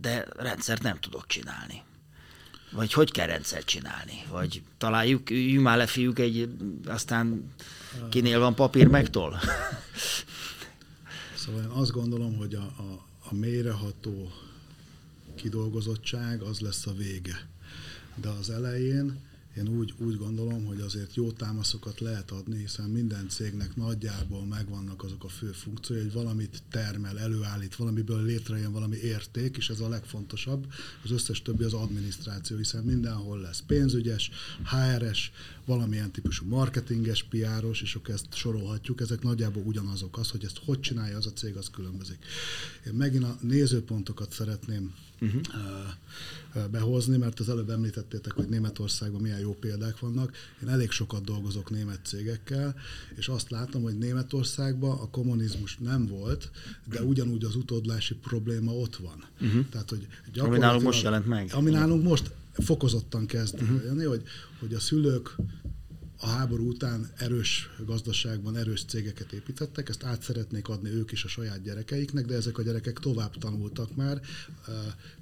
de 0.00 0.26
rendszert 0.36 0.82
nem 0.82 0.98
tudok 1.00 1.26
csinálni. 1.26 1.85
Vagy 2.76 2.92
hogy 2.92 3.10
kell 3.10 3.26
rendszert 3.26 3.66
csinálni? 3.66 4.24
Vagy 4.30 4.62
találjuk, 4.78 5.30
üljünk 5.30 5.62
már 5.62 5.76
le 5.76 5.86
fiúk 5.86 6.18
egy, 6.18 6.48
aztán 6.86 7.52
kinél 8.10 8.38
van 8.38 8.54
papír, 8.54 8.86
megtol? 8.86 9.38
Szóval 11.34 11.62
én 11.62 11.68
azt 11.68 11.90
gondolom, 11.90 12.36
hogy 12.36 12.54
a, 12.54 12.62
a, 12.62 13.04
a 13.28 13.34
mélyreható 13.34 14.32
kidolgozottság 15.34 16.42
az 16.42 16.60
lesz 16.60 16.86
a 16.86 16.92
vége. 16.92 17.48
De 18.14 18.28
az 18.28 18.50
elején 18.50 19.20
én 19.56 19.68
úgy, 19.68 19.94
úgy 19.98 20.16
gondolom, 20.16 20.64
hogy 20.64 20.80
azért 20.80 21.14
jó 21.14 21.32
támaszokat 21.32 22.00
lehet 22.00 22.30
adni, 22.30 22.58
hiszen 22.58 22.90
minden 22.90 23.28
cégnek 23.28 23.76
nagyjából 23.76 24.46
megvannak 24.46 25.04
azok 25.04 25.24
a 25.24 25.28
fő 25.28 25.52
funkciói, 25.52 26.00
hogy 26.00 26.12
valamit 26.12 26.62
termel, 26.70 27.18
előállít, 27.18 27.76
valamiből 27.76 28.22
létrejön 28.22 28.72
valami 28.72 28.96
érték, 28.96 29.56
és 29.56 29.70
ez 29.70 29.80
a 29.80 29.88
legfontosabb. 29.88 30.66
Az 31.04 31.10
összes 31.10 31.42
többi 31.42 31.64
az 31.64 31.72
adminisztráció, 31.72 32.56
hiszen 32.56 32.84
mindenhol 32.84 33.40
lesz 33.40 33.62
pénzügyes, 33.66 34.30
HRS, 34.64 35.30
valamilyen 35.64 36.10
típusú 36.10 36.46
marketinges, 36.46 37.22
piáros, 37.22 37.82
és 37.82 37.94
akkor 37.94 38.14
ezt 38.14 38.34
sorolhatjuk, 38.34 39.00
ezek 39.00 39.22
nagyjából 39.22 39.62
ugyanazok. 39.62 40.18
Az, 40.18 40.30
hogy 40.30 40.44
ezt 40.44 40.60
hogy 40.64 40.80
csinálja 40.80 41.16
az 41.16 41.26
a 41.26 41.32
cég, 41.32 41.56
az 41.56 41.70
különbözik. 41.70 42.18
Én 42.86 42.92
megint 42.92 43.24
a 43.24 43.36
nézőpontokat 43.40 44.32
szeretném 44.32 44.94
uh-huh. 45.20 46.68
behozni, 46.70 47.16
mert 47.16 47.40
az 47.40 47.48
előbb 47.48 47.70
említettétek, 47.70 48.32
hogy 48.32 48.48
Németországban 48.48 49.20
milyen 49.20 49.38
jó 49.38 49.45
példák 49.52 49.98
vannak. 49.98 50.36
Én 50.62 50.68
elég 50.68 50.90
sokat 50.90 51.24
dolgozok 51.24 51.70
német 51.70 52.00
cégekkel, 52.04 52.74
és 53.16 53.28
azt 53.28 53.50
látom, 53.50 53.82
hogy 53.82 53.98
Németországban 53.98 54.98
a 54.98 55.10
kommunizmus 55.10 55.76
nem 55.76 56.06
volt, 56.06 56.50
de 56.84 57.02
ugyanúgy 57.02 57.44
az 57.44 57.56
utódlási 57.56 58.14
probléma 58.14 58.72
ott 58.72 58.96
van. 58.96 59.24
Uh-huh. 59.40 59.68
Tehát, 59.68 59.90
hogy 59.90 60.06
ami 60.38 60.58
nálunk 60.58 60.82
most 60.82 61.02
jelent 61.02 61.26
meg. 61.26 61.50
Ami 61.52 61.70
nálunk 61.70 62.02
most 62.02 62.30
fokozottan 62.52 63.26
kezd 63.26 63.62
uh-huh. 63.62 63.84
jönni, 63.84 64.04
hogy, 64.04 64.22
hogy 64.60 64.74
a 64.74 64.80
szülők 64.80 65.36
a 66.18 66.26
háború 66.26 66.68
után 66.68 67.10
erős 67.16 67.68
gazdaságban 67.86 68.56
erős 68.56 68.84
cégeket 68.84 69.32
építettek, 69.32 69.88
ezt 69.88 70.04
át 70.04 70.22
szeretnék 70.22 70.68
adni 70.68 70.90
ők 70.90 71.12
is 71.12 71.24
a 71.24 71.28
saját 71.28 71.62
gyerekeiknek, 71.62 72.26
de 72.26 72.34
ezek 72.34 72.58
a 72.58 72.62
gyerekek 72.62 72.98
tovább 72.98 73.36
tanultak 73.36 73.96
már, 73.96 74.20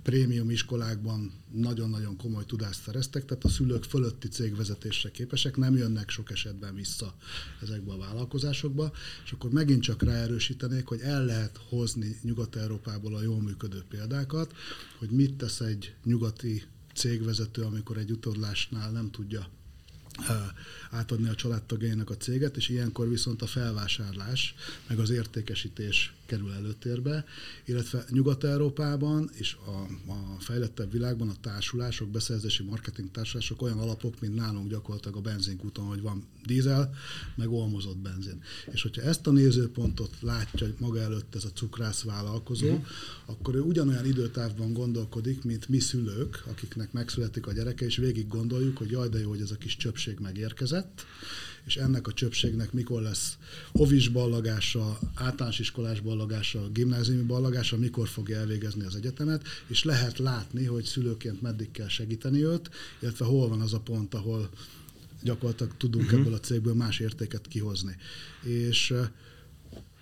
prémium 0.02 0.50
iskolákban 0.50 1.32
nagyon-nagyon 1.52 2.16
komoly 2.16 2.44
tudást 2.44 2.82
szereztek, 2.82 3.24
tehát 3.24 3.44
a 3.44 3.48
szülők 3.48 3.84
fölötti 3.84 4.28
cégvezetésre 4.28 5.10
képesek, 5.10 5.56
nem 5.56 5.76
jönnek 5.76 6.10
sok 6.10 6.30
esetben 6.30 6.74
vissza 6.74 7.14
ezekbe 7.62 7.92
a 7.92 7.98
vállalkozásokba, 7.98 8.92
és 9.24 9.32
akkor 9.32 9.50
megint 9.50 9.82
csak 9.82 10.02
ráerősítenék, 10.02 10.86
hogy 10.86 11.00
el 11.00 11.24
lehet 11.24 11.60
hozni 11.68 12.18
Nyugat-Európából 12.22 13.14
a 13.14 13.22
jól 13.22 13.42
működő 13.42 13.82
példákat, 13.88 14.54
hogy 14.98 15.10
mit 15.10 15.34
tesz 15.34 15.60
egy 15.60 15.94
nyugati 16.04 16.62
cégvezető, 16.94 17.62
amikor 17.62 17.96
egy 17.96 18.10
utódlásnál 18.10 18.90
nem 18.90 19.10
tudja 19.10 19.48
átadni 20.90 21.28
a 21.28 21.34
családtagjainak 21.34 22.10
a 22.10 22.16
céget, 22.16 22.56
és 22.56 22.68
ilyenkor 22.68 23.08
viszont 23.08 23.42
a 23.42 23.46
felvásárlás, 23.46 24.54
meg 24.86 24.98
az 24.98 25.10
értékesítés 25.10 26.12
kerül 26.26 26.52
előtérbe, 26.52 27.24
illetve 27.64 28.04
Nyugat-Európában 28.10 29.30
és 29.32 29.56
a, 29.66 30.10
a 30.12 30.40
fejlettebb 30.40 30.92
világban 30.92 31.28
a 31.28 31.40
társulások, 31.40 32.08
beszerzési 32.08 32.62
marketing 32.62 33.10
társulások 33.10 33.62
olyan 33.62 33.78
alapok, 33.78 34.20
mint 34.20 34.34
nálunk 34.34 34.70
gyakorlatilag 34.70 35.16
a 35.16 35.20
benzinkúton, 35.20 35.84
hogy 35.84 36.00
van 36.00 36.26
dízel, 36.44 36.94
meg 37.36 37.50
olmozott 37.50 37.96
benzin. 37.96 38.42
És 38.72 38.82
hogyha 38.82 39.02
ezt 39.02 39.26
a 39.26 39.30
nézőpontot 39.30 40.16
látja 40.20 40.66
maga 40.78 41.00
előtt 41.00 41.34
ez 41.34 41.44
a 41.44 41.52
cukrász 41.54 42.02
vállalkozó, 42.02 42.66
uh-huh. 42.66 42.84
akkor 43.26 43.54
ő 43.54 43.60
ugyanolyan 43.60 44.06
időtávban 44.06 44.72
gondolkodik, 44.72 45.44
mint 45.44 45.68
mi 45.68 45.78
szülők, 45.78 46.42
akiknek 46.50 46.92
megszületik 46.92 47.46
a 47.46 47.52
gyereke, 47.52 47.84
és 47.84 47.96
végig 47.96 48.28
gondoljuk, 48.28 48.76
hogy 48.76 48.90
jaj, 48.90 49.08
de 49.08 49.20
jó, 49.20 49.28
hogy 49.28 49.40
ez 49.40 49.50
a 49.50 49.56
kis 49.56 49.76
csöpség 49.76 50.18
megérkezett, 50.18 51.06
és 51.66 51.76
ennek 51.76 52.06
a 52.06 52.12
csöpségnek 52.12 52.72
mikor 52.72 53.02
lesz 53.02 53.36
ovis 53.72 54.08
ballagása, 54.08 54.98
általános 55.14 55.58
iskolás 55.58 56.00
ballagása, 56.00 56.68
gimnáziumi 56.72 57.22
ballagása, 57.22 57.76
mikor 57.76 58.08
fogja 58.08 58.38
elvégezni 58.38 58.84
az 58.84 58.96
egyetemet, 58.96 59.46
és 59.66 59.84
lehet 59.84 60.18
látni, 60.18 60.64
hogy 60.64 60.84
szülőként 60.84 61.42
meddig 61.42 61.70
kell 61.70 61.88
segíteni 61.88 62.44
őt, 62.44 62.70
illetve 63.00 63.24
hol 63.24 63.48
van 63.48 63.60
az 63.60 63.72
a 63.72 63.80
pont, 63.80 64.14
ahol 64.14 64.50
gyakorlatilag 65.22 65.76
tudunk 65.76 66.04
uh-huh. 66.04 66.20
ebből 66.20 66.34
a 66.34 66.40
cégből 66.40 66.74
más 66.74 66.98
értéket 66.98 67.48
kihozni. 67.48 67.96
És 68.42 68.94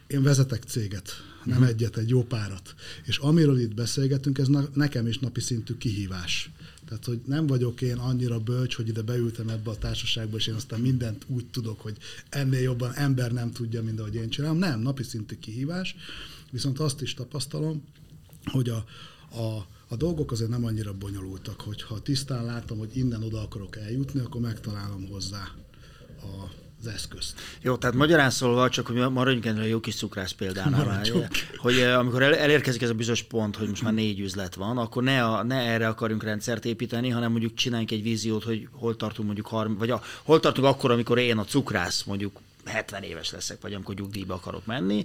én 0.06 0.22
vezetek 0.22 0.62
céget, 0.62 1.10
nem 1.44 1.56
uh-huh. 1.56 1.72
egyet, 1.72 1.96
egy 1.96 2.08
jó 2.08 2.24
párat. 2.24 2.74
És 3.04 3.18
amiről 3.18 3.58
itt 3.58 3.74
beszélgetünk, 3.74 4.38
ez 4.38 4.48
nekem 4.74 5.06
is 5.06 5.18
napi 5.18 5.40
szintű 5.40 5.74
kihívás. 5.74 6.50
Tehát, 6.92 7.06
hogy 7.06 7.20
nem 7.26 7.46
vagyok 7.46 7.80
én 7.80 7.96
annyira 7.96 8.40
bölcs, 8.40 8.74
hogy 8.74 8.88
ide 8.88 9.02
beültem 9.02 9.48
ebbe 9.48 9.70
a 9.70 9.76
társaságba, 9.76 10.36
és 10.36 10.46
én 10.46 10.54
aztán 10.54 10.80
mindent 10.80 11.24
úgy 11.26 11.46
tudok, 11.46 11.80
hogy 11.80 11.96
ennél 12.28 12.60
jobban 12.60 12.92
ember 12.94 13.32
nem 13.32 13.52
tudja, 13.52 13.82
mint 13.82 14.00
ahogy 14.00 14.14
én 14.14 14.28
csinálom. 14.28 14.58
Nem, 14.58 14.80
napi 14.80 15.02
szintű 15.02 15.38
kihívás. 15.38 15.96
Viszont 16.50 16.78
azt 16.78 17.00
is 17.00 17.14
tapasztalom, 17.14 17.84
hogy 18.44 18.68
a, 18.68 18.84
a, 19.38 19.66
a 19.88 19.96
dolgok 19.96 20.32
azért 20.32 20.50
nem 20.50 20.64
annyira 20.64 20.94
bonyolultak, 20.94 21.60
hogyha 21.60 22.02
tisztán 22.02 22.44
látom, 22.44 22.78
hogy 22.78 22.96
innen 22.96 23.22
oda 23.22 23.42
akarok 23.42 23.76
eljutni, 23.76 24.20
akkor 24.20 24.40
megtalálom 24.40 25.08
hozzá 25.08 25.54
a 26.22 26.50
az 26.84 26.92
eszközt. 26.92 27.40
Jó, 27.60 27.76
tehát 27.76 27.96
magyarán 27.96 28.30
szólva, 28.30 28.68
csak 28.68 28.86
hogy 28.86 29.10
maradjunk 29.10 29.46
ennél 29.46 29.62
a 29.62 29.66
jó 29.66 29.80
kis 29.80 29.94
cukrász 29.94 30.30
példánál, 30.30 31.04
hogy 31.56 31.78
eh, 31.78 31.98
amikor 31.98 32.22
elérkezik 32.22 32.82
ez 32.82 32.90
a 32.90 32.94
bizonyos 32.94 33.22
pont, 33.22 33.56
hogy 33.56 33.68
most 33.68 33.82
már 33.82 33.92
négy 33.92 34.20
üzlet 34.20 34.54
van, 34.54 34.78
akkor 34.78 35.02
ne, 35.02 35.24
a, 35.24 35.42
ne 35.42 35.56
erre 35.56 35.88
akarjunk 35.88 36.22
rendszert 36.22 36.64
építeni, 36.64 37.08
hanem 37.08 37.30
mondjuk 37.30 37.54
csináljunk 37.54 37.90
egy 37.90 38.02
víziót, 38.02 38.44
hogy 38.44 38.68
hol 38.72 38.96
tartunk 38.96 39.26
mondjuk, 39.26 39.46
harm, 39.46 39.76
vagy 39.78 39.90
a, 39.90 40.02
hol 40.22 40.40
tartunk 40.40 40.66
akkor, 40.66 40.90
amikor 40.90 41.18
én 41.18 41.38
a 41.38 41.44
cukrász 41.44 42.02
mondjuk 42.02 42.40
70 42.64 43.02
éves 43.02 43.30
leszek, 43.30 43.60
vagy 43.60 43.74
amikor 43.74 43.94
nyugdíjba 43.94 44.34
akarok 44.34 44.66
menni, 44.66 45.04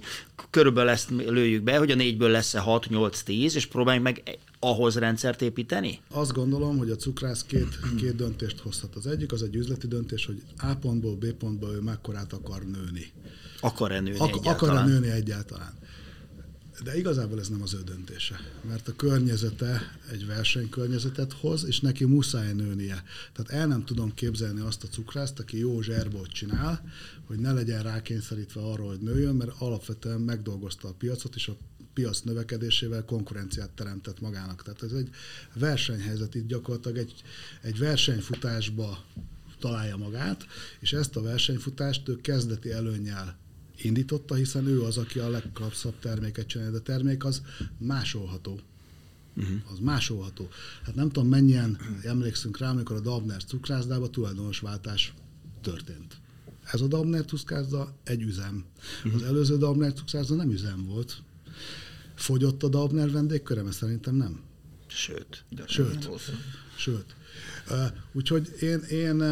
körülbelül 0.50 0.90
ezt 0.90 1.10
lőjük 1.10 1.62
be, 1.62 1.78
hogy 1.78 1.90
a 1.90 1.94
négyből 1.94 2.30
lesz-e 2.30 2.58
6, 2.58 2.88
8, 2.88 3.22
10, 3.22 3.54
és 3.54 3.66
próbáljunk 3.66 4.06
meg 4.06 4.38
ahhoz 4.58 4.96
rendszert 4.96 5.42
építeni? 5.42 6.00
Azt 6.10 6.32
gondolom, 6.32 6.78
hogy 6.78 6.90
a 6.90 6.96
cukrász 6.96 7.44
két, 7.44 7.78
két 7.96 8.16
döntést 8.16 8.58
hozhat. 8.58 8.94
Az 8.94 9.06
egyik 9.06 9.32
az 9.32 9.42
egy 9.42 9.54
üzleti 9.54 9.86
döntés, 9.86 10.26
hogy 10.26 10.42
A 10.58 10.74
pontból 10.74 11.16
B 11.16 11.32
pontból 11.32 11.74
ő 11.74 11.80
mekkorát 11.80 12.32
akar 12.32 12.62
nőni. 12.62 13.12
Akar-e 13.60 14.00
nőni 14.00 14.18
Ak- 14.18 14.36
egyáltalán? 14.36 14.76
Akar-e 14.76 14.92
nőni 14.92 15.10
egyáltalán. 15.10 15.72
De 16.82 16.98
igazából 16.98 17.40
ez 17.40 17.48
nem 17.48 17.62
az 17.62 17.74
ő 17.74 17.82
döntése, 17.82 18.40
mert 18.68 18.88
a 18.88 18.96
környezete 18.96 19.98
egy 20.10 20.26
versenykörnyezetet 20.26 21.32
hoz, 21.32 21.64
és 21.64 21.80
neki 21.80 22.04
muszáj 22.04 22.52
nőnie. 22.52 23.04
Tehát 23.32 23.50
el 23.50 23.66
nem 23.66 23.84
tudom 23.84 24.14
képzelni 24.14 24.60
azt 24.60 24.84
a 24.84 24.88
cukrászt, 24.88 25.38
aki 25.38 25.58
jó 25.58 25.80
zserbot 25.80 26.28
csinál, 26.28 26.92
hogy 27.24 27.38
ne 27.38 27.52
legyen 27.52 27.82
rákényszerítve 27.82 28.60
arra, 28.60 28.84
hogy 28.84 29.00
nőjön, 29.00 29.34
mert 29.34 29.50
alapvetően 29.58 30.20
megdolgozta 30.20 30.88
a 30.88 30.94
piacot, 30.98 31.34
és 31.34 31.48
a 31.48 31.56
piac 31.94 32.20
növekedésével 32.20 33.04
konkurenciát 33.04 33.70
teremtett 33.70 34.20
magának. 34.20 34.62
Tehát 34.62 34.82
ez 34.82 34.92
egy 34.92 35.10
versenyhelyzet, 35.54 36.34
itt 36.34 36.46
gyakorlatilag 36.46 36.96
egy, 36.96 37.14
egy 37.62 37.78
versenyfutásba 37.78 39.04
találja 39.58 39.96
magát, 39.96 40.46
és 40.80 40.92
ezt 40.92 41.16
a 41.16 41.22
versenyfutást 41.22 42.08
ő 42.08 42.20
kezdeti 42.20 42.70
előnyel 42.70 43.36
indította, 43.82 44.34
hiszen 44.34 44.66
ő 44.66 44.82
az, 44.82 44.96
aki 44.96 45.18
a 45.18 45.28
legkapszabb 45.28 45.98
terméket 45.98 46.46
csinálja, 46.46 46.72
de 46.72 46.78
a 46.78 46.82
termék 46.82 47.24
az 47.24 47.42
másolható. 47.78 48.60
Uh-huh. 49.36 49.56
Az 49.72 49.78
másolható. 49.78 50.48
Hát 50.84 50.94
nem 50.94 51.10
tudom, 51.10 51.28
mennyien 51.28 51.78
emlékszünk 52.02 52.58
rá, 52.58 52.70
amikor 52.70 52.96
a 52.96 53.00
Dabner 53.00 53.44
cukrászdába 53.44 54.10
tulajdonosváltás 54.10 55.14
történt. 55.60 56.16
Ez 56.72 56.80
a 56.80 56.86
Dabner 56.86 57.24
cukrászda 57.24 57.94
egy 58.04 58.22
üzem. 58.22 58.64
Uh-huh. 59.04 59.14
Az 59.14 59.22
előző 59.22 59.58
Dabner 59.58 59.92
cukrászda 59.92 60.34
nem 60.34 60.50
üzem 60.50 60.84
volt. 60.84 61.22
Fogyott 62.14 62.62
a 62.62 62.68
Dabner 62.68 63.10
vendégköre, 63.10 63.62
mert 63.62 63.76
szerintem 63.76 64.14
nem. 64.14 64.40
Sőt. 64.86 65.44
De 65.48 65.64
Sőt. 65.66 66.10
Sőt. 66.76 67.16
Úgyhogy 68.12 68.54
én, 68.60 68.78
én 68.78 69.22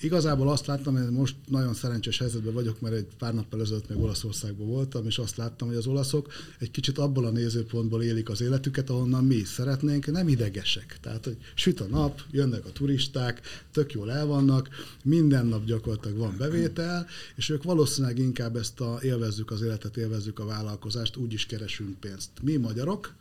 igazából 0.00 0.50
azt 0.50 0.66
láttam, 0.66 0.96
hogy 0.96 1.10
most 1.10 1.34
nagyon 1.48 1.74
szerencsés 1.74 2.18
helyzetben 2.18 2.52
vagyok, 2.52 2.80
mert 2.80 2.94
egy 2.94 3.06
pár 3.18 3.34
nappal 3.34 3.60
ezelőtt 3.60 3.88
még 3.88 3.98
Olaszországban 3.98 4.66
voltam, 4.66 5.06
és 5.06 5.18
azt 5.18 5.36
láttam, 5.36 5.68
hogy 5.68 5.76
az 5.76 5.86
olaszok 5.86 6.32
egy 6.58 6.70
kicsit 6.70 6.98
abból 6.98 7.24
a 7.24 7.30
nézőpontból 7.30 8.02
élik 8.02 8.28
az 8.28 8.40
életüket, 8.40 8.90
ahonnan 8.90 9.24
mi 9.24 9.44
szeretnénk, 9.44 10.06
nem 10.06 10.28
idegesek. 10.28 10.98
Tehát, 11.00 11.24
hogy 11.24 11.36
süt 11.54 11.80
a 11.80 11.86
nap, 11.86 12.20
jönnek 12.30 12.64
a 12.64 12.72
turisták, 12.72 13.40
tök 13.72 13.92
jól 13.92 14.10
el 14.10 14.26
vannak, 14.26 14.68
minden 15.04 15.46
nap 15.46 15.64
gyakorlatilag 15.64 16.16
van 16.16 16.34
bevétel, 16.38 17.06
és 17.36 17.48
ők 17.48 17.62
valószínűleg 17.62 18.18
inkább 18.18 18.56
ezt 18.56 18.80
a 18.80 18.98
élvezzük 19.02 19.50
az 19.50 19.62
életet, 19.62 19.96
élvezzük 19.96 20.38
a 20.38 20.44
vállalkozást, 20.44 21.16
úgy 21.16 21.32
is 21.32 21.46
keresünk 21.46 22.00
pénzt. 22.00 22.30
Mi 22.42 22.56
magyarok 22.56 23.14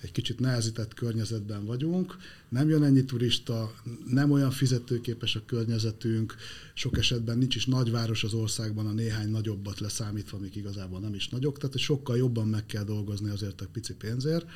egy 0.00 0.12
kicsit 0.12 0.40
nehezített 0.40 0.94
környezetben 0.94 1.64
vagyunk, 1.64 2.16
nem 2.48 2.68
jön 2.68 2.82
ennyi 2.82 3.04
turista, 3.04 3.72
nem 4.06 4.30
olyan 4.30 4.50
fizetőképes 4.50 5.36
a 5.36 5.42
környezetünk, 5.46 6.34
sok 6.74 6.98
esetben 6.98 7.38
nincs 7.38 7.54
is 7.54 7.66
nagyváros 7.66 8.24
az 8.24 8.34
országban, 8.34 8.86
a 8.86 8.92
néhány 8.92 9.30
nagyobbat 9.30 9.80
leszámítva, 9.80 10.36
amik 10.36 10.56
igazából 10.56 11.00
nem 11.00 11.14
is 11.14 11.28
nagyok, 11.28 11.58
tehát 11.58 11.78
sokkal 11.78 12.16
jobban 12.16 12.48
meg 12.48 12.66
kell 12.66 12.84
dolgozni 12.84 13.30
azért 13.30 13.60
a 13.60 13.66
pici 13.72 13.94
pénzért, 13.94 14.46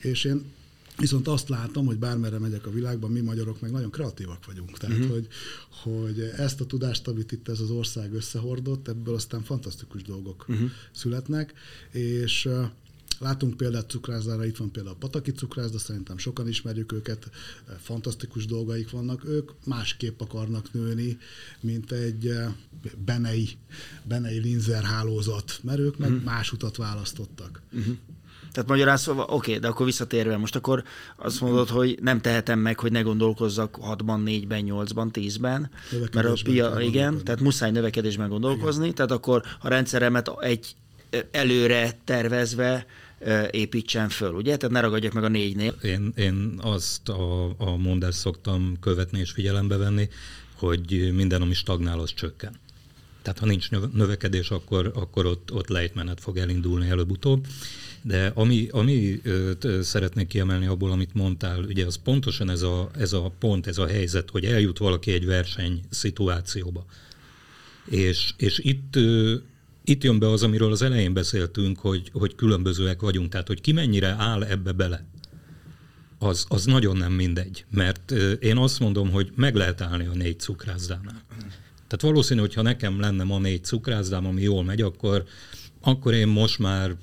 és 0.00 0.24
én 0.24 0.44
Viszont 0.98 1.28
azt 1.28 1.48
látom, 1.48 1.86
hogy 1.86 1.98
bármerre 1.98 2.38
megyek 2.38 2.66
a 2.66 2.70
világban, 2.70 3.10
mi 3.10 3.20
magyarok 3.20 3.60
meg 3.60 3.70
nagyon 3.70 3.90
kreatívak 3.90 4.46
vagyunk. 4.46 4.78
Tehát, 4.78 4.98
uh-huh. 4.98 5.12
hogy, 5.12 5.26
hogy 5.82 6.20
ezt 6.36 6.60
a 6.60 6.66
tudást, 6.66 7.08
amit 7.08 7.32
itt 7.32 7.48
ez 7.48 7.60
az 7.60 7.70
ország 7.70 8.14
összehordott, 8.14 8.88
ebből 8.88 9.14
aztán 9.14 9.42
fantasztikus 9.42 10.02
dolgok 10.02 10.44
uh-huh. 10.48 10.70
születnek, 10.92 11.52
és 11.90 12.48
Látunk 13.22 13.56
példát 13.56 13.90
cukrászdára, 13.90 14.44
itt 14.44 14.56
van 14.56 14.70
például 14.70 14.94
a 14.94 14.98
Pataki 14.98 15.30
cukrászda, 15.30 15.78
szerintem 15.78 16.18
sokan 16.18 16.48
ismerjük 16.48 16.92
őket, 16.92 17.30
fantasztikus 17.78 18.46
dolgaik 18.46 18.90
vannak. 18.90 19.24
Ők 19.24 19.50
másképp 19.64 20.20
akarnak 20.20 20.72
nőni, 20.72 21.18
mint 21.60 21.92
egy 21.92 22.32
Benei, 23.04 23.48
Benei 24.02 24.38
Linzer 24.38 24.82
hálózat, 24.82 25.60
mert 25.62 25.78
ők 25.78 25.98
meg 25.98 26.10
uh-huh. 26.10 26.24
más 26.24 26.52
utat 26.52 26.76
választottak. 26.76 27.62
Uh-huh. 27.72 27.96
Tehát 28.52 28.68
magyarán 28.68 28.96
szóval, 28.96 29.26
oké, 29.28 29.58
de 29.58 29.68
akkor 29.68 29.86
visszatérve, 29.86 30.36
most 30.36 30.56
akkor 30.56 30.84
azt 31.16 31.40
mondod, 31.40 31.68
hogy 31.68 31.98
nem 32.02 32.20
tehetem 32.20 32.58
meg, 32.58 32.78
hogy 32.78 32.92
ne 32.92 33.00
gondolkozzak 33.00 33.78
6-ban, 33.82 34.22
4-ben, 34.24 34.64
8-ban, 34.66 35.08
10-ben, 35.12 35.70
mert 36.12 36.26
a 36.26 36.34
pia, 36.44 36.80
igen, 36.80 37.24
tehát 37.24 37.40
muszáj 37.40 37.70
növekedésben 37.70 38.28
gondolkozni, 38.28 38.82
igen. 38.82 38.94
tehát 38.94 39.10
akkor 39.10 39.42
a 39.60 39.68
rendszeremet 39.68 40.30
egy 40.40 40.76
előre 41.30 41.98
tervezve 42.04 42.86
építsen 43.50 44.08
föl, 44.08 44.32
ugye? 44.32 44.56
Tehát 44.56 44.74
ne 44.74 44.80
ragadjak 44.80 45.12
meg 45.12 45.24
a 45.24 45.28
négynél. 45.28 45.74
Én, 45.82 46.12
én 46.16 46.58
azt 46.60 47.08
a, 47.08 47.54
a 47.58 47.76
mondást 47.76 48.18
szoktam 48.18 48.76
követni 48.80 49.18
és 49.18 49.30
figyelembe 49.30 49.76
venni, 49.76 50.08
hogy 50.54 51.12
minden, 51.14 51.42
ami 51.42 51.54
stagnál, 51.54 52.00
az 52.00 52.14
csökken. 52.14 52.60
Tehát 53.22 53.38
ha 53.38 53.46
nincs 53.46 53.70
növekedés, 53.92 54.50
akkor, 54.50 54.92
akkor 54.94 55.26
ott, 55.26 55.52
ott 55.52 55.68
lejtmenet 55.68 56.20
fog 56.20 56.36
elindulni 56.36 56.88
előbb-utóbb. 56.88 57.46
De 58.02 58.32
ami, 58.34 58.68
ami 58.70 59.20
szeretnék 59.80 60.26
kiemelni 60.26 60.66
abból, 60.66 60.90
amit 60.90 61.14
mondtál, 61.14 61.64
ugye 61.64 61.86
az 61.86 61.96
pontosan 61.96 62.50
ez 62.50 62.62
a, 62.62 62.90
ez 62.98 63.12
a 63.12 63.32
pont, 63.38 63.66
ez 63.66 63.78
a 63.78 63.86
helyzet, 63.86 64.30
hogy 64.30 64.44
eljut 64.44 64.78
valaki 64.78 65.12
egy 65.12 65.26
verseny 65.26 65.80
szituációba. 65.90 66.84
És, 67.84 68.32
és 68.36 68.58
itt 68.58 68.98
itt 69.84 70.02
jön 70.02 70.18
be 70.18 70.28
az, 70.30 70.42
amiről 70.42 70.72
az 70.72 70.82
elején 70.82 71.12
beszéltünk, 71.12 71.78
hogy, 71.78 72.10
hogy 72.12 72.34
különbözőek 72.34 73.00
vagyunk, 73.00 73.28
tehát 73.28 73.46
hogy 73.46 73.60
ki 73.60 73.72
mennyire 73.72 74.08
áll 74.18 74.42
ebbe 74.42 74.72
bele. 74.72 75.04
Az, 76.18 76.44
az 76.48 76.64
nagyon 76.64 76.96
nem 76.96 77.12
mindegy, 77.12 77.64
mert 77.70 78.10
én 78.40 78.56
azt 78.56 78.80
mondom, 78.80 79.10
hogy 79.10 79.32
meg 79.34 79.54
lehet 79.54 79.80
állni 79.80 80.06
a 80.06 80.14
négy 80.14 80.38
cukrászdánál. 80.38 81.22
Tehát 81.86 82.00
valószínű, 82.00 82.40
hogy 82.40 82.54
ha 82.54 82.62
nekem 82.62 83.00
lenne 83.00 83.24
ma 83.24 83.38
négy 83.38 83.64
cukrászdám, 83.64 84.26
ami 84.26 84.42
jól 84.42 84.64
megy, 84.64 84.80
akkor, 84.80 85.24
akkor 85.80 86.14
én 86.14 86.28
most 86.28 86.58
már 86.58 86.96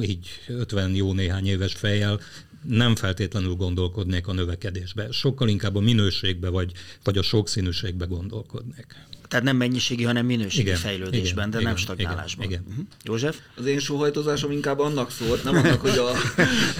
így 0.00 0.28
50 0.48 0.94
jó 0.94 1.12
néhány 1.12 1.46
éves 1.46 1.72
fejjel 1.72 2.20
nem 2.62 2.96
feltétlenül 2.96 3.54
gondolkodnék 3.54 4.26
a 4.26 4.32
növekedésbe. 4.32 5.10
Sokkal 5.10 5.48
inkább 5.48 5.74
a 5.76 5.80
minőségbe 5.80 6.48
vagy, 6.48 6.72
vagy 7.04 7.18
a 7.18 7.22
sokszínűségbe 7.22 8.04
gondolkodnék. 8.04 8.86
Tehát 9.28 9.44
nem 9.44 9.56
mennyiségi, 9.56 10.04
hanem 10.04 10.26
minőségi 10.26 10.62
igen, 10.62 10.76
fejlődésben, 10.76 11.48
igen, 11.48 11.50
de 11.50 11.58
igen, 11.58 11.68
nem 11.68 11.76
stagnálásban. 11.76 12.46
Igen, 12.46 12.60
igen. 12.60 12.72
Uh-huh. 12.72 12.86
József? 13.04 13.38
Az 13.56 13.66
én 13.66 13.78
sóhajtozásom 13.78 14.50
inkább 14.50 14.78
annak 14.78 15.10
szólt, 15.10 15.44
nem 15.44 15.56
annak, 15.56 15.80
hogy 15.80 15.98
a, 15.98 16.10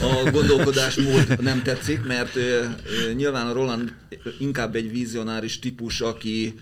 a 0.07 0.31
gondolkodásmód 0.31 1.41
nem 1.41 1.63
tetszik, 1.63 2.05
mert 2.05 2.37
ö, 2.37 2.65
ö, 3.09 3.13
nyilván 3.13 3.47
a 3.47 3.53
Roland 3.53 3.95
inkább 4.39 4.75
egy 4.75 4.91
vizionáris 4.91 5.59
típus, 5.59 6.01
aki 6.01 6.55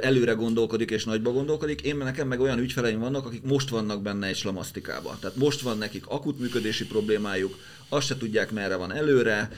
előre 0.00 0.32
gondolkodik 0.32 0.90
és 0.90 1.04
nagyba 1.04 1.32
gondolkodik. 1.32 1.80
Én 1.80 1.96
nekem 1.96 2.28
meg 2.28 2.40
olyan 2.40 2.58
ügyfeleim 2.58 2.98
vannak, 2.98 3.26
akik 3.26 3.42
most 3.42 3.68
vannak 3.68 4.02
benne 4.02 4.26
egy 4.26 4.36
slamasztikába. 4.36 5.16
Tehát 5.20 5.36
most 5.36 5.60
van 5.60 5.78
nekik 5.78 6.06
akut 6.06 6.38
működési 6.38 6.86
problémájuk, 6.86 7.58
azt 7.94 8.06
se 8.06 8.16
tudják, 8.16 8.50
merre 8.50 8.76
van 8.76 8.92
előre, 8.92 9.50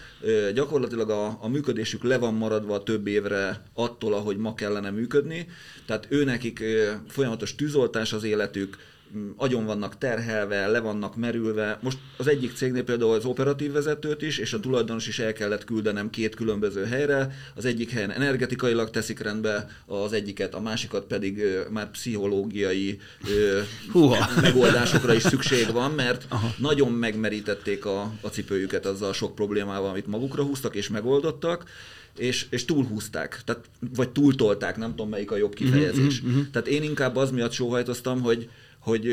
gyakorlatilag 0.55 1.11
a, 1.11 1.38
a 1.40 1.49
működésük 1.49 2.03
le 2.03 2.18
van 2.18 2.35
maradva 2.35 2.83
több 2.83 3.07
évre 3.07 3.62
attól, 3.75 4.14
ahogy 4.14 4.37
ma 4.37 4.55
kellene 4.55 4.90
működni, 4.90 5.49
tehát 5.87 6.07
ő 6.09 6.25
nekik 6.25 6.64
folyamatos 7.09 7.55
tűzoltás 7.55 8.12
az 8.12 8.25
életük, 8.25 8.77
agyon 9.36 9.64
vannak 9.64 9.98
terhelve, 9.98 10.66
le 10.66 10.80
vannak 10.80 11.16
merülve. 11.16 11.78
Most 11.82 11.98
az 12.16 12.26
egyik 12.26 12.54
cégnél 12.54 12.84
például 12.84 13.12
az 13.12 13.24
operatív 13.24 13.72
vezetőt 13.72 14.22
is, 14.22 14.38
és 14.38 14.52
a 14.52 14.60
tulajdonos 14.60 15.06
is 15.06 15.18
el 15.18 15.32
kellett 15.32 15.64
küldenem 15.64 16.10
két 16.10 16.34
különböző 16.34 16.84
helyre. 16.84 17.34
Az 17.54 17.64
egyik 17.64 17.90
helyen 17.90 18.10
energetikailag 18.10 18.90
teszik 18.90 19.20
rendbe 19.20 19.68
az 19.86 20.12
egyiket, 20.12 20.54
a 20.54 20.60
másikat 20.60 21.04
pedig 21.04 21.42
már 21.70 21.90
pszichológiai 21.90 23.00
Húha. 23.92 24.26
megoldásokra 24.40 25.14
is 25.14 25.22
szükség 25.22 25.72
van, 25.72 25.90
mert 25.90 26.26
Aha. 26.28 26.54
nagyon 26.58 26.92
megmerítették 26.92 27.84
a, 27.84 28.12
a 28.20 28.28
cipőjüket 28.28 28.86
azzal 28.86 29.08
a 29.08 29.12
sok 29.12 29.34
problémával, 29.34 29.90
amit 29.90 30.06
magukra 30.06 30.42
húztak 30.42 30.74
és 30.74 30.88
megoldottak 30.88 31.64
és, 32.18 32.46
és 32.50 32.64
túlhúzták, 32.64 33.40
tehát, 33.44 33.64
vagy 33.94 34.08
túltolták, 34.08 34.76
nem 34.76 34.90
tudom 34.90 35.08
melyik 35.08 35.30
a 35.30 35.36
jobb 35.36 35.54
kifejezés. 35.54 36.18
Uh-huh, 36.18 36.30
uh-huh. 36.30 36.50
Tehát 36.50 36.68
én 36.68 36.82
inkább 36.82 37.16
az 37.16 37.30
miatt 37.30 37.52
sóhajtoztam, 37.52 38.20
hogy, 38.20 38.48
hogy 38.87 39.05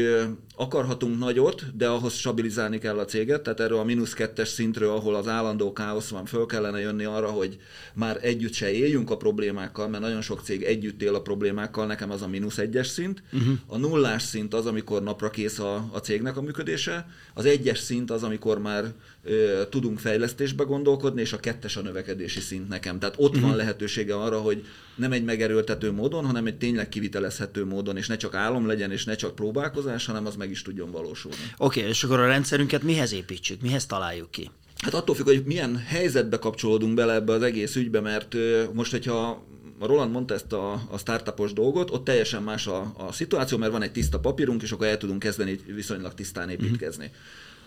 akarhatunk 0.56 1.20
nagyot, 1.20 1.78
de 1.78 1.88
ahhoz 1.88 2.14
stabilizálni 2.14 2.78
kell 2.78 3.00
a 3.00 3.06
céget, 3.06 3.42
tehát 3.42 3.60
erről 3.60 3.78
a 3.78 3.84
mínusz 3.84 4.14
kettes 4.14 4.48
szintről, 4.48 4.90
ahol 4.90 5.16
az 5.16 5.28
állandó 5.28 5.74
káosz 5.74 6.10
van, 6.10 6.26
föl 6.26 6.46
kellene 6.46 6.80
jönni 6.80 7.04
arra, 7.04 7.28
hogy 7.28 7.58
már 7.94 8.20
együtt 8.22 8.54
se 8.54 8.72
éljünk 8.72 9.10
a 9.10 9.18
problémákkal, 9.18 9.88
mert 9.88 10.04
nagyon 10.04 10.22
sok 10.22 10.42
cég 10.42 10.64
együtt 10.64 11.02
él 11.02 11.16
a 11.16 11.22
problémákkal, 11.22 11.86
nekem 11.86 12.12
az 12.12 12.22
a 12.22 12.28
mínusz 12.28 12.58
egyes 12.58 12.88
szint. 12.88 13.24
Uh-huh. 13.32 13.54
A 13.68 13.78
nullás 13.78 14.22
szint 14.22 14.54
az, 14.54 14.66
amikor 14.66 15.04
napra 15.04 15.30
kész 15.30 15.60
a, 15.60 15.90
a 15.92 15.98
cégnek 15.98 16.38
a 16.38 16.42
működése, 16.42 17.08
az 17.34 17.46
egyes 17.46 17.80
szint 17.80 18.12
az, 18.12 18.24
amikor 18.24 18.60
már 18.60 18.86
ö, 19.24 19.62
tudunk 19.70 20.00
fejlesztésbe 20.00 20.64
gondolkodni, 20.64 21.22
és 21.22 21.34
a 21.34 21.40
kettes 21.40 21.78
a 21.78 21.82
növekedési 21.82 22.40
szint 22.40 22.68
nekem. 22.68 23.00
Tehát 23.00 23.16
ott 23.18 23.34
uh-huh. 23.34 23.48
van 23.48 23.56
lehetősége 23.56 24.16
arra, 24.16 24.40
hogy 24.40 24.66
nem 24.96 25.12
egy 25.12 25.24
megerőltető 25.24 25.92
módon, 25.92 26.26
hanem 26.26 26.46
egy 26.46 26.58
tényleg 26.58 26.90
kivitelezhető 26.90 27.66
módon, 27.66 27.98
és 27.98 28.08
ne 28.08 28.18
csak 28.18 28.36
álom 28.36 28.68
legyen, 28.68 28.92
és 28.92 29.06
ne 29.06 29.16
csak 29.16 29.36
próbálkozás, 29.36 30.06
hanem 30.06 30.26
az 30.26 30.36
meg 30.44 30.52
is 30.52 30.62
tudjon 30.62 30.92
valósulni. 30.92 31.38
Oké, 31.58 31.80
okay, 31.80 31.92
és 31.92 32.04
akkor 32.04 32.20
a 32.20 32.28
rendszerünket 32.28 32.84
mihez 32.84 33.14
építsük, 33.14 33.62
mihez 33.62 33.86
találjuk 33.86 34.32
ki? 34.32 34.52
Hát 34.78 34.94
attól 34.94 35.16
függ, 35.16 35.26
hogy 35.26 35.44
milyen 35.46 35.78
helyzetbe 35.78 36.40
kapcsolódunk 36.40 36.94
bele 36.94 37.14
ebbe 37.14 37.34
az 37.34 37.42
egész 37.42 37.76
ügybe, 37.76 38.00
mert 38.00 38.36
most, 38.74 38.92
hogyha 38.92 39.46
a 39.80 39.86
Roland 39.86 40.12
mondta 40.12 40.34
ezt 40.34 40.54
a, 40.54 40.72
a 40.90 40.98
startupos 40.98 41.54
dolgot, 41.54 41.92
ott 41.92 42.04
teljesen 42.04 42.44
más 42.44 42.68
a, 42.68 42.94
a 42.98 43.12
szituáció, 43.12 43.58
mert 43.58 43.72
van 43.72 43.82
egy 43.82 43.92
tiszta 43.92 44.20
papírunk, 44.20 44.62
és 44.62 44.72
akkor 44.72 44.88
el 44.88 44.98
tudunk 44.98 45.20
kezdeni 45.20 45.60
viszonylag 45.66 46.14
tisztán 46.14 46.50
építkezni. 46.50 47.12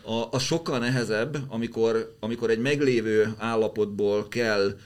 A, 0.03 0.29
a 0.31 0.39
sokkal 0.39 0.79
nehezebb, 0.79 1.37
amikor, 1.49 2.17
amikor 2.21 2.51
egy 2.51 2.59
meglévő 2.59 3.35
állapotból 3.39 4.29
kell 4.29 4.79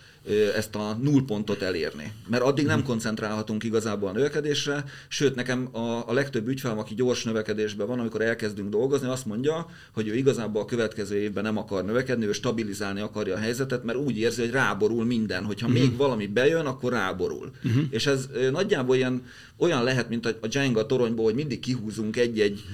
ezt 0.57 0.75
a 0.75 0.99
nullpontot 1.03 1.63
elérni. 1.63 2.13
Mert 2.29 2.43
addig 2.43 2.67
nem 2.67 2.83
koncentrálhatunk 2.83 3.65
igazából 3.65 4.09
a 4.09 4.13
növekedésre, 4.13 4.85
sőt 5.09 5.35
nekem 5.35 5.69
a, 5.73 6.09
a 6.09 6.13
legtöbb 6.13 6.49
ügyfelem, 6.49 6.79
aki 6.79 6.95
gyors 6.95 7.25
növekedésben 7.25 7.87
van, 7.87 7.99
amikor 7.99 8.21
elkezdünk 8.21 8.69
dolgozni, 8.69 9.09
azt 9.09 9.27
mondja, 9.27 9.67
hogy 9.93 10.09
ő 10.09 10.15
igazából 10.15 10.63
a 10.63 10.65
következő 10.65 11.17
évben 11.17 11.43
nem 11.43 11.57
akar 11.57 11.85
növekedni, 11.85 12.27
ő 12.27 12.33
stabilizálni 12.33 13.01
akarja 13.01 13.35
a 13.35 13.39
helyzetet, 13.39 13.85
mert 13.85 13.99
úgy 13.99 14.19
érzi, 14.19 14.41
hogy 14.41 14.51
ráborul 14.51 15.05
minden, 15.05 15.45
hogyha 15.45 15.67
uh-huh. 15.67 15.83
még 15.83 15.97
valami 15.97 16.27
bejön, 16.27 16.67
akkor 16.67 16.93
ráborul. 16.93 17.51
Uh-huh. 17.65 17.85
És 17.91 18.07
ez 18.07 18.29
nagyjából 18.51 18.97
ilyen 18.97 19.23
olyan 19.61 19.85
lehet, 19.85 20.09
mint 20.09 20.27
a 20.27 20.47
Jenga 20.51 20.87
toronyból, 20.87 21.25
hogy 21.25 21.35
mindig 21.35 21.61
kihúzunk 21.61 22.17
egy-egy 22.17 22.65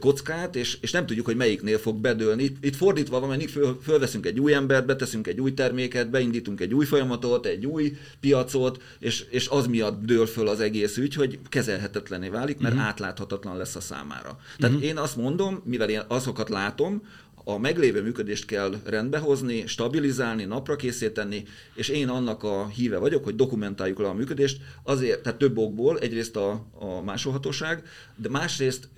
kockát, 0.00 0.56
és, 0.56 0.78
és 0.80 0.90
nem 0.90 1.06
tudjuk, 1.06 1.26
hogy 1.26 1.36
melyiknél 1.36 1.78
fog 1.78 1.96
bedőlni. 1.96 2.42
Itt, 2.42 2.64
itt 2.64 2.76
fordítva 2.76 3.20
van, 3.20 3.28
mert 3.28 3.50
föl, 3.50 3.78
fölveszünk 3.82 4.26
egy 4.26 4.40
új 4.40 4.54
embert, 4.54 4.86
beteszünk 4.86 5.26
egy 5.26 5.40
új 5.40 5.54
terméket, 5.54 6.10
beindítunk 6.10 6.60
egy 6.60 6.74
új 6.74 6.84
folyamatot, 6.94 7.46
egy 7.46 7.66
új 7.66 7.96
piacot, 8.20 8.82
és, 8.98 9.24
és 9.30 9.48
az 9.48 9.66
miatt 9.66 10.04
dől 10.04 10.26
föl 10.26 10.48
az 10.48 10.60
egész 10.60 10.96
ügy, 10.96 11.14
hogy 11.14 11.38
kezelhetetlené 11.48 12.28
válik, 12.28 12.58
mert 12.58 12.74
uh-huh. 12.74 12.88
átláthatatlan 12.88 13.56
lesz 13.56 13.76
a 13.76 13.80
számára. 13.80 14.38
Tehát 14.58 14.74
uh-huh. 14.74 14.88
én 14.90 14.96
azt 14.96 15.16
mondom, 15.16 15.62
mivel 15.64 15.88
én 15.88 16.02
azokat 16.08 16.48
látom, 16.48 17.02
a 17.44 17.58
meglévő 17.58 18.02
működést 18.02 18.44
kell 18.44 18.74
rendbehozni, 18.84 19.66
stabilizálni, 19.66 20.44
napra 20.44 20.76
készíteni, 20.76 21.44
és 21.74 21.88
én 21.88 22.08
annak 22.08 22.42
a 22.42 22.68
híve 22.68 22.98
vagyok, 22.98 23.24
hogy 23.24 23.34
dokumentáljuk 23.34 23.98
le 23.98 24.08
a 24.08 24.14
működést, 24.14 24.60
azért, 24.82 25.22
tehát 25.22 25.38
több 25.38 25.58
okból, 25.58 25.98
egyrészt 25.98 26.36
a, 26.36 26.50
a 26.78 27.02
másolhatóság, 27.02 27.82
de 28.16 28.28
másrészt, 28.28 28.88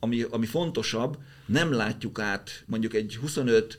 ami, 0.00 0.24
ami 0.30 0.46
fontosabb, 0.46 1.18
nem 1.46 1.72
látjuk 1.72 2.18
át 2.18 2.62
mondjuk 2.66 2.94
egy 2.94 3.18
25 3.20 3.78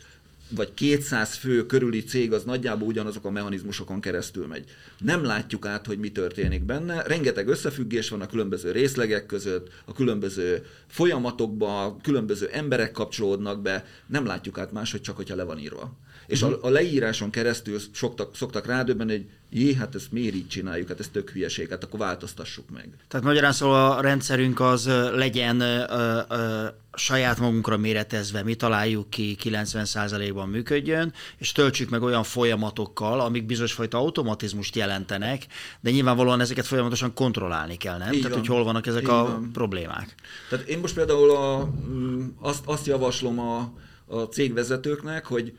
vagy 0.50 0.74
200 0.74 1.36
fő 1.36 1.66
körüli 1.66 2.04
cég 2.04 2.34
az 2.34 2.44
nagyjából 2.44 2.88
ugyanazok 2.88 3.26
a 3.26 3.30
mechanizmusokon 3.30 4.02
keresztül 4.02 4.48
megy. 4.48 4.64
Nem 5.00 5.24
látjuk 5.24 5.66
át, 5.66 5.86
hogy 5.86 6.00
mi 6.00 6.12
történik 6.12 6.64
benne. 6.64 7.04
Rengeteg 7.04 7.48
összefüggés 7.48 8.10
van 8.10 8.22
a 8.22 8.28
különböző 8.28 8.72
részlegek 8.72 9.26
között, 9.26 9.72
a 9.86 9.94
különböző 9.94 10.66
folyamatokban, 10.88 11.86
a 11.86 11.98
különböző 12.02 12.48
emberek 12.48 12.92
kapcsolódnak 12.92 13.62
be. 13.62 13.86
Nem 14.08 14.26
látjuk 14.26 14.58
át 14.58 14.72
máshogy 14.72 15.02
csak, 15.02 15.16
hogyha 15.16 15.36
le 15.36 15.44
van 15.44 15.60
írva. 15.60 15.98
És 16.30 16.42
a, 16.42 16.58
a 16.62 16.70
leíráson 16.70 17.30
keresztül 17.30 17.80
szoktak, 17.94 18.36
szoktak 18.36 18.66
rádöbbenni, 18.66 19.12
hogy 19.12 19.26
jé, 19.50 19.74
hát 19.74 19.96
ezt 19.96 20.12
miért 20.12 20.36
így 20.36 20.48
csináljuk, 20.48 20.88
hát 20.88 21.00
ez 21.00 21.08
tök 21.08 21.30
hülyeség, 21.30 21.70
hát 21.70 21.84
akkor 21.84 22.00
változtassuk 22.00 22.70
meg. 22.70 22.90
Tehát 23.08 23.26
magyarán 23.26 23.52
szóval 23.52 23.92
a 23.92 24.02
rendszerünk 24.02 24.60
az 24.60 24.90
legyen 25.14 25.60
ö, 25.60 26.22
ö, 26.30 26.68
saját 26.94 27.40
magunkra 27.40 27.78
méretezve 27.78 28.44
mi 28.44 28.56
találjuk 28.56 29.10
ki 29.10 29.38
90%-ban 29.44 30.50
működjön, 30.50 31.14
és 31.38 31.52
töltsük 31.52 31.90
meg 31.90 32.02
olyan 32.02 32.24
folyamatokkal, 32.24 33.20
amik 33.20 33.46
bizonyos 33.46 33.74
fajta 33.74 33.98
automatizmust 33.98 34.76
jelentenek, 34.76 35.46
de 35.80 35.92
nyilvánvalóan 35.92 36.42
ezeket 36.42 36.66
folyamatosan 36.66 37.14
kontrollálni 37.14 37.76
kell, 37.78 37.98
nem? 37.98 38.12
Így 38.12 38.22
Tehát, 38.22 38.30
van. 38.38 38.40
hogy 38.40 38.56
hol 38.56 38.64
vannak 38.64 38.88
ezek 38.88 39.02
Így 39.02 39.10
a 39.10 39.24
van. 39.24 39.50
problémák. 39.54 40.16
Tehát 40.50 40.68
én 40.68 40.80
most 40.80 40.96
például 40.96 41.32
a, 41.32 41.70
mm, 41.90 42.28
azt, 42.40 42.62
azt 42.66 42.86
javaslom 42.86 43.40
a, 43.40 43.72
a 44.06 44.22
cégvezetőknek, 44.22 45.26
hogy 45.26 45.54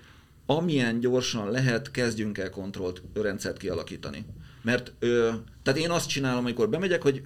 amilyen 0.57 1.01
gyorsan 1.01 1.51
lehet, 1.51 1.91
kezdjünk 1.91 2.39
el 2.39 2.51
kontrollt 2.51 3.03
rendszert 3.15 3.57
kialakítani. 3.57 4.25
Mert 4.63 4.93
ö, 4.99 5.31
tehát 5.63 5.81
én 5.81 5.91
azt 5.91 6.09
csinálom, 6.09 6.45
amikor 6.45 6.69
bemegyek, 6.69 7.03
hogy 7.03 7.23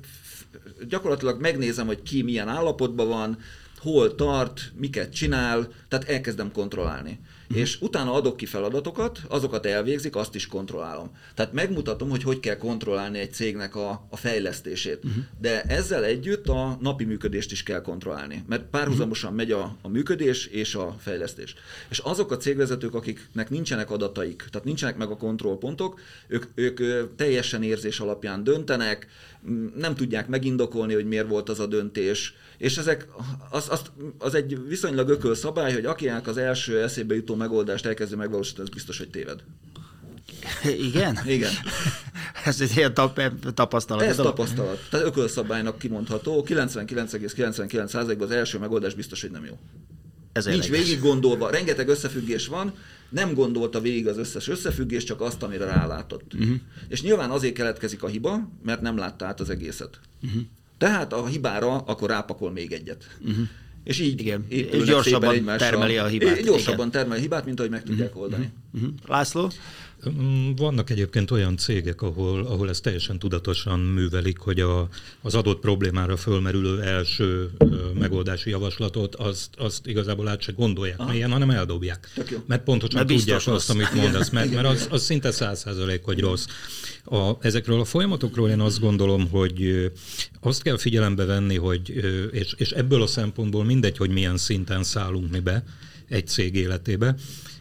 gyakorlatilag 0.89 1.41
megnézem, 1.41 1.87
hogy 1.87 2.03
ki 2.03 2.23
milyen 2.23 2.49
állapotban 2.49 3.09
van, 3.09 3.39
hol 3.79 4.15
tart, 4.15 4.73
miket 4.75 5.13
csinál, 5.13 5.69
tehát 5.89 6.09
elkezdem 6.09 6.53
kontrollálni. 6.53 7.19
Uh-huh. 7.49 7.59
És 7.59 7.81
utána 7.81 8.13
adok 8.13 8.37
ki 8.37 8.47
feladatokat, 8.47 9.21
azokat 9.29 9.67
elvégzik, 9.67 10.17
azt 10.17 10.35
is 10.35 10.47
kontrollálom. 10.47 11.11
Tehát 11.35 11.53
megmutatom, 11.53 12.11
hogy 12.11 12.23
hogy 12.23 12.41
kell 12.41 12.57
kontrollálni 12.57 13.19
egy 13.19 13.33
cégnek 13.33 13.77
a, 13.77 14.07
a 14.11 14.17
fejlesztését. 14.17 15.05
Uh-huh. 15.05 15.25
De 15.41 15.63
ezzel 15.63 16.05
együtt 16.05 16.49
a 16.49 16.79
napi 16.81 17.05
működést 17.05 17.53
is 17.53 17.63
kell 17.63 17.81
kontrollálni, 17.81 18.45
mert 18.49 18.63
párhuzamosan 18.71 19.35
megy 19.35 19.53
a, 19.53 19.77
a 19.83 19.89
működés 19.89 20.47
és 20.47 20.75
a 20.75 20.97
fejlesztés. 21.01 21.55
És 21.89 21.99
azok 21.99 22.31
a 22.31 22.37
cégvezetők, 22.37 22.95
akiknek 22.95 23.51
nincsenek 23.51 23.91
adataik, 23.91 24.45
tehát 24.51 24.67
nincsenek 24.67 24.97
meg 24.97 25.11
a 25.11 25.17
kontrollpontok, 25.17 26.01
ők, 26.27 26.45
ők 26.55 26.81
teljesen 27.17 27.63
érzés 27.63 28.01
alapján 28.01 28.45
döntenek, 28.45 29.07
nem 29.77 29.95
tudják 29.95 30.29
megindokolni, 30.29 30.95
hogy 30.95 31.07
miért 31.07 31.29
volt 31.29 31.49
az 31.49 31.61
a 31.61 31.67
döntés, 31.67 32.35
és 32.59 32.77
ezek, 32.77 33.09
az, 33.51 33.69
az, 33.71 33.83
az 34.19 34.35
egy 34.35 34.67
viszonylag 34.69 35.09
ököl 35.09 35.35
szabály, 35.35 35.73
hogy 35.73 35.85
akinek 35.85 36.27
az 36.27 36.37
első 36.37 36.83
eszébe 36.83 37.15
jutó 37.15 37.34
megoldást 37.35 37.87
elkezdi 37.87 38.17
megvalósítani, 38.17 38.69
az 38.69 38.75
biztos, 38.75 38.99
hogy 38.99 39.11
téved. 39.11 39.43
Igen? 40.89 41.19
Igen. 41.27 41.53
Ez 42.45 42.61
egy 42.61 42.77
ilyen 42.77 42.95
tap, 42.95 43.21
tapasztalat. 43.55 44.05
Ez 44.05 44.17
tapasztalat. 44.17 44.89
Tehát 44.91 45.07
ökölszabálynak 45.07 45.79
kimondható. 45.79 46.45
99,99%-ban 46.49 48.27
az 48.27 48.31
első 48.31 48.59
megoldás 48.59 48.95
biztos, 48.95 49.21
hogy 49.21 49.31
nem 49.31 49.45
jó. 49.45 49.59
Ez 50.33 50.45
Nincs 50.45 50.65
érdekes. 50.65 50.87
végig 50.87 51.03
gondolva, 51.03 51.51
rengeteg 51.51 51.89
összefüggés 51.89 52.47
van, 52.47 52.75
nem 53.09 53.35
gondolta 53.35 53.81
végig 53.81 54.07
az 54.09 54.19
összes 54.19 54.49
összefüggés, 54.49 55.05
csak 55.05 55.21
azt, 55.21 55.43
amire 55.43 55.65
rálátott. 55.65 56.35
Uh-huh. 56.35 56.55
És 56.89 57.03
nyilván 57.03 57.31
azért 57.31 57.55
keletkezik 57.55 58.03
a 58.03 58.07
hiba, 58.07 58.51
mert 58.63 58.81
nem 58.81 58.97
látta 58.97 59.27
át 59.27 59.41
az 59.41 59.51
egészet. 59.51 60.01
Uh-huh. 60.23 60.43
Tehát 60.79 61.13
a 61.13 61.27
hibára 61.27 61.77
akkor 61.77 62.09
rápakol 62.09 62.53
még 62.53 62.73
egyet. 62.73 63.17
Uh-huh. 63.21 63.49
És 63.85 64.01
így 64.01 64.21
Igen. 64.21 64.45
És 64.49 64.85
gyorsabban 64.85 65.45
termeli 65.57 65.97
a 65.97 66.07
hibát. 66.07 66.43
Gyorsabban 66.43 66.77
Igen. 66.79 66.91
termeli 66.91 67.19
a 67.19 67.23
hibát, 67.23 67.45
mint 67.45 67.59
ahogy 67.59 67.71
meg 67.71 67.83
tudják 67.83 68.17
oldani. 68.17 68.49
Uh-huh. 68.75 68.91
László? 69.07 69.51
Mm, 70.11 70.51
Vannak 70.57 70.91
egyébként 70.91 71.31
olyan 71.31 71.57
cégek, 71.57 72.03
ahol, 72.03 72.47
ahol 72.47 72.69
ezt 72.69 72.83
teljesen 72.83 73.19
tudatosan 73.19 73.81
művelik, 73.81 74.39
hogy 74.39 74.61
a, 74.61 74.89
az 75.23 75.35
adott 75.35 75.61
problémára 75.61 76.17
fölmerülő 76.17 76.83
első 76.83 77.51
ö, 77.59 77.77
megoldási 77.99 78.51
javaslatot, 78.51 79.15
azt, 79.15 79.49
azt 79.57 79.87
igazából 79.87 80.29
át 80.29 80.41
se 80.41 80.53
gondolják 80.53 81.01
Aha. 81.01 81.11
mélyen, 81.11 81.31
hanem 81.31 81.51
eldobják. 81.51 82.09
Mert 82.47 82.63
pontosan 82.63 82.95
Mert 82.97 83.09
tudják 83.09 83.37
azt, 83.37 83.47
rossz. 83.47 83.69
amit 83.69 83.95
mondasz, 83.95 84.31
mert, 84.31 84.51
mert 84.55 84.67
az, 84.67 84.89
az 84.91 85.03
szinte 85.05 85.31
száz 85.31 85.59
százalék, 85.59 86.05
hogy 86.05 86.21
rossz. 86.21 86.47
A, 87.05 87.31
ezekről 87.41 87.81
a 87.81 87.85
folyamatokról 87.85 88.51
én 88.51 88.61
azt 88.61 88.81
gondolom, 88.81 89.29
hogy 89.31 89.91
azt 90.41 90.63
kell 90.63 90.77
figyelembe 90.79 91.25
venni, 91.25 91.57
hogy, 91.57 92.05
és, 92.31 92.55
és 92.57 92.71
ebből 92.71 93.03
a 93.03 93.07
szempontból 93.07 93.65
mindegy, 93.65 93.97
hogy 93.97 94.11
milyen 94.11 94.37
szinten 94.37 94.83
szállunk 94.83 95.31
mi 95.31 95.39
be 95.41 95.65
egy 96.09 96.27
cég 96.27 96.55
életébe, 96.55 97.15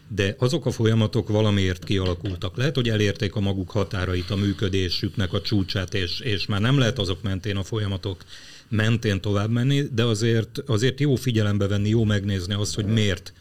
de 0.08 0.34
azok 0.38 0.66
a 0.66 0.70
folyamatok 0.70 1.28
valamiért 1.28 1.84
kialakultak. 1.84 2.56
Lehet, 2.56 2.74
hogy 2.74 2.88
elérték 2.88 3.34
a 3.34 3.40
maguk 3.40 3.70
határait, 3.70 4.30
a 4.30 4.36
működésüknek 4.36 5.32
a 5.32 5.40
csúcsát, 5.40 5.94
és, 5.94 6.20
és 6.20 6.46
már 6.46 6.60
nem 6.60 6.78
lehet 6.78 6.98
azok 6.98 7.22
mentén 7.22 7.56
a 7.56 7.62
folyamatok 7.62 8.24
mentén 8.68 9.20
tovább 9.20 9.50
menni, 9.50 9.82
de 9.92 10.04
azért, 10.04 10.58
azért 10.66 11.00
jó 11.00 11.14
figyelembe 11.14 11.66
venni, 11.66 11.88
jó 11.88 12.04
megnézni 12.04 12.54
azt, 12.54 12.74
hogy 12.74 12.86
miért 12.86 13.32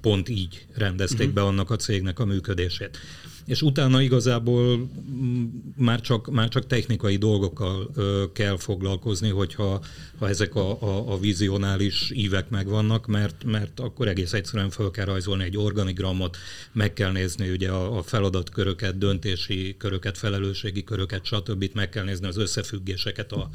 pont 0.00 0.28
így 0.28 0.66
rendezték 0.74 1.32
be 1.32 1.42
annak 1.42 1.70
a 1.70 1.76
cégnek 1.76 2.18
a 2.18 2.24
működését. 2.24 2.98
És 3.46 3.62
utána 3.62 4.00
igazából 4.00 4.76
mm, 4.76 5.44
már 5.76 6.00
csak, 6.00 6.30
már 6.30 6.48
csak 6.48 6.66
technikai 6.66 7.16
dolgokkal 7.16 7.90
ö, 7.94 8.24
kell 8.32 8.56
foglalkozni, 8.56 9.28
hogyha 9.28 9.80
ha 10.18 10.28
ezek 10.28 10.54
a, 10.54 10.82
a, 10.82 11.12
a 11.12 11.18
vizionális 11.18 12.10
ívek 12.14 12.48
megvannak, 12.48 13.06
mert, 13.06 13.44
mert 13.44 13.80
akkor 13.80 14.08
egész 14.08 14.32
egyszerűen 14.32 14.70
fel 14.70 14.90
kell 14.90 15.04
rajzolni 15.04 15.44
egy 15.44 15.56
organigramot, 15.56 16.36
meg 16.72 16.92
kell 16.92 17.12
nézni 17.12 17.50
ugye 17.50 17.70
a, 17.70 17.98
a 17.98 18.02
feladatköröket, 18.02 18.98
döntési 18.98 19.74
köröket, 19.78 20.18
felelősségi 20.18 20.84
köröket, 20.84 21.24
stb. 21.24 21.70
meg 21.74 21.88
kell 21.88 22.04
nézni 22.04 22.26
az 22.26 22.36
összefüggéseket 22.36 23.32
a, 23.32 23.50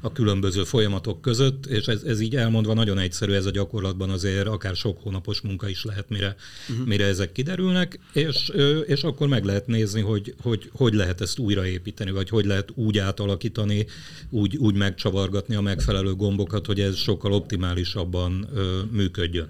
a 0.00 0.12
különböző 0.12 0.64
folyamatok 0.64 1.20
között, 1.20 1.66
és 1.66 1.86
ez, 1.86 2.02
ez 2.02 2.20
így 2.20 2.36
elmondva 2.36 2.74
nagyon 2.74 2.98
egyszerű, 2.98 3.32
ez 3.32 3.46
a 3.46 3.50
gyakorlatban 3.50 4.10
azért 4.10 4.46
akár 4.46 4.76
sok 4.76 5.02
hónapos 5.02 5.40
munka 5.40 5.68
is 5.68 5.84
lehet, 5.84 6.08
mire, 6.08 6.36
uh-huh. 6.68 6.86
mire 6.86 7.04
ezek 7.04 7.32
kiderülnek, 7.32 7.98
és, 8.12 8.52
és 8.86 9.02
akkor 9.02 9.28
meg 9.34 9.44
lehet 9.44 9.66
nézni, 9.66 10.00
hogy, 10.00 10.34
hogy 10.42 10.70
hogy 10.72 10.94
lehet 10.94 11.20
ezt 11.20 11.38
újraépíteni, 11.38 12.10
vagy 12.10 12.28
hogy 12.28 12.44
lehet 12.44 12.70
úgy 12.74 12.98
átalakítani, 12.98 13.86
úgy, 14.30 14.56
úgy 14.56 14.74
megcsavargatni 14.74 15.54
a 15.54 15.60
megfelelő 15.60 16.14
gombokat, 16.14 16.66
hogy 16.66 16.80
ez 16.80 16.96
sokkal 16.96 17.32
optimálisabban 17.32 18.48
ö, 18.54 18.80
működjön. 18.90 19.48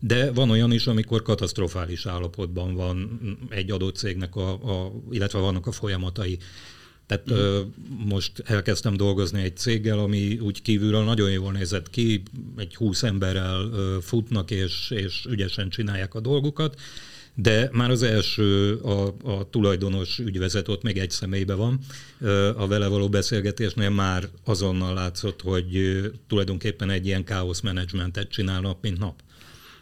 De 0.00 0.32
van 0.32 0.50
olyan 0.50 0.72
is, 0.72 0.86
amikor 0.86 1.22
katasztrofális 1.22 2.06
állapotban 2.06 2.74
van 2.74 3.20
egy 3.48 3.70
adott 3.70 3.96
cégnek, 3.96 4.36
a, 4.36 4.52
a, 4.52 4.92
illetve 5.10 5.38
vannak 5.38 5.66
a 5.66 5.72
folyamatai. 5.72 6.38
Tehát 7.06 7.30
ö, 7.30 7.60
most 8.06 8.42
elkezdtem 8.44 8.96
dolgozni 8.96 9.42
egy 9.42 9.56
céggel, 9.56 9.98
ami 9.98 10.38
úgy 10.38 10.62
kívülről 10.62 11.04
nagyon 11.04 11.30
jól 11.30 11.52
nézett 11.52 11.90
ki, 11.90 12.22
egy 12.56 12.74
20 12.74 13.02
emberrel 13.02 13.70
ö, 13.72 13.96
futnak 14.00 14.50
és, 14.50 14.90
és 14.90 15.26
ügyesen 15.30 15.68
csinálják 15.68 16.14
a 16.14 16.20
dolgukat, 16.20 16.80
de 17.34 17.68
már 17.72 17.90
az 17.90 18.02
első, 18.02 18.74
a, 18.74 19.14
a 19.22 19.48
tulajdonos 19.50 20.18
ügyvezet 20.18 20.68
ott 20.68 20.82
még 20.82 20.98
egy 20.98 21.10
személybe 21.10 21.54
van, 21.54 21.78
a 22.56 22.66
vele 22.66 22.86
való 22.86 23.08
beszélgetésnél 23.08 23.90
már 23.90 24.28
azonnal 24.44 24.94
látszott, 24.94 25.42
hogy 25.42 26.00
tulajdonképpen 26.28 26.90
egy 26.90 27.06
ilyen 27.06 27.24
káoszmenedzsmentet 27.24 28.30
csinál 28.30 28.60
nap, 28.60 28.78
mint 28.82 28.98
nap 28.98 29.22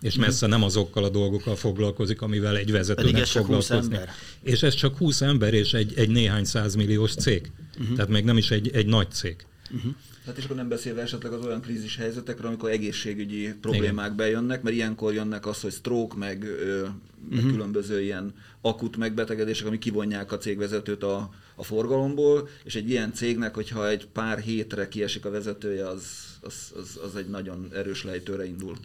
és 0.03 0.15
messze 0.15 0.47
nem 0.47 0.63
azokkal 0.63 1.05
a 1.05 1.09
dolgokkal 1.09 1.57
foglalkozik, 1.57 2.23
amivel 2.23 2.57
egy 2.57 2.71
vezetőnek 2.71 3.21
ez 3.21 3.31
csak 3.31 3.47
20 3.47 3.67
foglalkozni. 3.67 3.99
És 4.43 4.63
ez 4.63 4.75
csak 4.75 4.97
20 4.97 5.21
ember, 5.21 5.55
és 5.55 5.75
egy, 5.75 5.93
egy 5.97 6.09
néhány 6.09 6.45
százmilliós 6.45 7.15
cég. 7.15 7.53
Uh-huh. 7.79 7.97
Tehát 7.97 8.11
még 8.11 8.25
nem 8.25 8.37
is 8.37 8.51
egy, 8.51 8.71
egy 8.73 8.87
nagy 8.87 9.11
cég. 9.11 9.47
Uh-huh. 9.75 9.93
Hát 10.27 10.37
és 10.37 10.45
akkor 10.45 10.57
nem 10.57 10.69
beszélve 10.69 11.03
esetleg 11.03 11.33
az 11.33 11.45
olyan 11.45 11.61
krízis 11.61 11.97
helyzetekről, 11.97 12.47
amikor 12.47 12.71
egészségügyi 12.71 13.55
problémák 13.61 14.05
Igen. 14.05 14.17
bejönnek, 14.17 14.63
mert 14.63 14.77
ilyenkor 14.77 15.13
jönnek 15.13 15.47
az, 15.47 15.61
hogy 15.61 15.73
stroke, 15.73 16.17
meg, 16.17 16.45
ö, 16.45 16.87
uh-huh. 17.31 17.51
különböző 17.51 18.03
ilyen 18.03 18.35
akut 18.61 18.97
megbetegedések, 18.97 19.67
ami 19.67 19.79
kivonják 19.79 20.33
a 20.33 20.39
cégvezetőt 20.39 21.03
a, 21.03 21.31
a 21.55 21.63
forgalomból, 21.63 22.49
és 22.65 22.75
egy 22.75 22.91
ilyen 22.91 23.13
cégnek, 23.13 23.55
hogyha 23.55 23.89
egy 23.89 24.07
pár 24.07 24.39
hétre 24.39 24.89
kiesik 24.89 25.25
a 25.25 25.31
vezetője, 25.31 25.89
az, 25.89 26.05
az, 26.41 26.73
az, 26.77 27.01
az 27.05 27.17
egy 27.17 27.29
nagyon 27.29 27.69
erős 27.75 28.05
lejtőre 28.05 28.47
indul. 28.47 28.77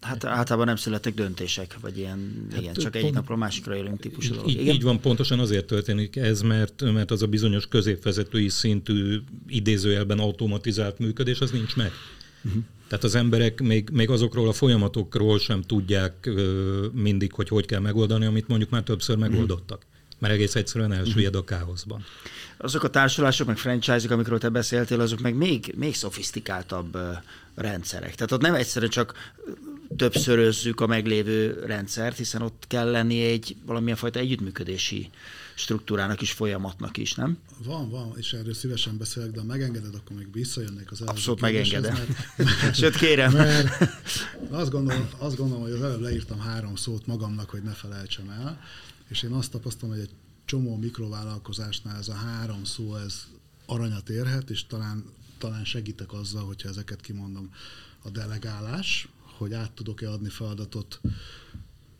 Hát 0.00 0.24
általában 0.24 0.66
nem 0.66 0.76
születnek 0.76 1.14
döntések, 1.14 1.76
vagy 1.80 1.98
ilyen, 1.98 2.46
hát, 2.50 2.60
igen, 2.60 2.74
csak 2.74 2.94
egyik 2.94 3.00
pont- 3.00 3.14
napról 3.14 3.36
másikra 3.36 3.76
élünk 3.76 4.00
típusú 4.00 4.34
dolog. 4.34 4.48
Így, 4.48 4.60
Igen? 4.60 4.74
így 4.74 4.82
van, 4.82 5.00
pontosan 5.00 5.38
azért 5.38 5.66
történik 5.66 6.16
ez, 6.16 6.40
mert, 6.40 6.92
mert 6.92 7.10
az 7.10 7.22
a 7.22 7.26
bizonyos 7.26 7.66
középvezetői 7.66 8.48
szintű 8.48 9.18
idézőjelben 9.46 10.18
automatizált 10.18 10.98
működés, 10.98 11.40
az 11.40 11.50
nincs 11.50 11.76
meg. 11.76 11.90
Uh-huh. 12.44 12.62
Tehát 12.88 13.04
az 13.04 13.14
emberek 13.14 13.60
még, 13.60 13.88
még 13.92 14.10
azokról 14.10 14.48
a 14.48 14.52
folyamatokról 14.52 15.38
sem 15.38 15.62
tudják 15.62 16.26
ö, 16.26 16.86
mindig, 16.92 17.32
hogy 17.32 17.48
hogy 17.48 17.66
kell 17.66 17.80
megoldani, 17.80 18.24
amit 18.24 18.48
mondjuk 18.48 18.70
már 18.70 18.82
többször 18.82 19.16
megoldottak. 19.16 19.86
Mert 20.18 20.34
egész 20.34 20.54
egyszerűen 20.54 20.92
elsüllyed 20.92 21.34
a 21.34 21.44
káoszban. 21.44 22.04
Azok 22.56 22.82
a 22.82 22.90
társulások, 22.90 23.46
meg 23.46 23.56
franchise-ok, 23.56 24.10
amikről 24.10 24.38
te 24.38 24.48
beszéltél, 24.48 25.00
azok 25.00 25.20
meg 25.20 25.34
még, 25.34 25.74
még 25.76 25.94
szofisztikáltabb 25.94 26.98
rendszerek. 27.54 28.14
Tehát 28.14 28.32
ott 28.32 28.40
nem 28.40 28.54
egyszerűen 28.54 28.90
csak 28.90 29.32
többszörözzük 29.96 30.80
a 30.80 30.86
meglévő 30.86 31.62
rendszert, 31.66 32.16
hiszen 32.16 32.42
ott 32.42 32.64
kell 32.68 32.90
lenni 32.90 33.22
egy 33.22 33.56
valamilyen 33.66 33.96
fajta 33.96 34.18
együttműködési 34.18 35.10
struktúrának 35.54 36.20
is, 36.20 36.32
folyamatnak 36.32 36.96
is, 36.96 37.14
nem? 37.14 37.38
Van, 37.64 37.90
van, 37.90 38.12
és 38.16 38.32
erről 38.32 38.54
szívesen 38.54 38.96
beszélek, 38.98 39.30
de 39.30 39.40
ha 39.40 39.46
megengeded, 39.46 39.94
akkor 39.94 40.16
még 40.16 40.32
visszajönnék 40.32 40.90
az 40.90 41.00
előző 41.00 41.16
Abszolút 41.16 41.40
megengedem. 41.40 41.94
mert- 42.36 42.74
Sőt, 42.78 42.96
kérem. 42.96 43.32
Mert 43.32 43.90
azt 44.50 44.70
gondolom, 44.70 45.08
azt 45.18 45.36
gondolom, 45.36 45.62
hogy 45.62 45.72
az 45.72 45.82
előbb 45.82 46.00
leírtam 46.00 46.38
három 46.38 46.76
szót 46.76 47.06
magamnak, 47.06 47.50
hogy 47.50 47.62
ne 47.62 47.72
felejtsem 47.72 48.28
el, 48.28 48.60
és 49.08 49.22
én 49.22 49.32
azt 49.32 49.50
tapasztalom, 49.50 49.94
hogy 49.94 50.04
egy 50.04 50.14
csomó 50.44 50.76
mikrovállalkozásnál 50.76 51.96
ez 51.98 52.08
a 52.08 52.14
három 52.14 52.64
szó, 52.64 52.96
ez 52.96 53.26
aranyat 53.66 54.08
érhet, 54.08 54.50
és 54.50 54.66
talán, 54.66 55.04
talán 55.38 55.64
segítek 55.64 56.12
azzal, 56.12 56.44
hogyha 56.44 56.68
ezeket 56.68 57.00
kimondom. 57.00 57.50
A 58.02 58.10
delegálás, 58.10 59.08
hogy 59.36 59.52
át 59.52 59.72
tudok-e 59.72 60.10
adni 60.10 60.28
feladatot 60.28 61.00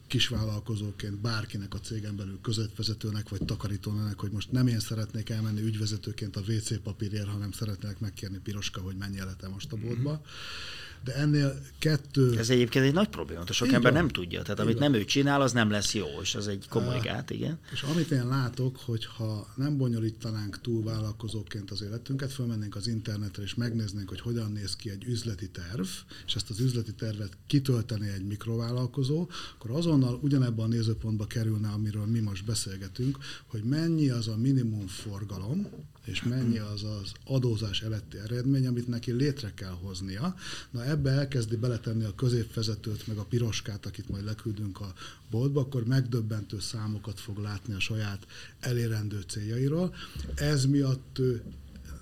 kisvállalkozóként 0.06 1.20
bárkinek 1.20 1.74
a 1.74 1.80
cégen 1.80 2.16
belül 2.16 2.40
közvetvezetőnek 2.42 3.28
vagy 3.28 3.44
takarítónak, 3.44 4.20
hogy 4.20 4.30
most 4.30 4.52
nem 4.52 4.66
én 4.66 4.80
szeretnék 4.80 5.30
elmenni 5.30 5.60
ügyvezetőként 5.60 6.36
a 6.36 6.40
WC 6.40 6.82
papírért, 6.82 7.28
hanem 7.28 7.52
szeretnék 7.52 7.98
megkérni 7.98 8.38
Piroska, 8.38 8.80
hogy 8.80 8.96
menj 8.96 9.18
el 9.18 9.36
te 9.36 9.48
most 9.48 9.72
a 9.72 9.76
boltba. 9.76 10.10
Mm-hmm 10.12 10.85
de 11.04 11.14
ennél 11.14 11.60
kettő... 11.78 12.38
Ez 12.38 12.50
egyébként 12.50 12.84
egy 12.84 12.92
nagy 12.92 13.08
probléma, 13.08 13.42
sok 13.52 13.72
ember 13.72 13.92
van. 13.92 14.00
nem 14.00 14.08
tudja. 14.08 14.42
Tehát 14.42 14.60
amit 14.60 14.78
nem 14.78 14.94
ő 14.94 15.04
csinál, 15.04 15.40
az 15.40 15.52
nem 15.52 15.70
lesz 15.70 15.94
jó, 15.94 16.06
és 16.22 16.34
az 16.34 16.48
egy 16.48 16.66
komoly 16.68 17.00
gát, 17.00 17.30
igen. 17.30 17.58
És 17.72 17.82
amit 17.82 18.10
én 18.10 18.26
látok, 18.26 18.76
hogy 18.84 19.04
ha 19.04 19.52
nem 19.56 19.76
bonyolítanánk 19.76 20.60
túl 20.60 20.82
vállalkozóként 20.82 21.70
az 21.70 21.82
életünket, 21.82 22.32
fölmennénk 22.32 22.76
az 22.76 22.86
internetre, 22.86 23.42
és 23.42 23.54
megnéznénk, 23.54 24.08
hogy 24.08 24.20
hogyan 24.20 24.52
néz 24.52 24.76
ki 24.76 24.90
egy 24.90 25.04
üzleti 25.04 25.48
terv, 25.48 25.86
és 26.26 26.34
ezt 26.34 26.50
az 26.50 26.60
üzleti 26.60 26.94
tervet 26.94 27.36
kitölteni 27.46 28.08
egy 28.08 28.26
mikrovállalkozó, 28.26 29.28
akkor 29.58 29.70
azonnal 29.70 30.18
ugyanebben 30.22 30.64
a 30.64 30.68
nézőpontba 30.68 31.26
kerülne, 31.26 31.68
amiről 31.68 32.06
mi 32.06 32.20
most 32.20 32.44
beszélgetünk, 32.44 33.18
hogy 33.46 33.62
mennyi 33.62 34.08
az 34.08 34.28
a 34.28 34.36
minimum 34.36 34.86
forgalom, 34.86 35.66
és 36.06 36.22
mennyi 36.22 36.58
az 36.58 36.82
az 36.82 37.12
adózás 37.24 37.82
eletti 37.82 38.18
eredmény, 38.18 38.66
amit 38.66 38.88
neki 38.88 39.12
létre 39.12 39.52
kell 39.54 39.76
hoznia. 39.82 40.34
Na 40.70 40.84
ebbe 40.84 41.10
elkezdi 41.10 41.56
beletenni 41.56 42.04
a 42.04 42.14
középvezetőt, 42.14 43.06
meg 43.06 43.16
a 43.16 43.24
piroskát, 43.24 43.86
akit 43.86 44.08
majd 44.08 44.24
leküldünk 44.24 44.80
a 44.80 44.94
boltba, 45.30 45.60
akkor 45.60 45.84
megdöbbentő 45.84 46.60
számokat 46.60 47.20
fog 47.20 47.38
látni 47.38 47.74
a 47.74 47.80
saját 47.80 48.26
elérendő 48.60 49.20
céljairól. 49.28 49.94
Ez 50.34 50.64
miatt 50.64 51.20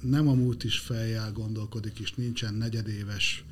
nem 0.00 0.28
a 0.28 0.34
múlt 0.34 0.64
is 0.64 0.78
fejjel 0.78 1.32
gondolkodik, 1.32 1.98
és 1.98 2.12
nincsen 2.12 2.54
negyedéves 2.54 3.44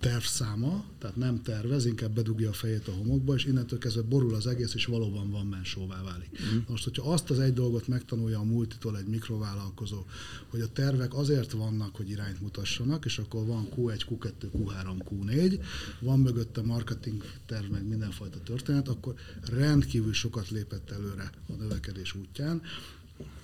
tervszáma, 0.00 0.84
tehát 0.98 1.16
nem 1.16 1.42
tervez, 1.42 1.86
inkább 1.86 2.14
bedugja 2.14 2.48
a 2.48 2.52
fejét 2.52 2.88
a 2.88 2.92
homokba, 2.92 3.34
és 3.34 3.44
innentől 3.44 3.78
kezdve 3.78 4.02
borul 4.02 4.34
az 4.34 4.46
egész, 4.46 4.74
és 4.74 4.84
valóban 4.84 5.30
van 5.30 5.46
mensóvá 5.46 6.02
válik. 6.02 6.28
Mm. 6.54 6.58
Most, 6.68 6.84
hogyha 6.84 7.12
azt 7.12 7.30
az 7.30 7.38
egy 7.38 7.52
dolgot 7.52 7.88
megtanulja 7.88 8.38
a 8.38 8.44
multitól 8.44 8.98
egy 8.98 9.06
mikrovállalkozó, 9.06 10.04
hogy 10.50 10.60
a 10.60 10.72
tervek 10.72 11.14
azért 11.14 11.52
vannak, 11.52 11.96
hogy 11.96 12.10
irányt 12.10 12.40
mutassanak, 12.40 13.04
és 13.04 13.18
akkor 13.18 13.46
van 13.46 13.68
Q1, 13.76 14.00
Q2, 14.10 14.32
Q3, 14.58 14.96
Q4, 15.10 15.64
van 16.00 16.20
mögötte 16.20 16.62
marketing 16.62 17.22
terv, 17.46 17.70
meg 17.70 17.86
mindenfajta 17.86 18.38
történet, 18.42 18.88
akkor 18.88 19.14
rendkívül 19.52 20.12
sokat 20.12 20.50
lépett 20.50 20.90
előre 20.90 21.30
a 21.48 21.52
növekedés 21.52 22.14
útján, 22.14 22.62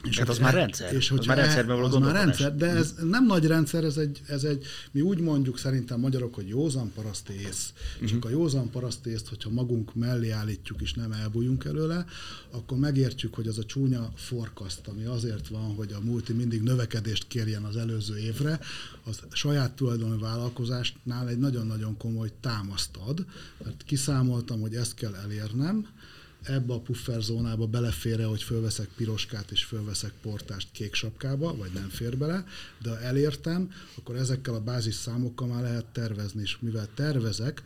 és 0.03 0.19
hát 0.19 0.29
az 0.29 0.39
már 0.39 0.55
rendszer. 0.55 0.95
És 0.95 1.11
az 1.11 1.27
már 1.27 1.37
rendszerben 1.37 1.77
való 1.77 1.87
az 1.87 1.95
már 1.95 2.15
rendszer, 2.15 2.57
de 2.57 2.67
ez 2.67 2.95
nem 3.03 3.27
nagy 3.27 3.47
rendszer, 3.47 3.85
ez 3.85 3.97
egy, 3.97 4.21
ez 4.27 4.45
egy, 4.45 4.67
mi 4.91 5.01
úgy 5.01 5.19
mondjuk 5.19 5.59
szerintem 5.59 6.01
magyarok, 6.01 6.35
hogy 6.35 6.49
józan 6.49 6.93
paraszti 6.95 7.33
ész. 7.33 7.73
Uh-huh. 7.95 8.09
Csak 8.09 8.25
a 8.25 8.29
józan 8.29 8.71
paraszti 8.71 9.11
észt, 9.11 9.29
hogyha 9.29 9.51
magunk 9.51 9.95
mellé 9.95 10.31
állítjuk 10.31 10.81
és 10.81 10.93
nem 10.95 11.13
elbújunk 11.13 11.65
előle, 11.65 12.05
akkor 12.51 12.79
megértjük, 12.79 13.35
hogy 13.35 13.47
az 13.47 13.59
a 13.59 13.65
csúnya 13.65 14.13
forkaszt, 14.15 14.89
ami 14.89 15.05
azért 15.05 15.49
van, 15.49 15.75
hogy 15.75 15.93
a 15.93 16.01
multi 16.01 16.33
mindig 16.33 16.63
növekedést 16.63 17.27
kérjen 17.29 17.63
az 17.63 17.77
előző 17.77 18.19
évre, 18.19 18.59
az 19.05 19.21
saját 19.33 19.73
tulajdonú 19.73 20.19
vállalkozásnál 20.19 21.29
egy 21.29 21.39
nagyon-nagyon 21.39 21.97
komoly 21.97 22.31
támaszt 22.41 22.97
ad, 23.07 23.25
mert 23.65 23.83
kiszámoltam, 23.83 24.61
hogy 24.61 24.75
ezt 24.75 24.95
kell 24.95 25.15
elérnem, 25.15 25.87
ebbe 26.43 26.73
a 26.75 26.81
pufferzónába 26.81 27.67
belefér 27.67 28.25
hogy 28.25 28.43
fölveszek 28.43 28.89
piroskát 28.97 29.51
és 29.51 29.65
fölveszek 29.65 30.13
portást 30.23 30.69
kék 30.73 30.95
sapkába, 30.95 31.57
vagy 31.57 31.71
nem 31.73 31.89
fér 31.89 32.17
bele, 32.17 32.45
de 32.83 32.91
ha 32.91 33.01
elértem, 33.01 33.71
akkor 33.99 34.17
ezekkel 34.17 34.55
a 34.55 34.61
bázis 34.61 34.95
számokkal 34.95 35.47
már 35.47 35.63
lehet 35.63 35.85
tervezni, 35.85 36.43
és 36.43 36.57
mivel 36.61 36.89
tervezek, 36.95 37.63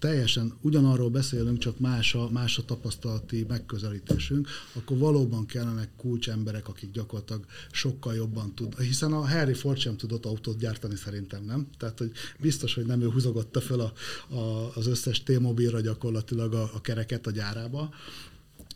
teljesen 0.00 0.52
ugyanarról 0.60 1.10
beszélünk, 1.10 1.58
csak 1.58 1.78
más 1.78 2.14
a, 2.14 2.30
más 2.30 2.58
a 2.58 2.64
tapasztalati 2.64 3.44
megközelítésünk, 3.48 4.48
akkor 4.72 4.98
valóban 4.98 5.46
kellenek 5.46 5.88
kulcsemberek, 5.96 6.68
akik 6.68 6.90
gyakorlatilag 6.90 7.44
sokkal 7.70 8.14
jobban 8.14 8.54
tud. 8.54 8.78
Hiszen 8.78 9.12
a 9.12 9.28
Harry 9.28 9.54
Ford 9.54 9.78
sem 9.78 9.96
tudott 9.96 10.26
autót 10.26 10.58
gyártani 10.58 10.96
szerintem, 10.96 11.44
nem? 11.44 11.66
Tehát, 11.78 11.98
hogy 11.98 12.12
biztos, 12.38 12.74
hogy 12.74 12.86
nem 12.86 13.00
ő 13.02 13.08
húzogatta 13.08 13.60
fel 13.60 13.80
a, 13.80 13.92
a, 14.34 14.72
az 14.74 14.86
összes 14.86 15.22
T-mobilra 15.22 15.80
gyakorlatilag 15.80 16.54
a, 16.54 16.70
a 16.74 16.80
kereket 16.80 17.26
a 17.26 17.30
gyárába. 17.30 17.90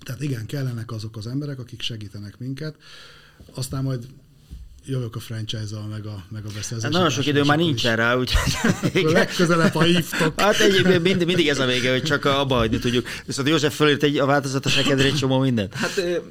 Tehát 0.03 0.22
igen, 0.22 0.47
kellenek 0.47 0.93
azok 0.93 1.16
az 1.16 1.27
emberek, 1.27 1.59
akik 1.59 1.81
segítenek 1.81 2.39
minket. 2.39 2.77
Aztán 3.55 3.83
majd 3.83 4.07
jövök 4.87 5.16
a 5.16 5.20
franchise-al, 5.20 5.87
meg 5.91 6.07
a, 6.07 6.24
meg 6.28 6.45
a 6.45 6.49
beszerzéssel. 6.55 6.80
Hát 6.82 6.93
nagyon 6.93 7.11
sok 7.11 7.26
idő 7.26 7.43
már 7.43 7.59
nincsen 7.59 7.97
rá, 7.97 8.16
úgyhogy... 8.16 9.03
Legközelebb, 9.12 9.72
ha 9.72 9.82
hívtok. 9.82 10.41
Hát 10.41 10.61
egyébként 10.61 11.03
mindig, 11.03 11.26
mindig 11.26 11.49
ez 11.49 11.59
a 11.59 11.66
vége, 11.66 11.91
hogy 11.91 12.03
csak 12.03 12.24
abba 12.24 12.55
hagyni 12.55 12.78
tudjuk. 12.78 13.07
Viszont 13.26 13.49
József 13.49 13.74
fölírt 13.74 14.03
egy, 14.03 14.18
a 14.18 14.26
változatos 14.26 14.76
ekedre 14.76 15.05
egy 15.05 15.14
csomó 15.14 15.39
mindent. 15.39 15.74
Hát 15.74 16.22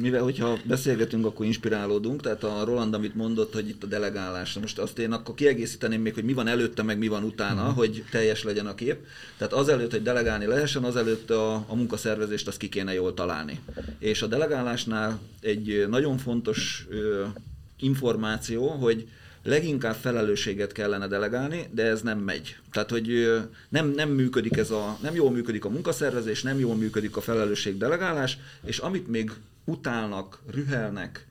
mivel 0.00 0.22
hogyha 0.22 0.58
beszélgetünk, 0.64 1.26
akkor 1.26 1.46
inspirálódunk, 1.46 2.22
tehát 2.22 2.44
a 2.44 2.64
Roland, 2.64 2.94
amit 2.94 3.14
mondott, 3.14 3.54
hogy 3.54 3.68
itt 3.68 3.82
a 3.82 3.86
delegálás, 3.86 4.58
most 4.60 4.78
azt 4.78 4.98
én 4.98 5.12
akkor 5.12 5.34
kiegészíteném 5.34 6.00
még, 6.00 6.14
hogy 6.14 6.24
mi 6.24 6.32
van 6.32 6.46
előtte, 6.46 6.82
meg 6.82 6.98
mi 6.98 7.08
van 7.08 7.22
utána, 7.22 7.60
uh-huh. 7.60 7.76
hogy 7.76 8.04
teljes 8.10 8.42
legyen 8.42 8.66
a 8.66 8.74
kép. 8.74 8.96
Tehát 9.36 9.52
azelőtt, 9.52 9.90
hogy 9.90 10.02
delegálni 10.02 10.46
lehessen, 10.46 10.84
azelőtt 10.84 11.30
a, 11.30 11.54
a 11.54 11.74
munkaszervezést 11.74 12.48
azt 12.48 12.58
ki 12.58 12.68
kéne 12.68 12.92
jól 12.92 13.14
találni. 13.14 13.60
És 13.98 14.22
a 14.22 14.26
delegálásnál 14.26 15.18
egy 15.40 15.86
nagyon 15.88 16.18
fontos 16.18 16.86
információ, 17.78 18.68
hogy 18.68 19.08
leginkább 19.42 19.94
felelősséget 19.94 20.72
kellene 20.72 21.06
delegálni, 21.06 21.66
de 21.70 21.84
ez 21.84 22.02
nem 22.02 22.18
megy. 22.18 22.56
Tehát, 22.70 22.90
hogy 22.90 23.36
nem, 23.68 23.88
nem 23.88 24.08
működik 24.08 24.56
ez 24.56 24.70
a, 24.70 24.98
nem 25.02 25.14
jól 25.14 25.30
működik 25.30 25.64
a 25.64 25.68
munkaszervezés, 25.68 26.42
nem 26.42 26.58
jól 26.58 26.74
működik 26.74 27.16
a 27.16 27.20
felelősség 27.20 27.78
delegálás, 27.78 28.38
és 28.64 28.78
amit 28.78 29.08
még 29.08 29.32
utálnak, 29.64 30.38
rühelnek, 30.50 31.26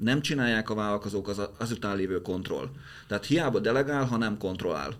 nem 0.00 0.20
csinálják 0.20 0.70
a 0.70 0.74
vállalkozók, 0.74 1.28
az 1.28 1.40
azután 1.58 1.96
lévő 1.96 2.22
kontroll. 2.22 2.68
Tehát 3.06 3.26
hiába 3.26 3.58
delegál, 3.58 4.04
ha 4.04 4.16
nem 4.16 4.38
kontrollál. 4.38 4.94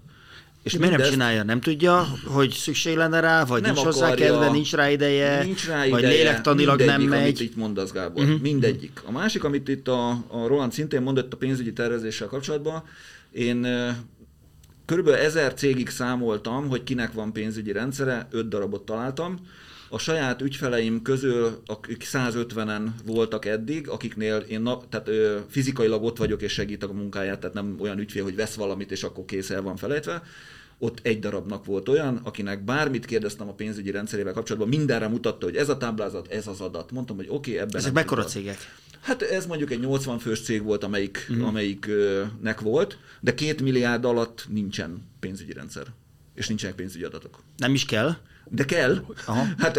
És 0.64 0.76
miért 0.76 0.96
nem 0.96 1.10
csinálja? 1.10 1.42
Nem 1.42 1.60
tudja, 1.60 2.06
hogy 2.26 2.50
szükség 2.50 2.96
lenne 2.96 3.20
rá, 3.20 3.44
vagy 3.44 3.62
nem 3.62 3.72
nincs 3.72 3.84
hozzá 3.84 4.14
kedve, 4.14 4.50
nincs 4.50 4.72
rá 4.72 4.90
ideje, 4.90 5.42
nincs 5.42 5.66
rá 5.66 5.86
ideje 5.86 5.90
vagy 5.90 6.02
lélektanilag 6.02 6.82
nem 6.82 7.02
megy? 7.02 7.20
amit 7.20 7.40
itt 7.40 7.56
mondasz, 7.56 7.92
Gábor. 7.92 8.24
Uh-huh. 8.24 8.40
Mindegyik. 8.40 9.02
A 9.04 9.10
másik, 9.10 9.44
amit 9.44 9.68
itt 9.68 9.88
a, 9.88 10.08
a 10.10 10.46
Roland 10.46 10.72
szintén 10.72 11.02
mondott 11.02 11.32
a 11.32 11.36
pénzügyi 11.36 11.72
tervezéssel 11.72 12.26
kapcsolatban, 12.26 12.82
én 13.30 13.66
körülbelül 14.84 15.18
ezer 15.18 15.54
cégig 15.54 15.88
számoltam, 15.88 16.68
hogy 16.68 16.82
kinek 16.82 17.12
van 17.12 17.32
pénzügyi 17.32 17.72
rendszere, 17.72 18.28
öt 18.30 18.48
darabot 18.48 18.84
találtam. 18.84 19.40
A 19.88 19.98
saját 19.98 20.42
ügyfeleim 20.42 21.02
közül, 21.02 21.62
akik 21.66 22.04
150-en 22.12 22.86
voltak 23.04 23.44
eddig, 23.44 23.88
akiknél 23.88 24.36
én 24.36 24.60
nap, 24.60 24.88
tehát 24.88 25.08
ö, 25.08 25.38
fizikailag 25.48 26.02
ott 26.02 26.16
vagyok 26.16 26.42
és 26.42 26.52
segítek 26.52 26.88
a 26.88 26.92
munkáját, 26.92 27.38
tehát 27.38 27.54
nem 27.54 27.76
olyan 27.78 27.98
ügyfél, 27.98 28.22
hogy 28.22 28.36
vesz 28.36 28.54
valamit 28.54 28.90
és 28.90 29.02
akkor 29.02 29.24
kész 29.24 29.50
el 29.50 29.62
van 29.62 29.76
felejtve 29.76 30.22
ott 30.78 30.98
egy 31.02 31.18
darabnak 31.18 31.64
volt 31.64 31.88
olyan, 31.88 32.20
akinek 32.22 32.64
bármit 32.64 33.04
kérdeztem 33.04 33.48
a 33.48 33.52
pénzügyi 33.52 33.90
rendszerével 33.90 34.32
kapcsolatban, 34.32 34.70
mindenre 34.70 35.08
mutatta, 35.08 35.46
hogy 35.46 35.56
ez 35.56 35.68
a 35.68 35.76
táblázat, 35.76 36.32
ez 36.32 36.46
az 36.46 36.60
adat. 36.60 36.90
Mondtam, 36.90 37.16
hogy 37.16 37.26
oké, 37.28 37.50
okay, 37.50 37.62
ebben 37.62 37.76
Ezek 37.76 37.92
mekkora 37.92 38.24
tudod. 38.24 38.36
cégek? 38.36 38.58
Hát 39.00 39.22
ez 39.22 39.46
mondjuk 39.46 39.70
egy 39.70 39.80
80 39.80 40.18
fős 40.18 40.42
cég 40.42 40.62
volt, 40.62 40.84
amelyik, 40.84 41.26
uh-huh. 41.28 41.46
amelyiknek 41.46 42.60
volt, 42.60 42.98
de 43.20 43.34
két 43.34 43.62
milliárd 43.62 44.04
alatt 44.04 44.46
nincsen 44.48 45.02
pénzügyi 45.20 45.52
rendszer. 45.52 45.86
És 46.34 46.48
nincsenek 46.48 46.76
pénzügyi 46.76 47.04
adatok. 47.04 47.42
Nem 47.56 47.74
is 47.74 47.84
kell? 47.84 48.16
De 48.50 48.64
kell. 48.64 49.04
Aha. 49.24 49.46
Hát 49.58 49.78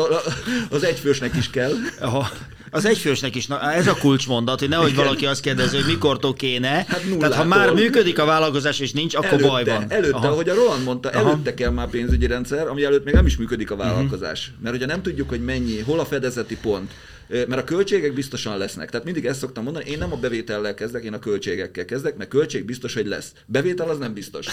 az 0.70 0.84
egyfősnek 0.84 1.36
is 1.36 1.50
kell. 1.50 1.74
Aha. 2.00 2.30
Az 2.76 2.86
egyfősnek 2.86 3.36
is, 3.36 3.48
na, 3.48 3.72
ez 3.72 3.88
a 3.88 3.96
kulcsmondat, 3.96 4.60
hogy 4.60 4.70
nehogy 4.70 4.96
valaki 4.96 5.26
azt 5.26 5.42
kérdezi, 5.42 5.76
hogy 5.76 5.86
mikortól 5.86 6.34
kéne. 6.34 6.70
Hát 6.70 7.02
Tehát 7.20 7.36
ha 7.36 7.44
már 7.44 7.74
működik 7.74 8.20
a 8.20 8.26
vállalkozás 8.26 8.80
és 8.80 8.92
nincs, 8.92 9.16
akkor 9.16 9.28
előtte, 9.28 9.48
baj 9.48 9.64
van. 9.64 9.86
Előtte, 9.88 10.16
Aha. 10.16 10.28
ahogy 10.28 10.50
a 10.50 10.54
Roland 10.54 10.84
mondta, 10.84 11.10
Aha. 11.10 11.30
előtte 11.30 11.54
kell 11.54 11.70
már 11.70 11.90
pénzügyi 11.90 12.28
rendszer, 12.28 12.68
ami 12.68 12.84
előtt 12.84 13.04
még 13.04 13.14
nem 13.14 13.26
is 13.26 13.38
működik 13.38 13.72
a 13.72 13.76
vállalkozás. 13.76 14.48
Uh-huh. 14.48 14.64
Mert 14.64 14.76
ugye 14.76 14.86
nem 14.86 15.02
tudjuk, 15.02 15.30
hogy 15.30 15.44
mennyi, 15.44 15.80
hol 15.80 16.00
a 16.00 16.06
fedezeti 16.06 16.58
pont, 16.58 16.92
mert 17.28 17.58
a 17.58 17.64
költségek 17.64 18.14
biztosan 18.14 18.58
lesznek. 18.58 18.90
Tehát 18.90 19.06
mindig 19.06 19.26
ezt 19.26 19.40
szoktam 19.40 19.64
mondani, 19.64 19.90
én 19.90 19.98
nem 19.98 20.14
a 20.14 20.18
bevétellel 20.18 20.74
kezdek, 20.74 21.04
én 21.04 21.14
a 21.14 21.20
költségekkel 21.20 21.86
kezdek, 21.86 22.18
mert 22.18 22.30
költség 22.30 22.66
biztos, 22.66 22.94
hogy 22.94 23.06
lesz. 23.06 23.32
Bevétel 23.46 23.90
az 23.90 23.98
nem 23.98 24.14
biztos. 24.14 24.48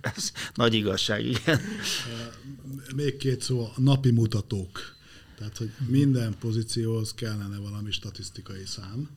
Ez 0.00 0.32
nagy 0.54 0.74
igazság, 0.74 1.24
igen. 1.26 1.60
Még 2.94 3.16
két 3.16 3.42
szó, 3.42 3.60
a 3.60 3.72
napi 3.76 4.10
mutatók. 4.10 4.96
Tehát, 5.40 5.56
hogy 5.56 5.70
minden 5.86 6.34
pozícióhoz 6.38 7.14
kellene 7.14 7.58
valami 7.58 7.90
statisztikai 7.90 8.62
szám, 8.66 9.08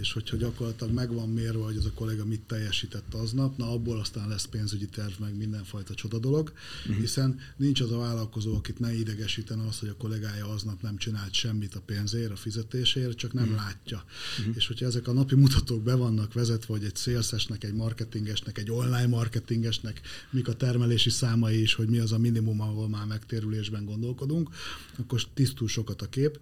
és 0.00 0.12
hogyha 0.12 0.36
gyakorlatilag 0.36 0.92
meg 0.92 1.12
van 1.12 1.28
mérve, 1.28 1.64
hogy 1.64 1.76
az 1.76 1.84
a 1.84 1.92
kollega 1.94 2.24
mit 2.24 2.40
teljesített 2.40 3.14
aznap, 3.14 3.56
na 3.56 3.72
abból 3.72 3.98
aztán 3.98 4.28
lesz 4.28 4.44
pénzügyi 4.44 4.86
terv, 4.86 5.12
meg 5.20 5.36
mindenfajta 5.36 5.94
csoda 5.94 6.18
dolog, 6.18 6.52
uh-huh. 6.80 6.96
hiszen 6.96 7.38
nincs 7.56 7.80
az 7.80 7.90
a 7.90 7.98
vállalkozó, 7.98 8.56
akit 8.56 8.78
ne 8.78 8.94
idegesítene 8.94 9.66
az, 9.66 9.78
hogy 9.78 9.88
a 9.88 9.96
kollégája 9.96 10.48
aznap 10.48 10.82
nem 10.82 10.96
csinált 10.96 11.32
semmit 11.32 11.74
a 11.74 11.80
pénzért, 11.80 12.30
a 12.30 12.36
fizetésért, 12.36 13.16
csak 13.16 13.32
nem 13.32 13.44
uh-huh. 13.44 13.58
látja. 13.60 14.04
Uh-huh. 14.38 14.56
És 14.56 14.66
hogyha 14.66 14.86
ezek 14.86 15.08
a 15.08 15.12
napi 15.12 15.34
mutatók 15.34 15.82
be 15.82 15.94
vannak 15.94 16.32
vezetve, 16.32 16.74
hogy 16.74 16.84
egy 16.84 16.96
szélszesnek, 16.96 17.64
egy 17.64 17.74
marketingesnek, 17.74 18.58
egy 18.58 18.70
online 18.70 19.06
marketingesnek 19.06 20.00
mik 20.30 20.48
a 20.48 20.54
termelési 20.54 21.10
számai 21.10 21.60
is, 21.60 21.74
hogy 21.74 21.88
mi 21.88 21.98
az 21.98 22.12
a 22.12 22.18
minimum, 22.18 22.60
ahol 22.60 22.88
már 22.88 23.06
megtérülésben 23.06 23.84
gondolkodunk, 23.84 24.50
akkor 24.98 25.20
tisztul 25.52 25.68
sokat 25.68 26.02
a 26.02 26.06
kép. 26.06 26.40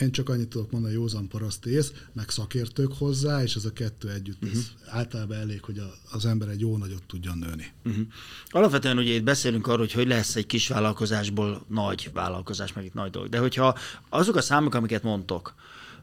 Én 0.00 0.12
csak 0.12 0.28
annyit 0.28 0.48
tudok 0.48 0.70
mondani, 0.70 0.94
józan 0.94 1.28
parasztész, 1.28 1.92
meg 2.12 2.30
szakértők 2.30 2.92
hozzá, 2.92 3.42
és 3.42 3.54
ez 3.54 3.64
a 3.64 3.72
kettő 3.72 4.10
együtt, 4.10 4.42
uh-huh. 4.42 4.60
általában 4.86 5.36
elég, 5.36 5.62
hogy 5.62 5.78
a, 5.78 5.94
az 6.10 6.26
ember 6.26 6.48
egy 6.48 6.60
jó 6.60 6.76
nagyot 6.76 7.02
tudjon 7.06 7.38
nőni. 7.38 7.72
Uh-huh. 7.84 8.06
Alapvetően 8.48 8.98
ugye 8.98 9.12
itt 9.12 9.22
beszélünk 9.22 9.66
arról, 9.66 9.78
hogy 9.78 9.92
hogy 9.92 10.06
lesz 10.06 10.36
egy 10.36 10.46
kis 10.46 10.68
vállalkozásból 10.68 11.64
nagy 11.68 12.10
vállalkozás, 12.12 12.72
meg 12.72 12.84
itt 12.84 12.94
nagy 12.94 13.10
dolog. 13.10 13.28
De 13.28 13.38
hogyha 13.38 13.78
azok 14.08 14.36
a 14.36 14.40
számok, 14.40 14.74
amiket 14.74 15.02
mondtok, 15.02 15.54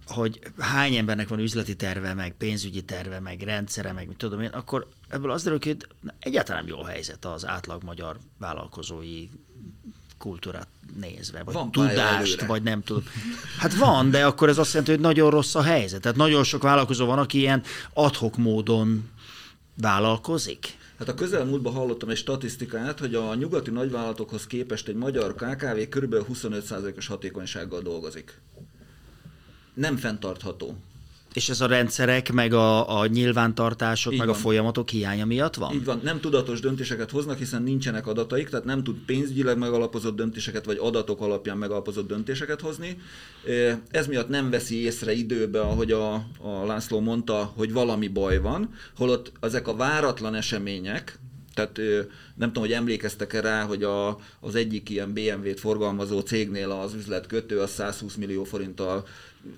hogy 0.06 0.39
hány 0.58 0.95
embernek 0.95 1.28
van 1.28 1.39
üzleti 1.39 1.76
terve, 1.76 2.14
meg 2.14 2.38
pénzügyi 2.38 2.82
terve, 2.82 3.20
meg 3.20 3.41
rendszere, 3.41 3.91
meg 3.91 4.08
mit 4.08 4.18
tudom 4.18 4.41
én, 4.41 4.50
akkor 4.50 4.88
ebből 5.08 5.32
az 5.32 5.43
derül 5.43 5.60
hogy 5.64 5.88
egyáltalán 6.20 6.66
nem 6.66 6.76
jó 6.76 6.84
helyzet 6.84 7.26
az 7.26 7.45
átlag 7.45 7.84
magyar 7.84 8.20
vállalkozói 8.38 9.28
kultúrát 10.20 10.67
nézve, 10.99 11.43
vagy 11.43 11.53
van 11.53 11.72
tudást, 11.72 12.45
vagy 12.45 12.63
nem 12.63 12.84
tudom. 12.84 13.03
Hát 13.57 13.76
van, 13.76 14.09
de 14.09 14.26
akkor 14.26 14.49
ez 14.49 14.57
azt 14.57 14.70
jelenti, 14.70 14.91
hogy 14.91 15.01
nagyon 15.01 15.30
rossz 15.30 15.55
a 15.55 15.61
helyzet. 15.61 16.01
Tehát 16.01 16.17
nagyon 16.17 16.43
sok 16.43 16.61
vállalkozó 16.61 17.05
van, 17.05 17.20
aki 17.20 17.38
ilyen 17.38 17.63
adhok 17.93 18.38
módon 18.38 19.09
vállalkozik. 19.82 20.78
Hát 20.99 21.09
a 21.09 21.13
közelmúltban 21.13 21.74
hallottam 21.74 22.09
egy 22.09 22.17
statisztikát, 22.17 22.99
hogy 22.99 23.15
a 23.15 23.36
nyugati 23.36 23.72
nagyvállalatokhoz 23.72 24.47
képest 24.47 24.88
egy 24.88 24.95
magyar 24.95 25.36
KKV 25.36 25.97
kb. 25.97 26.15
25%-os 26.34 27.07
hatékonysággal 27.07 27.82
dolgozik. 27.82 28.41
Nem 29.74 29.97
fenntartható. 29.97 30.78
És 31.40 31.50
ez 31.50 31.62
a 31.62 31.68
rendszerek, 31.68 32.32
meg 32.32 32.54
a, 32.54 33.00
a 33.00 33.06
nyilvántartások, 33.06 34.14
Így 34.14 34.18
meg 34.20 34.28
van. 34.28 34.36
a 34.36 34.40
folyamatok 34.40 34.90
hiánya 34.90 35.26
miatt 35.26 35.56
van? 35.56 35.74
Így 35.74 35.86
van, 35.86 36.00
nem 36.04 36.20
tudatos 36.20 36.60
döntéseket 36.60 37.12
hoznak, 37.12 37.38
hiszen 37.38 37.64
nincsenek 37.64 38.08
adataik, 38.08 38.50
tehát 38.50 38.66
nem 38.66 38.84
tud 38.84 38.96
pénzügyileg 39.06 39.58
megalapozott 39.58 40.16
döntéseket, 40.16 40.66
vagy 40.66 40.78
adatok 40.82 41.22
alapján 41.22 41.58
megalapozott 41.58 42.08
döntéseket 42.08 42.62
hozni. 42.62 42.98
Ez 43.90 44.08
miatt 44.08 44.30
nem 44.30 44.50
veszi 44.50 44.84
észre 44.84 45.14
időbe, 45.14 45.62
ahogy 45.62 45.92
a, 45.92 46.14
a 46.42 46.66
László 46.66 47.00
mondta, 47.00 47.54
hogy 47.56 47.74
valami 47.74 48.08
baj 48.08 48.40
van, 48.40 48.70
holott 48.98 49.32
ezek 49.40 49.68
a 49.68 49.76
váratlan 49.76 50.36
események, 50.36 51.20
tehát 51.54 51.78
nem 52.36 52.47
tudom, 52.47 52.64
hogy 52.64 52.72
emlékeztek-e 52.72 53.41
rá, 53.41 53.64
hogy 53.64 53.84
a, 53.84 54.20
az 54.39 54.56
egyik 54.56 54.89
ilyen 54.89 55.14
BMW-t 55.14 55.60
forgalmazó 55.60 56.20
cégnél 56.20 56.72
az 56.72 56.93
üzletkötő 56.93 57.60
az 57.60 57.72
120 57.72 58.16
millió 58.16 58.43
forinttal 58.43 59.08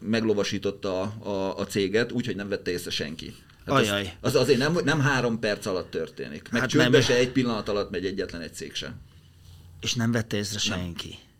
meglovasította 0.02 1.02
a, 1.02 1.30
a, 1.30 1.58
a 1.58 1.66
céget, 1.66 2.12
úgyhogy 2.12 2.36
nem 2.36 2.50
vette 2.50 2.72
észre 2.72 2.92
senki. 2.92 3.36
Hát 3.66 3.76
Ajaj. 3.76 4.14
Az, 4.22 4.36
az 4.36 4.42
azért 4.42 4.60
nem, 4.60 4.78
nem 4.84 5.00
három 5.00 5.40
perc 5.40 5.66
alatt 5.66 5.92
történik. 5.92 6.50
Meg 6.52 6.62
hát 6.62 6.70
csődbe 6.70 6.90
nem. 6.90 7.02
se 7.02 7.16
egy 7.16 7.32
pillanat 7.32 7.70
alatt 7.70 7.92
megy 7.92 8.06
egyetlen 8.06 8.42
egy 8.42 8.54
cég 8.54 8.74
sem. 8.74 8.94
És 9.82 9.94
nem 9.94 10.12
vette 10.12 10.38
észre 10.38 10.60
senki. 10.60 11.10
Nem. 11.10 11.31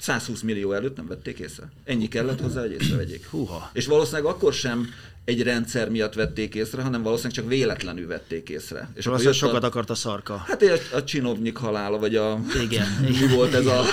120 0.00 0.40
millió 0.40 0.72
előtt 0.72 0.96
nem 0.96 1.06
vették 1.06 1.38
észre. 1.38 1.70
Ennyi 1.84 2.08
kellett 2.08 2.40
hozzá, 2.40 2.60
hogy 2.60 2.76
észrevegyék. 2.80 3.26
Húha. 3.30 3.70
És 3.72 3.86
valószínűleg 3.86 4.24
akkor 4.32 4.52
sem 4.52 4.88
egy 5.24 5.42
rendszer 5.42 5.90
miatt 5.90 6.14
vették 6.14 6.54
észre, 6.54 6.82
hanem 6.82 7.02
valószínűleg 7.02 7.36
csak 7.36 7.48
véletlenül 7.48 8.06
vették 8.06 8.48
észre. 8.48 8.88
És 8.94 9.04
valószínűleg 9.04 9.38
sokat 9.38 9.62
a, 9.62 9.66
akart 9.66 9.90
a 9.90 9.94
szarka. 9.94 10.42
Hát 10.46 10.62
a, 10.62 10.96
a 10.96 11.04
csinovnyik 11.04 11.56
halála, 11.56 11.98
vagy 11.98 12.16
a... 12.16 12.40
Igen. 12.62 12.86
Mi 13.20 13.34
volt 13.34 13.54
ez 13.54 13.66
a 13.66 13.84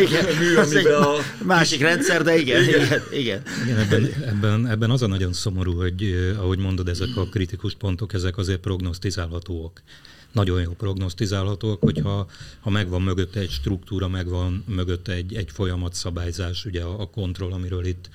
igen. 0.00 0.24
mű, 0.40 0.54
amiben 0.54 1.02
a... 1.02 1.14
Másik 1.42 1.80
rendszer, 1.80 2.22
de 2.22 2.36
igen. 2.38 2.62
Igen, 2.62 2.80
igen. 2.80 3.02
igen. 3.12 3.42
igen 3.64 3.78
ebben, 3.78 4.12
ebben, 4.26 4.66
ebben 4.66 4.90
az 4.90 5.02
a 5.02 5.06
nagyon 5.06 5.32
szomorú, 5.32 5.72
hogy 5.72 6.32
ahogy 6.38 6.58
mondod, 6.58 6.88
ezek 6.88 7.16
a 7.16 7.24
kritikus 7.24 7.74
pontok, 7.74 8.12
ezek 8.12 8.36
azért 8.36 8.60
prognosztizálhatóak 8.60 9.82
nagyon 10.32 10.60
jó 10.60 10.72
prognosztizálhatóak, 10.72 11.80
hogyha 11.80 12.30
ha 12.60 12.70
megvan 12.70 13.02
mögötte 13.02 13.40
egy 13.40 13.50
struktúra, 13.50 14.08
megvan 14.08 14.64
mögötte 14.66 15.12
egy, 15.12 15.34
egy 15.34 15.50
folyamatszabályzás, 15.50 16.64
ugye 16.64 16.82
a, 16.82 17.00
a 17.00 17.10
kontroll, 17.10 17.52
amiről 17.52 17.84
itt 17.84 18.08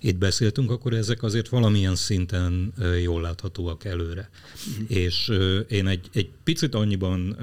itt 0.00 0.16
beszéltünk, 0.16 0.70
akkor 0.70 0.92
ezek 0.92 1.22
azért 1.22 1.48
valamilyen 1.48 1.94
szinten 1.94 2.72
jól 3.02 3.20
láthatóak 3.20 3.84
előre. 3.84 4.30
És 4.88 5.32
én 5.68 5.86
egy, 5.86 6.08
egy 6.12 6.30
picit 6.44 6.74
annyiban 6.74 7.36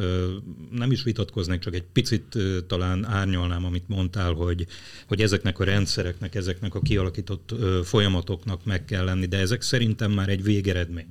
nem 0.71 0.91
is 0.91 1.03
vitatkoznék, 1.03 1.59
csak 1.59 1.75
egy 1.75 1.83
picit 1.93 2.37
talán 2.67 3.05
árnyalnám, 3.05 3.65
amit 3.65 3.87
mondtál, 3.87 4.33
hogy, 4.33 4.67
hogy 5.07 5.21
ezeknek 5.21 5.59
a 5.59 5.63
rendszereknek, 5.63 6.35
ezeknek 6.35 6.75
a 6.75 6.79
kialakított 6.79 7.55
folyamatoknak 7.83 8.65
meg 8.65 8.85
kell 8.85 9.03
lenni, 9.03 9.25
de 9.25 9.37
ezek 9.37 9.61
szerintem 9.61 10.11
már 10.11 10.29
egy 10.29 10.43
végeredmény 10.43 11.07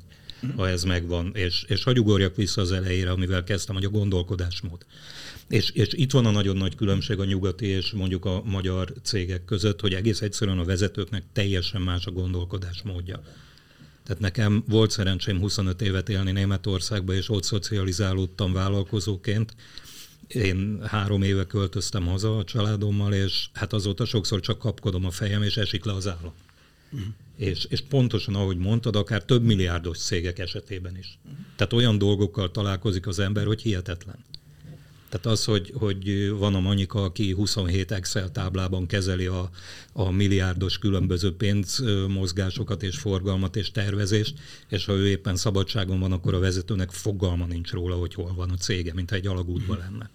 ha 0.56 0.68
ez 0.68 0.84
megvan, 0.84 1.30
és, 1.34 1.64
és 1.68 1.84
hagyugorjak 1.84 2.36
vissza 2.36 2.60
az 2.60 2.72
elejére, 2.72 3.10
amivel 3.10 3.44
kezdtem, 3.44 3.74
hogy 3.74 3.84
a 3.84 3.88
gondolkodásmód. 3.88 4.86
És, 5.48 5.70
és 5.70 5.88
itt 5.90 6.12
van 6.12 6.26
a 6.26 6.30
nagyon 6.30 6.56
nagy 6.56 6.74
különbség 6.74 7.18
a 7.18 7.24
nyugati 7.24 7.66
és 7.66 7.92
mondjuk 7.92 8.24
a 8.24 8.42
magyar 8.44 8.92
cégek 9.02 9.44
között, 9.44 9.80
hogy 9.80 9.94
egész 9.94 10.20
egyszerűen 10.20 10.58
a 10.58 10.64
vezetőknek 10.64 11.22
teljesen 11.32 11.80
más 11.80 12.06
a 12.06 12.10
gondolkodás 12.10 12.82
módja. 12.82 13.22
Tehát 14.04 14.22
nekem 14.22 14.64
volt 14.68 14.90
szerencsém 14.90 15.38
25 15.38 15.82
évet 15.82 16.08
élni 16.08 16.32
Németországba, 16.32 17.14
és 17.14 17.28
ott 17.28 17.44
szocializálódtam 17.44 18.52
vállalkozóként. 18.52 19.54
Én 20.26 20.80
három 20.86 21.22
éve 21.22 21.44
költöztem 21.44 22.06
haza 22.06 22.36
a 22.36 22.44
családommal, 22.44 23.12
és 23.12 23.48
hát 23.52 23.72
azóta 23.72 24.04
sokszor 24.04 24.40
csak 24.40 24.58
kapkodom 24.58 25.04
a 25.04 25.10
fejem, 25.10 25.42
és 25.42 25.56
esik 25.56 25.84
le 25.84 25.92
az 25.92 26.08
állam. 26.08 26.32
És, 27.36 27.64
és 27.64 27.80
pontosan, 27.80 28.34
ahogy 28.34 28.56
mondtad, 28.56 28.96
akár 28.96 29.24
több 29.24 29.42
milliárdos 29.42 29.98
cégek 29.98 30.38
esetében 30.38 30.96
is. 30.98 31.18
Tehát 31.56 31.72
olyan 31.72 31.98
dolgokkal 31.98 32.50
találkozik 32.50 33.06
az 33.06 33.18
ember, 33.18 33.46
hogy 33.46 33.62
hihetetlen. 33.62 34.24
Tehát 35.08 35.38
az, 35.38 35.44
hogy, 35.44 35.72
hogy 35.74 36.28
van 36.28 36.54
a 36.54 36.60
Monika, 36.60 37.02
aki 37.02 37.32
27 37.32 37.92
Excel 37.92 38.30
táblában 38.30 38.86
kezeli 38.86 39.26
a, 39.26 39.50
a 39.92 40.10
milliárdos 40.10 40.78
különböző 40.78 41.36
pénzmozgásokat 41.36 42.82
és 42.82 42.98
forgalmat 42.98 43.56
és 43.56 43.70
tervezést, 43.70 44.38
és 44.68 44.84
ha 44.84 44.92
ő 44.92 45.08
éppen 45.08 45.36
szabadságon 45.36 46.00
van, 46.00 46.12
akkor 46.12 46.34
a 46.34 46.38
vezetőnek 46.38 46.90
fogalma 46.90 47.46
nincs 47.46 47.70
róla, 47.70 47.94
hogy 47.94 48.14
hol 48.14 48.34
van 48.34 48.50
a 48.50 48.56
cége, 48.56 48.94
mint 48.94 49.12
egy 49.12 49.26
alagútban 49.26 49.78
lenne. 49.78 50.10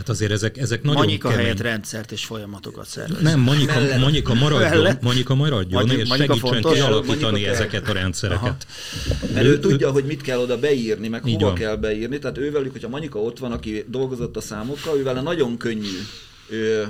Tehát 0.00 0.14
azért 0.14 0.32
ezek, 0.32 0.56
ezek 0.56 0.82
nagyon 0.82 1.00
Monika 1.00 1.28
kemény. 1.28 1.44
helyett 1.44 1.60
rendszert 1.60 2.12
és 2.12 2.24
folyamatokat 2.24 2.86
szervez. 2.86 3.22
Nem, 3.22 3.40
Monika, 3.40 3.80
Monika 3.98 4.34
maradjon, 4.34 4.96
Monika 5.00 5.34
maradjon 5.34 5.82
Monika, 5.82 6.00
és 6.00 6.08
Monika 6.08 6.34
segítsen 6.34 6.72
kialakítani 6.72 7.46
ezeket 7.46 7.88
a 7.88 7.92
rendszereket. 7.92 8.66
Mert 9.32 9.46
ő, 9.46 9.50
ő 9.50 9.58
tudja, 9.58 9.90
hogy 9.90 10.04
mit 10.04 10.20
kell 10.20 10.38
oda 10.38 10.58
beírni, 10.58 11.08
meg 11.08 11.22
hova 11.22 11.38
van. 11.38 11.54
kell 11.54 11.76
beírni. 11.76 12.18
Tehát 12.18 12.38
ővelük, 12.38 12.72
hogyha 12.72 12.88
Monika 12.88 13.18
ott 13.18 13.38
van, 13.38 13.52
aki 13.52 13.84
dolgozott 13.88 14.36
a 14.36 14.40
számokkal, 14.40 14.98
ővel 14.98 15.22
nagyon 15.22 15.56
könnyű 15.56 15.98
ő, 16.48 16.88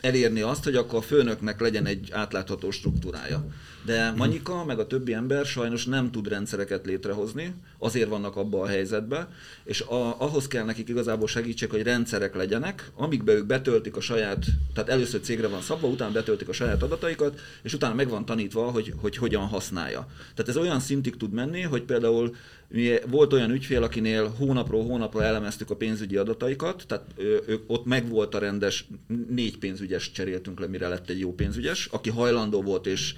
elérni 0.00 0.40
azt, 0.40 0.64
hogy 0.64 0.74
akkor 0.74 0.98
a 0.98 1.02
főnöknek 1.02 1.60
legyen 1.60 1.86
egy 1.86 2.08
átlátható 2.12 2.70
struktúrája. 2.70 3.44
De 3.84 4.12
Manyika, 4.16 4.64
meg 4.64 4.78
a 4.78 4.86
többi 4.86 5.12
ember 5.12 5.44
sajnos 5.44 5.84
nem 5.84 6.10
tud 6.10 6.28
rendszereket 6.28 6.86
létrehozni, 6.86 7.54
azért 7.78 8.08
vannak 8.08 8.36
abba 8.36 8.60
a 8.60 8.66
helyzetbe, 8.66 9.28
és 9.64 9.80
a, 9.80 10.20
ahhoz 10.20 10.48
kell 10.48 10.64
nekik 10.64 10.88
igazából 10.88 11.28
segítség, 11.28 11.70
hogy 11.70 11.82
rendszerek 11.82 12.34
legyenek, 12.34 12.90
amikbe 12.96 13.32
ők 13.32 13.46
betöltik 13.46 13.96
a 13.96 14.00
saját, 14.00 14.44
tehát 14.74 14.90
először 14.90 15.20
cégre 15.20 15.48
van 15.48 15.60
szabva, 15.60 15.88
utána 15.88 16.12
betöltik 16.12 16.48
a 16.48 16.52
saját 16.52 16.82
adataikat, 16.82 17.40
és 17.62 17.74
utána 17.74 17.94
meg 17.94 18.08
van 18.08 18.24
tanítva, 18.24 18.70
hogy, 18.70 18.92
hogy 18.96 19.16
hogyan 19.16 19.46
használja. 19.46 20.06
Tehát 20.34 20.48
ez 20.48 20.56
olyan 20.56 20.80
szintig 20.80 21.16
tud 21.16 21.32
menni, 21.32 21.60
hogy 21.60 21.82
például 21.82 22.34
mi, 22.72 22.94
volt 23.06 23.32
olyan 23.32 23.50
ügyfél, 23.50 23.82
akinél 23.82 24.34
hónapról 24.38 24.84
hónapra 24.84 25.22
elemeztük 25.22 25.70
a 25.70 25.76
pénzügyi 25.76 26.16
adataikat, 26.16 26.84
tehát 26.86 27.04
ő, 27.16 27.40
ő, 27.46 27.60
ott 27.66 27.84
megvolt 27.84 28.34
a 28.34 28.38
rendes, 28.38 28.88
négy 29.28 29.58
pénzügyes 29.58 30.10
cseréltünk 30.10 30.60
le, 30.60 30.66
mire 30.66 30.88
lett 30.88 31.08
egy 31.08 31.18
jó 31.18 31.34
pénzügyes, 31.34 31.86
aki 31.86 32.10
hajlandó 32.10 32.62
volt 32.62 32.86
és 32.86 33.14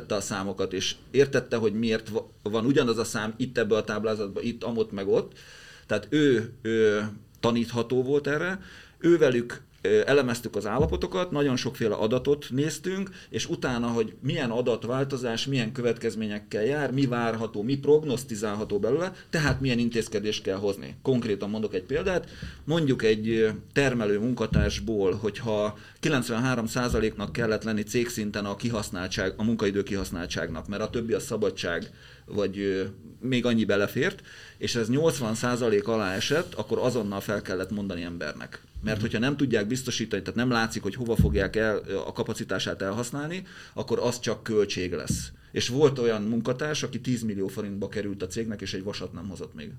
értette 0.00 0.14
a 0.14 0.20
számokat, 0.20 0.72
és 0.72 0.94
értette, 1.10 1.56
hogy 1.56 1.72
miért 1.72 2.10
van 2.42 2.64
ugyanaz 2.64 2.98
a 2.98 3.04
szám 3.04 3.34
itt 3.36 3.58
ebbe 3.58 3.76
a 3.76 3.84
táblázatban, 3.84 4.42
itt, 4.42 4.64
amott, 4.64 4.92
meg 4.92 5.08
ott. 5.08 5.38
Tehát 5.86 6.06
ő, 6.10 6.52
ő 6.62 7.08
tanítható 7.40 8.02
volt 8.02 8.26
erre, 8.26 8.60
ővelük 8.98 9.62
elemeztük 10.06 10.56
az 10.56 10.66
állapotokat, 10.66 11.30
nagyon 11.30 11.56
sokféle 11.56 11.94
adatot 11.94 12.46
néztünk, 12.50 13.10
és 13.28 13.48
utána, 13.48 13.86
hogy 13.86 14.14
milyen 14.22 14.50
adatváltozás, 14.50 15.46
milyen 15.46 15.72
következményekkel 15.72 16.64
jár, 16.64 16.92
mi 16.92 17.06
várható, 17.06 17.62
mi 17.62 17.78
prognosztizálható 17.78 18.78
belőle, 18.78 19.12
tehát 19.30 19.60
milyen 19.60 19.78
intézkedést 19.78 20.42
kell 20.42 20.56
hozni. 20.56 20.96
Konkrétan 21.02 21.50
mondok 21.50 21.74
egy 21.74 21.82
példát, 21.82 22.28
mondjuk 22.64 23.02
egy 23.02 23.52
termelő 23.72 24.18
munkatársból, 24.18 25.14
hogyha 25.14 25.78
93%-nak 26.02 27.32
kellett 27.32 27.64
lenni 27.64 27.82
cégszinten 27.82 28.44
a 28.44 28.56
kihasználtság, 28.56 29.34
a 29.36 29.44
munkaidő 29.44 29.82
kihasználtságnak, 29.82 30.68
mert 30.68 30.82
a 30.82 30.90
többi 30.90 31.12
a 31.12 31.20
szabadság, 31.20 31.90
vagy 32.26 32.86
még 33.20 33.46
annyi 33.46 33.64
belefért, 33.64 34.22
és 34.58 34.74
ez 34.74 34.88
80% 34.90 35.84
alá 35.84 36.14
esett, 36.14 36.54
akkor 36.54 36.78
azonnal 36.78 37.20
fel 37.20 37.42
kellett 37.42 37.70
mondani 37.70 38.02
embernek. 38.02 38.62
Mert 38.82 39.00
hogyha 39.00 39.18
nem 39.18 39.36
tudják 39.36 39.66
biztosítani, 39.66 40.22
tehát 40.22 40.36
nem 40.36 40.50
látszik, 40.50 40.82
hogy 40.82 40.94
hova 40.94 41.16
fogják 41.16 41.56
el 41.56 41.76
a 42.06 42.12
kapacitását 42.12 42.82
elhasználni, 42.82 43.46
akkor 43.74 43.98
az 43.98 44.20
csak 44.20 44.42
költség 44.42 44.92
lesz. 44.92 45.32
És 45.52 45.68
volt 45.68 45.98
olyan 45.98 46.22
munkatárs, 46.22 46.82
aki 46.82 47.00
10 47.00 47.22
millió 47.22 47.48
forintba 47.48 47.88
került 47.88 48.22
a 48.22 48.26
cégnek, 48.26 48.60
és 48.60 48.74
egy 48.74 48.82
vasat 48.82 49.12
nem 49.12 49.28
hozott 49.28 49.54
még. 49.54 49.70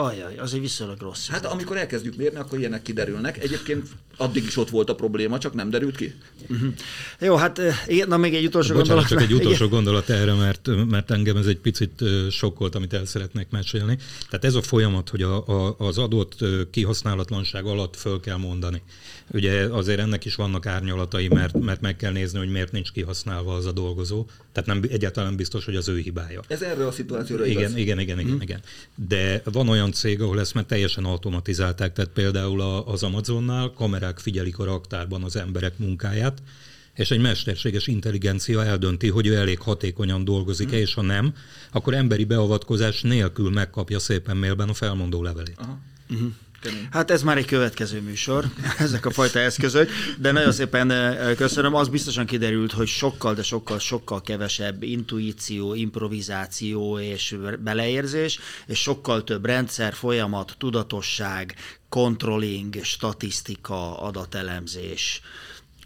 Ajaj, 0.00 0.36
az 0.36 0.54
egy 0.54 0.60
viszonylag 0.60 1.00
rossz. 1.00 1.28
Hát 1.28 1.44
amikor 1.46 1.76
elkezdjük 1.76 2.16
mérni, 2.16 2.38
akkor 2.38 2.58
ilyenek 2.58 2.82
kiderülnek. 2.82 3.42
Egyébként 3.42 3.86
addig 4.16 4.44
is 4.44 4.56
ott 4.56 4.70
volt 4.70 4.90
a 4.90 4.94
probléma, 4.94 5.38
csak 5.38 5.54
nem 5.54 5.70
derült 5.70 5.96
ki. 5.96 6.14
Uh-huh. 6.48 6.74
Jó, 7.20 7.36
hát 7.36 7.60
igen, 7.86 8.08
na 8.08 8.16
még 8.16 8.34
egy 8.34 8.44
utolsó 8.44 8.74
Bocsánat, 8.74 8.88
gondolat. 8.88 9.08
csak 9.08 9.30
egy 9.30 9.34
utolsó 9.34 9.64
igen. 9.64 9.76
gondolat 9.76 10.08
erre, 10.08 10.34
mert, 10.34 10.68
mert 10.88 11.10
engem 11.10 11.36
ez 11.36 11.46
egy 11.46 11.58
picit 11.58 12.04
sokkolt, 12.30 12.74
amit 12.74 12.92
el 12.92 13.04
szeretnék 13.04 13.46
mesélni. 13.50 13.98
Tehát 14.28 14.44
ez 14.44 14.54
a 14.54 14.62
folyamat, 14.62 15.08
hogy 15.08 15.22
a, 15.22 15.46
a, 15.48 15.74
az 15.78 15.98
adott 15.98 16.38
kihasználatlanság 16.70 17.64
alatt 17.64 17.96
föl 17.96 18.20
kell 18.20 18.36
mondani. 18.36 18.82
Ugye 19.32 19.64
azért 19.64 19.98
ennek 19.98 20.24
is 20.24 20.34
vannak 20.34 20.66
árnyalatai, 20.66 21.28
mert, 21.28 21.60
mert 21.60 21.80
meg 21.80 21.96
kell 21.96 22.12
nézni, 22.12 22.38
hogy 22.38 22.50
miért 22.50 22.72
nincs 22.72 22.92
kihasználva 22.92 23.54
az 23.54 23.66
a 23.66 23.72
dolgozó. 23.72 24.26
Tehát 24.52 24.68
nem, 24.68 24.90
egyáltalán 24.92 25.36
biztos, 25.36 25.64
hogy 25.64 25.76
az 25.76 25.88
ő 25.88 25.98
hibája. 25.98 26.40
Ez 26.48 26.62
erről 26.62 26.86
a 26.86 26.92
szituációra 26.92 27.44
igen, 27.46 27.60
igaz. 27.60 27.76
Igen, 27.76 27.98
igen, 27.98 28.18
igen, 28.18 28.32
hmm. 28.32 28.40
igen. 28.40 28.60
De 29.08 29.42
van 29.44 29.68
olyan 29.68 29.89
cég, 29.92 30.20
ahol 30.20 30.40
ezt 30.40 30.54
már 30.54 30.64
teljesen 30.64 31.04
automatizálták, 31.04 31.92
tehát 31.92 32.10
például 32.10 32.60
az 32.60 33.02
Amazonnál 33.02 33.72
kamerák 33.72 34.18
figyelik 34.18 34.58
a 34.58 34.64
raktárban 34.64 35.22
az 35.22 35.36
emberek 35.36 35.78
munkáját, 35.78 36.42
és 36.94 37.10
egy 37.10 37.20
mesterséges 37.20 37.86
intelligencia 37.86 38.64
eldönti, 38.64 39.08
hogy 39.08 39.26
ő 39.26 39.34
elég 39.34 39.60
hatékonyan 39.60 40.24
dolgozik-e, 40.24 40.70
hmm. 40.70 40.80
és 40.80 40.94
ha 40.94 41.02
nem, 41.02 41.34
akkor 41.72 41.94
emberi 41.94 42.24
beavatkozás 42.24 43.02
nélkül 43.02 43.50
megkapja 43.50 43.98
szépen 43.98 44.36
mailben 44.36 44.68
a 44.68 44.74
felmondó 44.74 45.22
levelét. 45.22 45.58
Aha. 45.58 45.78
Uh-huh. 46.10 46.32
Kemény. 46.60 46.88
Hát 46.90 47.10
ez 47.10 47.22
már 47.22 47.36
egy 47.36 47.46
következő 47.46 48.00
műsor, 48.00 48.44
ezek 48.78 49.06
a 49.06 49.10
fajta 49.10 49.38
eszközök, 49.38 49.90
de 50.18 50.32
nagyon 50.32 50.52
szépen 50.52 50.90
eh, 50.90 51.34
köszönöm. 51.34 51.74
Az 51.74 51.88
biztosan 51.88 52.26
kiderült, 52.26 52.72
hogy 52.72 52.86
sokkal, 52.86 53.34
de 53.34 53.42
sokkal, 53.42 53.78
sokkal 53.78 54.20
kevesebb 54.20 54.82
intuíció, 54.82 55.74
improvizáció 55.74 56.98
és 56.98 57.36
beleérzés, 57.58 58.38
és 58.66 58.78
sokkal 58.78 59.24
több 59.24 59.44
rendszer, 59.44 59.94
folyamat, 59.94 60.54
tudatosság, 60.58 61.54
controlling, 61.88 62.82
statisztika, 62.82 64.00
adatelemzés, 64.00 65.20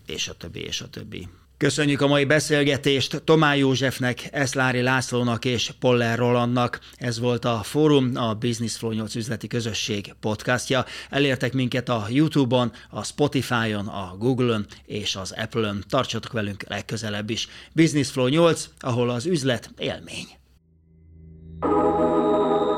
és 0.06 0.28
a 0.28 0.32
többi, 0.32 0.60
és 0.60 0.80
a 0.80 0.88
többi. 0.88 1.28
Köszönjük 1.56 2.00
a 2.00 2.06
mai 2.06 2.24
beszélgetést 2.24 3.22
Tomá 3.24 3.54
Józsefnek, 3.54 4.28
Eszlári 4.32 4.82
Lászlónak 4.82 5.44
és 5.44 5.70
Poller 5.80 6.18
Rolandnak. 6.18 6.80
Ez 6.96 7.18
volt 7.18 7.44
a 7.44 7.60
Fórum, 7.62 8.10
a 8.14 8.34
Business 8.34 8.76
Flow 8.76 8.92
8 8.92 9.14
üzleti 9.14 9.46
közösség 9.46 10.14
podcastja. 10.20 10.84
Elértek 11.10 11.52
minket 11.52 11.88
a 11.88 12.06
YouTube-on, 12.08 12.72
a 12.90 13.04
Spotify-on, 13.04 13.86
a 13.86 14.16
Google-on 14.18 14.66
és 14.84 15.16
az 15.16 15.32
Apple-on. 15.32 15.84
Tartsatok 15.88 16.32
velünk 16.32 16.64
legközelebb 16.68 17.30
is. 17.30 17.48
Business 17.72 18.10
Flow 18.10 18.26
8, 18.26 18.68
ahol 18.78 19.10
az 19.10 19.26
üzlet 19.26 19.70
élmény. 19.78 20.26
thank 21.60 22.68
you 22.68 22.73